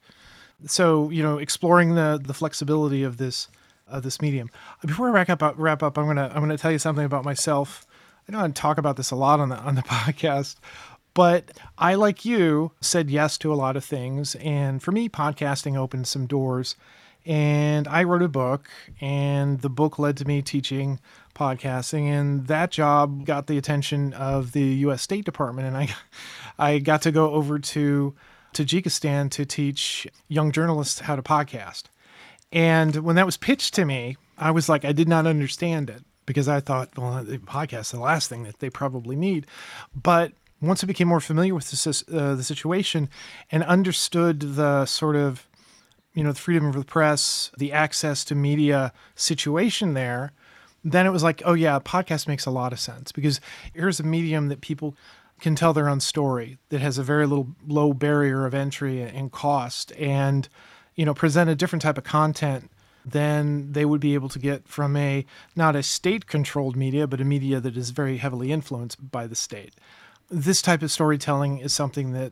So, 0.65 1.09
you 1.09 1.23
know, 1.23 1.37
exploring 1.37 1.95
the, 1.95 2.21
the 2.21 2.33
flexibility 2.33 3.03
of 3.03 3.17
this 3.17 3.47
of 3.87 4.03
this 4.03 4.21
medium. 4.21 4.49
Before 4.85 5.07
I 5.07 5.11
wrap 5.11 5.29
up, 5.29 5.43
uh, 5.43 5.53
wrap 5.55 5.83
up, 5.83 5.97
I'm 5.97 6.07
gonna 6.07 6.31
I'm 6.33 6.41
gonna 6.41 6.57
tell 6.57 6.71
you 6.71 6.79
something 6.79 7.05
about 7.05 7.25
myself. 7.25 7.85
I 8.27 8.31
don't 8.31 8.55
talk 8.55 8.77
about 8.77 8.95
this 8.95 9.11
a 9.11 9.15
lot 9.15 9.39
on 9.39 9.49
the 9.49 9.57
on 9.57 9.75
the 9.75 9.81
podcast, 9.81 10.57
but 11.13 11.51
I, 11.77 11.95
like 11.95 12.25
you, 12.25 12.71
said 12.81 13.09
yes 13.09 13.37
to 13.39 13.53
a 13.53 13.55
lot 13.55 13.75
of 13.75 13.83
things. 13.83 14.35
And 14.35 14.81
for 14.81 14.91
me, 14.91 15.09
podcasting 15.09 15.77
opened 15.77 16.07
some 16.07 16.25
doors. 16.25 16.75
And 17.25 17.87
I 17.87 18.03
wrote 18.03 18.23
a 18.23 18.27
book, 18.27 18.67
and 18.99 19.61
the 19.61 19.69
book 19.69 19.99
led 19.99 20.17
to 20.17 20.25
me 20.25 20.41
teaching 20.41 20.99
podcasting. 21.35 22.05
And 22.05 22.47
that 22.47 22.71
job 22.71 23.25
got 23.25 23.47
the 23.47 23.57
attention 23.57 24.13
of 24.13 24.53
the 24.53 24.63
US 24.63 25.01
State 25.03 25.25
Department. 25.25 25.67
And 25.67 25.77
I, 25.77 25.89
I 26.57 26.79
got 26.79 27.01
to 27.03 27.11
go 27.11 27.31
over 27.31 27.59
to 27.59 28.15
Tajikistan 28.53 29.29
to 29.31 29.45
teach 29.45 30.07
young 30.27 30.51
journalists 30.51 31.01
how 31.01 31.15
to 31.15 31.21
podcast. 31.21 31.83
And 32.51 32.95
when 32.97 33.15
that 33.15 33.25
was 33.25 33.37
pitched 33.37 33.73
to 33.75 33.85
me, 33.85 34.17
I 34.37 34.51
was 34.51 34.67
like, 34.67 34.83
I 34.83 34.91
did 34.91 35.07
not 35.07 35.27
understand 35.27 35.89
it 35.89 36.03
because 36.25 36.47
I 36.47 36.59
thought, 36.59 36.97
well, 36.97 37.23
the 37.23 37.37
podcast 37.37 37.81
is 37.81 37.91
the 37.91 37.99
last 37.99 38.29
thing 38.29 38.43
that 38.43 38.59
they 38.59 38.69
probably 38.69 39.15
need. 39.15 39.45
But 39.95 40.33
once 40.61 40.83
I 40.83 40.87
became 40.87 41.07
more 41.07 41.19
familiar 41.19 41.55
with 41.55 41.71
the, 41.71 42.17
uh, 42.17 42.35
the 42.35 42.43
situation 42.43 43.09
and 43.51 43.63
understood 43.63 44.41
the 44.41 44.85
sort 44.85 45.15
of, 45.15 45.47
you 46.13 46.23
know, 46.23 46.31
the 46.31 46.39
freedom 46.39 46.67
of 46.67 46.75
the 46.75 46.85
press, 46.85 47.51
the 47.57 47.71
access 47.71 48.23
to 48.25 48.35
media 48.35 48.93
situation 49.15 49.93
there, 49.93 50.31
then 50.83 51.05
it 51.05 51.11
was 51.11 51.23
like, 51.23 51.41
oh 51.45 51.53
yeah, 51.53 51.79
podcast 51.79 52.27
makes 52.27 52.45
a 52.45 52.51
lot 52.51 52.73
of 52.73 52.79
sense 52.79 53.11
because 53.11 53.39
here's 53.73 53.99
a 53.99 54.03
medium 54.03 54.49
that 54.49 54.61
people 54.61 54.95
can 55.41 55.55
tell 55.55 55.73
their 55.73 55.89
own 55.89 55.99
story 55.99 56.57
that 56.69 56.79
has 56.79 56.97
a 56.97 57.03
very 57.03 57.25
little 57.25 57.47
low 57.67 57.93
barrier 57.93 58.45
of 58.45 58.53
entry 58.53 59.01
and 59.01 59.31
cost 59.31 59.91
and 59.93 60.47
you 60.95 61.03
know 61.03 61.13
present 61.13 61.49
a 61.49 61.55
different 61.55 61.81
type 61.81 61.97
of 61.97 62.03
content 62.03 62.69
than 63.03 63.71
they 63.71 63.83
would 63.83 63.99
be 63.99 64.13
able 64.13 64.29
to 64.29 64.37
get 64.37 64.67
from 64.67 64.95
a 64.95 65.25
not 65.55 65.75
a 65.75 65.81
state 65.81 66.27
controlled 66.27 66.75
media 66.75 67.07
but 67.07 67.19
a 67.19 67.25
media 67.25 67.59
that 67.59 67.75
is 67.75 67.89
very 67.89 68.17
heavily 68.17 68.51
influenced 68.51 69.11
by 69.11 69.25
the 69.25 69.35
state 69.35 69.73
this 70.31 70.61
type 70.61 70.81
of 70.81 70.91
storytelling 70.91 71.59
is 71.59 71.73
something 71.73 72.13
that 72.13 72.31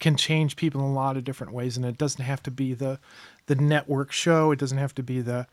can 0.00 0.16
change 0.16 0.56
people 0.56 0.80
in 0.80 0.88
a 0.88 0.92
lot 0.92 1.16
of 1.16 1.22
different 1.22 1.52
ways 1.52 1.76
and 1.76 1.86
it 1.86 1.96
doesn't 1.96 2.24
have 2.24 2.42
to 2.42 2.50
be 2.50 2.74
the 2.74 2.98
the 3.46 3.54
network 3.54 4.10
show 4.10 4.50
it 4.50 4.58
doesn't 4.58 4.78
have 4.78 4.94
to 4.94 5.02
be 5.02 5.20
the 5.20 5.46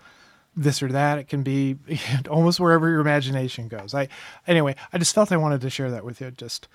this 0.56 0.82
or 0.82 0.88
that 0.88 1.20
it 1.20 1.28
can 1.28 1.44
be 1.44 1.78
almost 2.30 2.60
wherever 2.60 2.90
your 2.90 3.00
imagination 3.00 3.68
goes 3.68 3.94
i 3.94 4.08
anyway 4.48 4.76
i 4.92 4.98
just 4.98 5.14
felt 5.14 5.32
i 5.32 5.38
wanted 5.38 5.62
to 5.62 5.70
share 5.70 5.92
that 5.92 6.04
with 6.04 6.20
you 6.20 6.32
just 6.32 6.68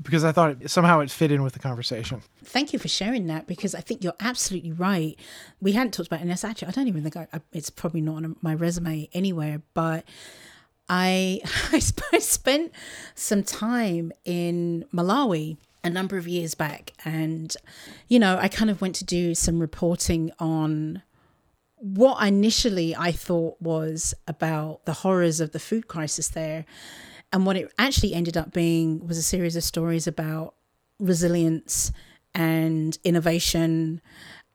because 0.00 0.24
I 0.24 0.32
thought 0.32 0.56
it, 0.62 0.70
somehow 0.70 1.00
it 1.00 1.10
fit 1.10 1.30
in 1.30 1.42
with 1.42 1.52
the 1.52 1.58
conversation. 1.58 2.22
Thank 2.42 2.72
you 2.72 2.78
for 2.78 2.88
sharing 2.88 3.26
that 3.26 3.46
because 3.46 3.74
I 3.74 3.80
think 3.80 4.02
you're 4.02 4.14
absolutely 4.20 4.72
right. 4.72 5.18
We 5.60 5.72
hadn't 5.72 5.92
talked 5.92 6.06
about 6.06 6.22
it's 6.22 6.44
actually, 6.44 6.68
I 6.68 6.70
don't 6.70 6.88
even 6.88 7.02
think 7.02 7.16
I, 7.16 7.40
it's 7.52 7.70
probably 7.70 8.00
not 8.00 8.24
on 8.24 8.36
my 8.40 8.54
resume 8.54 9.08
anywhere, 9.12 9.60
but 9.74 10.04
I, 10.88 11.40
I 11.72 12.18
spent 12.18 12.72
some 13.14 13.42
time 13.42 14.12
in 14.24 14.84
Malawi 14.92 15.56
a 15.84 15.90
number 15.90 16.16
of 16.16 16.28
years 16.28 16.54
back. 16.54 16.92
And, 17.04 17.54
you 18.08 18.18
know, 18.18 18.38
I 18.38 18.48
kind 18.48 18.70
of 18.70 18.80
went 18.80 18.94
to 18.96 19.04
do 19.04 19.34
some 19.34 19.58
reporting 19.58 20.30
on 20.38 21.02
what 21.76 22.24
initially 22.26 22.94
I 22.94 23.10
thought 23.10 23.60
was 23.60 24.14
about 24.28 24.84
the 24.84 24.92
horrors 24.92 25.40
of 25.40 25.50
the 25.52 25.58
food 25.58 25.88
crisis 25.88 26.28
there. 26.28 26.64
And 27.32 27.46
what 27.46 27.56
it 27.56 27.72
actually 27.78 28.14
ended 28.14 28.36
up 28.36 28.52
being 28.52 29.06
was 29.06 29.18
a 29.18 29.22
series 29.22 29.56
of 29.56 29.64
stories 29.64 30.06
about 30.06 30.54
resilience 31.00 31.90
and 32.34 32.96
innovation 33.02 34.00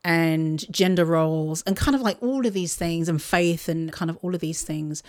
and 0.03 0.71
gender 0.71 1.03
roles 1.03 1.63
and 1.63 1.75
kind 1.75 1.95
of 1.95 2.01
like 2.01 2.21
all 2.21 2.45
of 2.45 2.53
these 2.53 2.75
things 2.75 3.09
and 3.09 3.21
faith 3.21 3.67
and 3.67 3.91
kind 3.91 4.09
of 4.09 4.17
all 4.21 4.33
of 4.33 4.39
these 4.39 4.61
things. 4.61 5.03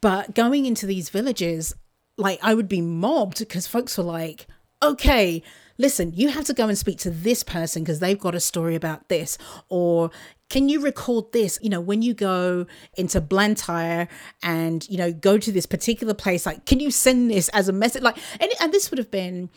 But 0.00 0.34
going 0.34 0.66
into 0.66 0.86
these 0.86 1.08
villages, 1.10 1.74
like 2.16 2.38
I 2.42 2.54
would 2.54 2.68
be 2.68 2.80
mobbed 2.80 3.38
because 3.38 3.66
folks 3.66 3.98
were 3.98 4.04
like, 4.04 4.46
okay, 4.82 5.42
listen, 5.78 6.12
you 6.14 6.28
have 6.28 6.44
to 6.44 6.54
go 6.54 6.68
and 6.68 6.76
speak 6.78 6.98
to 6.98 7.10
this 7.10 7.42
person 7.42 7.82
because 7.82 8.00
they've 8.00 8.18
got 8.18 8.34
a 8.34 8.40
story 8.40 8.74
about 8.74 9.08
this. 9.08 9.38
Or 9.68 10.10
can 10.48 10.68
you 10.68 10.80
record 10.80 11.32
this? 11.32 11.58
You 11.62 11.70
know, 11.70 11.80
when 11.80 12.02
you 12.02 12.14
go 12.14 12.66
into 12.96 13.20
Blantyre 13.20 14.08
and, 14.42 14.88
you 14.88 14.98
know, 14.98 15.12
go 15.12 15.38
to 15.38 15.52
this 15.52 15.66
particular 15.66 16.14
place, 16.14 16.46
like, 16.46 16.66
can 16.66 16.80
you 16.80 16.90
send 16.90 17.30
this 17.30 17.48
as 17.50 17.68
a 17.68 17.72
message? 17.72 18.02
Like, 18.02 18.18
and, 18.40 18.50
and 18.60 18.72
this 18.72 18.90
would 18.90 18.98
have 18.98 19.10
been, 19.10 19.50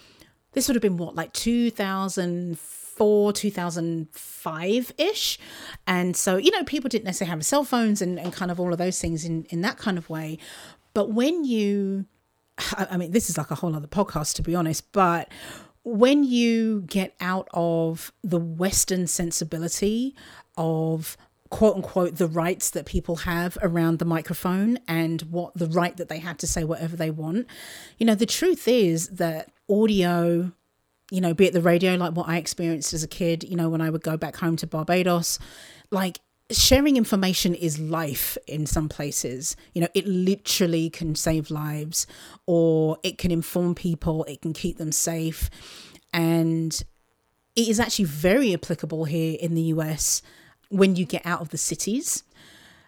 this 0.53 0.67
would 0.67 0.75
have 0.75 0.81
been 0.81 0.97
what, 0.97 1.15
like 1.15 1.33
2004, 1.33 2.74
2005 3.33 4.93
ish. 4.97 5.39
And 5.87 6.15
so, 6.15 6.37
you 6.37 6.51
know, 6.51 6.63
people 6.63 6.89
didn't 6.89 7.05
necessarily 7.05 7.31
have 7.31 7.45
cell 7.45 7.63
phones 7.63 8.01
and, 8.01 8.19
and 8.19 8.33
kind 8.33 8.51
of 8.51 8.59
all 8.59 8.71
of 8.71 8.77
those 8.77 8.99
things 8.99 9.25
in, 9.25 9.45
in 9.45 9.61
that 9.61 9.77
kind 9.77 9.97
of 9.97 10.09
way. 10.09 10.37
But 10.93 11.11
when 11.11 11.43
you, 11.43 12.05
I 12.77 12.97
mean, 12.97 13.11
this 13.11 13.29
is 13.29 13.37
like 13.37 13.51
a 13.51 13.55
whole 13.55 13.75
other 13.75 13.87
podcast, 13.87 14.35
to 14.35 14.41
be 14.41 14.55
honest, 14.55 14.91
but 14.91 15.29
when 15.83 16.23
you 16.23 16.81
get 16.81 17.13
out 17.21 17.47
of 17.53 18.11
the 18.23 18.39
Western 18.39 19.05
sensibility 19.05 20.15
of 20.57 21.15
quote 21.49 21.75
unquote 21.75 22.15
the 22.15 22.27
rights 22.27 22.71
that 22.71 22.85
people 22.85 23.17
have 23.17 23.57
around 23.61 23.99
the 23.99 24.05
microphone 24.05 24.79
and 24.87 25.21
what 25.23 25.53
the 25.55 25.67
right 25.67 25.95
that 25.97 26.09
they 26.09 26.17
have 26.17 26.37
to 26.37 26.47
say 26.47 26.63
whatever 26.63 26.95
they 26.95 27.11
want, 27.11 27.45
you 27.97 28.05
know, 28.05 28.15
the 28.15 28.25
truth 28.25 28.67
is 28.67 29.09
that 29.09 29.51
audio, 29.69 30.51
you 31.11 31.21
know, 31.21 31.33
be 31.33 31.45
it 31.45 31.53
the 31.53 31.61
radio, 31.61 31.95
like 31.95 32.13
what 32.13 32.27
I 32.27 32.37
experienced 32.37 32.93
as 32.93 33.03
a 33.03 33.07
kid, 33.07 33.43
you 33.43 33.55
know, 33.55 33.69
when 33.69 33.81
I 33.81 33.89
would 33.89 34.03
go 34.03 34.17
back 34.17 34.37
home 34.37 34.55
to 34.57 34.67
Barbados, 34.67 35.39
like 35.91 36.19
sharing 36.51 36.97
information 36.97 37.55
is 37.55 37.79
life 37.79 38.37
in 38.47 38.65
some 38.65 38.89
places. 38.89 39.55
You 39.73 39.81
know, 39.81 39.87
it 39.93 40.05
literally 40.07 40.89
can 40.89 41.15
save 41.15 41.49
lives 41.51 42.07
or 42.45 42.97
it 43.03 43.17
can 43.17 43.31
inform 43.31 43.75
people, 43.75 44.23
it 44.25 44.41
can 44.41 44.53
keep 44.53 44.77
them 44.77 44.91
safe. 44.91 45.49
And 46.13 46.73
it 47.55 47.67
is 47.67 47.79
actually 47.79 48.05
very 48.05 48.53
applicable 48.53 49.05
here 49.05 49.37
in 49.39 49.55
the 49.55 49.63
US 49.63 50.21
when 50.69 50.95
you 50.95 51.05
get 51.05 51.25
out 51.25 51.41
of 51.41 51.49
the 51.49 51.57
cities 51.57 52.23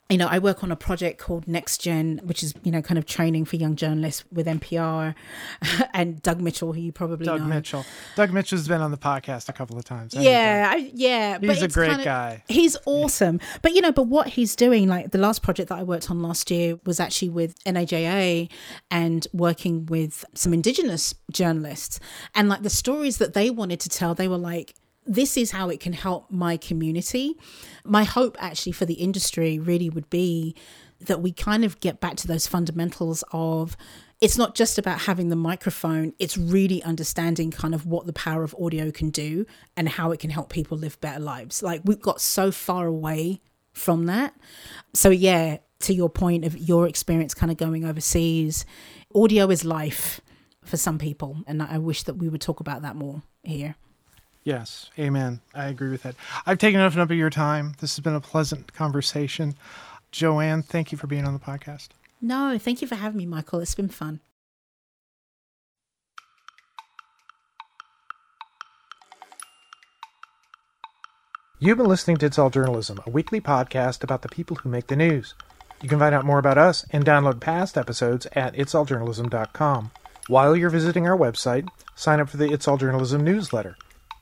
you 0.09 0.17
know, 0.17 0.27
I 0.27 0.39
work 0.39 0.63
on 0.63 0.71
a 0.71 0.75
project 0.75 1.19
called 1.19 1.47
Next 1.47 1.79
Gen, 1.79 2.21
which 2.23 2.41
is, 2.41 2.53
you 2.63 2.71
know, 2.71 2.81
kind 2.81 2.97
of 2.97 3.05
training 3.05 3.43
for 3.43 3.57
young 3.57 3.75
journalists 3.75 4.23
with 4.31 4.47
NPR 4.47 5.15
and 5.93 6.21
Doug 6.21 6.39
Mitchell, 6.39 6.71
who 6.71 6.79
you 6.79 6.93
probably 6.93 7.25
Doug 7.25 7.41
know. 7.41 7.47
Mitchell. 7.47 7.85
Doug 8.15 8.31
Mitchell's 8.31 8.69
been 8.69 8.79
on 8.79 8.91
the 8.91 8.97
podcast 8.97 9.49
a 9.49 9.53
couple 9.53 9.77
of 9.77 9.83
times. 9.83 10.13
Yeah, 10.13 10.71
I, 10.73 10.91
yeah. 10.93 11.39
He's 11.41 11.61
a 11.61 11.67
great 11.67 11.89
kind 11.89 12.01
of, 12.01 12.05
guy. 12.05 12.43
He's 12.47 12.77
awesome. 12.85 13.41
But, 13.61 13.73
you 13.73 13.81
know, 13.81 13.91
but 13.91 14.03
what 14.03 14.29
he's 14.29 14.55
doing, 14.55 14.87
like 14.87 15.11
the 15.11 15.17
last 15.17 15.41
project 15.41 15.69
that 15.69 15.79
I 15.79 15.83
worked 15.83 16.09
on 16.09 16.21
last 16.21 16.49
year 16.49 16.79
was 16.85 17.01
actually 17.01 17.29
with 17.29 17.61
NAJA 17.65 18.49
and 18.89 19.27
working 19.33 19.87
with 19.87 20.23
some 20.33 20.53
Indigenous 20.53 21.15
journalists. 21.33 21.99
And 22.33 22.47
like 22.47 22.63
the 22.63 22.69
stories 22.69 23.17
that 23.17 23.33
they 23.33 23.49
wanted 23.49 23.81
to 23.81 23.89
tell, 23.89 24.15
they 24.15 24.29
were 24.29 24.37
like, 24.37 24.73
this 25.07 25.37
is 25.37 25.51
how 25.51 25.69
it 25.69 25.79
can 25.79 25.93
help 25.93 26.29
my 26.29 26.57
community. 26.57 27.35
My 27.83 28.03
hope 28.03 28.37
actually 28.39 28.73
for 28.73 28.85
the 28.85 28.95
industry 28.95 29.57
really 29.57 29.89
would 29.89 30.09
be 30.09 30.55
that 30.99 31.21
we 31.21 31.31
kind 31.31 31.63
of 31.63 31.79
get 31.79 31.99
back 31.99 32.15
to 32.17 32.27
those 32.27 32.47
fundamentals 32.47 33.23
of 33.31 33.77
it's 34.19 34.37
not 34.37 34.55
just 34.55 34.79
about 34.79 35.01
having 35.01 35.29
the 35.29 35.35
microphone, 35.35 36.13
it's 36.17 36.37
really 36.37 36.81
understanding 36.81 37.51
kind 37.51 37.75
of 37.75 37.85
what 37.85 38.07
the 38.07 38.13
power 38.13 38.43
of 38.43 38.55
audio 38.59 38.89
can 38.91 39.11
do 39.11 39.45
and 39.75 39.87
how 39.87 40.11
it 40.11 40.19
can 40.19 40.31
help 40.31 40.49
people 40.49 40.77
live 40.77 40.99
better 41.01 41.19
lives. 41.19 41.61
Like 41.61 41.81
we've 41.85 42.01
got 42.01 42.19
so 42.19 42.51
far 42.51 42.87
away 42.87 43.41
from 43.73 44.07
that. 44.07 44.35
So, 44.93 45.09
yeah, 45.09 45.57
to 45.81 45.93
your 45.93 46.09
point 46.09 46.45
of 46.45 46.57
your 46.57 46.87
experience 46.87 47.35
kind 47.35 47.51
of 47.51 47.57
going 47.57 47.85
overseas, 47.85 48.65
audio 49.13 49.49
is 49.51 49.63
life 49.63 50.19
for 50.63 50.77
some 50.77 50.97
people. 50.97 51.43
And 51.45 51.61
I 51.61 51.77
wish 51.77 52.03
that 52.03 52.15
we 52.15 52.27
would 52.27 52.41
talk 52.41 52.59
about 52.59 52.81
that 52.81 52.95
more 52.95 53.21
here. 53.43 53.75
Yes, 54.47 54.89
amen. 54.97 55.41
I 55.53 55.65
agree 55.65 55.89
with 55.89 56.03
that. 56.03 56.15
I've 56.45 56.57
taken 56.57 56.79
enough 56.79 56.95
of 56.95 57.11
your 57.11 57.29
time. 57.29 57.73
This 57.81 57.97
has 57.97 58.01
been 58.01 58.15
a 58.15 58.21
pleasant 58.21 58.71
conversation. 58.71 59.55
Joanne, 60.13 60.61
thank 60.61 60.89
you 60.89 60.97
for 60.97 61.05
being 61.05 61.25
on 61.25 61.33
the 61.33 61.39
podcast. 61.39 61.89
No, 62.21 62.57
thank 62.57 62.81
you 62.81 62.87
for 62.87 62.95
having 62.95 63.17
me, 63.17 63.25
Michael. 63.25 63.59
It's 63.59 63.75
been 63.75 63.89
fun. 63.89 64.21
You've 71.59 71.77
been 71.77 71.87
listening 71.87 72.15
to 72.15 72.27
It's 72.27 72.39
All 72.39 72.49
Journalism, 72.49 73.01
a 73.05 73.09
weekly 73.09 73.41
podcast 73.41 74.01
about 74.01 74.21
the 74.21 74.29
people 74.29 74.55
who 74.55 74.69
make 74.69 74.87
the 74.87 74.95
news. 74.95 75.35
You 75.81 75.89
can 75.89 75.99
find 75.99 76.15
out 76.15 76.23
more 76.23 76.39
about 76.39 76.57
us 76.57 76.85
and 76.91 77.03
download 77.03 77.41
past 77.41 77.77
episodes 77.77 78.27
at 78.31 78.55
itsalljournalism.com. 78.55 79.91
While 80.29 80.55
you're 80.55 80.69
visiting 80.69 81.05
our 81.05 81.17
website, 81.17 81.67
sign 81.95 82.21
up 82.21 82.29
for 82.29 82.37
the 82.37 82.53
It's 82.53 82.65
All 82.65 82.77
Journalism 82.77 83.25
newsletter. 83.25 83.75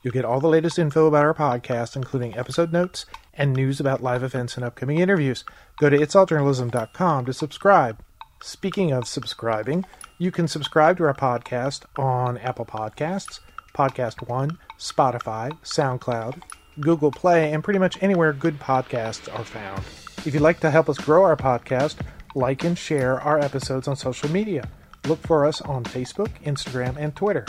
You'll 0.06 0.12
get 0.12 0.24
all 0.24 0.38
the 0.38 0.46
latest 0.46 0.78
info 0.78 1.06
about 1.08 1.24
our 1.24 1.34
podcast, 1.34 1.96
including 1.96 2.38
episode 2.38 2.72
notes 2.72 3.06
and 3.34 3.52
news 3.52 3.80
about 3.80 4.04
live 4.04 4.22
events 4.22 4.54
and 4.54 4.64
upcoming 4.64 4.98
interviews. 4.98 5.42
Go 5.80 5.90
to 5.90 5.98
itsalljournalism.com 5.98 7.26
to 7.26 7.32
subscribe. 7.32 7.98
Speaking 8.40 8.92
of 8.92 9.08
subscribing, 9.08 9.84
you 10.16 10.30
can 10.30 10.46
subscribe 10.46 10.98
to 10.98 11.04
our 11.06 11.12
podcast 11.12 11.86
on 11.98 12.38
Apple 12.38 12.64
Podcasts, 12.64 13.40
Podcast 13.76 14.28
One, 14.28 14.58
Spotify, 14.78 15.50
SoundCloud, 15.64 16.40
Google 16.78 17.10
Play, 17.10 17.52
and 17.52 17.64
pretty 17.64 17.80
much 17.80 18.00
anywhere 18.00 18.32
good 18.32 18.60
podcasts 18.60 19.28
are 19.36 19.44
found. 19.44 19.82
If 20.24 20.34
you'd 20.34 20.40
like 20.40 20.60
to 20.60 20.70
help 20.70 20.88
us 20.88 20.98
grow 20.98 21.24
our 21.24 21.36
podcast, 21.36 21.96
like 22.36 22.62
and 22.62 22.78
share 22.78 23.20
our 23.22 23.40
episodes 23.40 23.88
on 23.88 23.96
social 23.96 24.30
media. 24.30 24.68
Look 25.08 25.18
for 25.26 25.44
us 25.44 25.60
on 25.62 25.82
Facebook, 25.82 26.30
Instagram, 26.44 26.96
and 26.96 27.16
Twitter. 27.16 27.44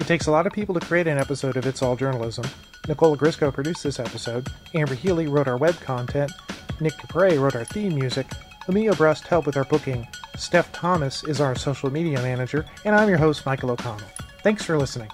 It 0.00 0.06
takes 0.06 0.26
a 0.26 0.30
lot 0.30 0.46
of 0.46 0.52
people 0.52 0.74
to 0.74 0.86
create 0.86 1.06
an 1.06 1.18
episode 1.18 1.56
of 1.56 1.66
It's 1.66 1.82
All 1.82 1.96
Journalism. 1.96 2.44
Nicola 2.86 3.16
Grisco 3.16 3.52
produced 3.52 3.82
this 3.82 3.98
episode, 3.98 4.48
Amber 4.74 4.94
Healy 4.94 5.26
wrote 5.26 5.48
our 5.48 5.56
web 5.56 5.78
content, 5.80 6.32
Nick 6.80 6.94
Capre 6.94 7.38
wrote 7.38 7.56
our 7.56 7.64
theme 7.64 7.94
music, 7.94 8.26
Emilio 8.68 8.94
Brust 8.94 9.26
helped 9.26 9.46
with 9.46 9.56
our 9.56 9.64
booking, 9.64 10.06
Steph 10.36 10.72
Thomas 10.72 11.24
is 11.24 11.40
our 11.40 11.54
social 11.54 11.90
media 11.90 12.22
manager, 12.22 12.64
and 12.84 12.94
I'm 12.94 13.08
your 13.08 13.18
host, 13.18 13.44
Michael 13.44 13.72
O'Connell. 13.72 14.06
Thanks 14.42 14.64
for 14.64 14.78
listening. 14.78 15.10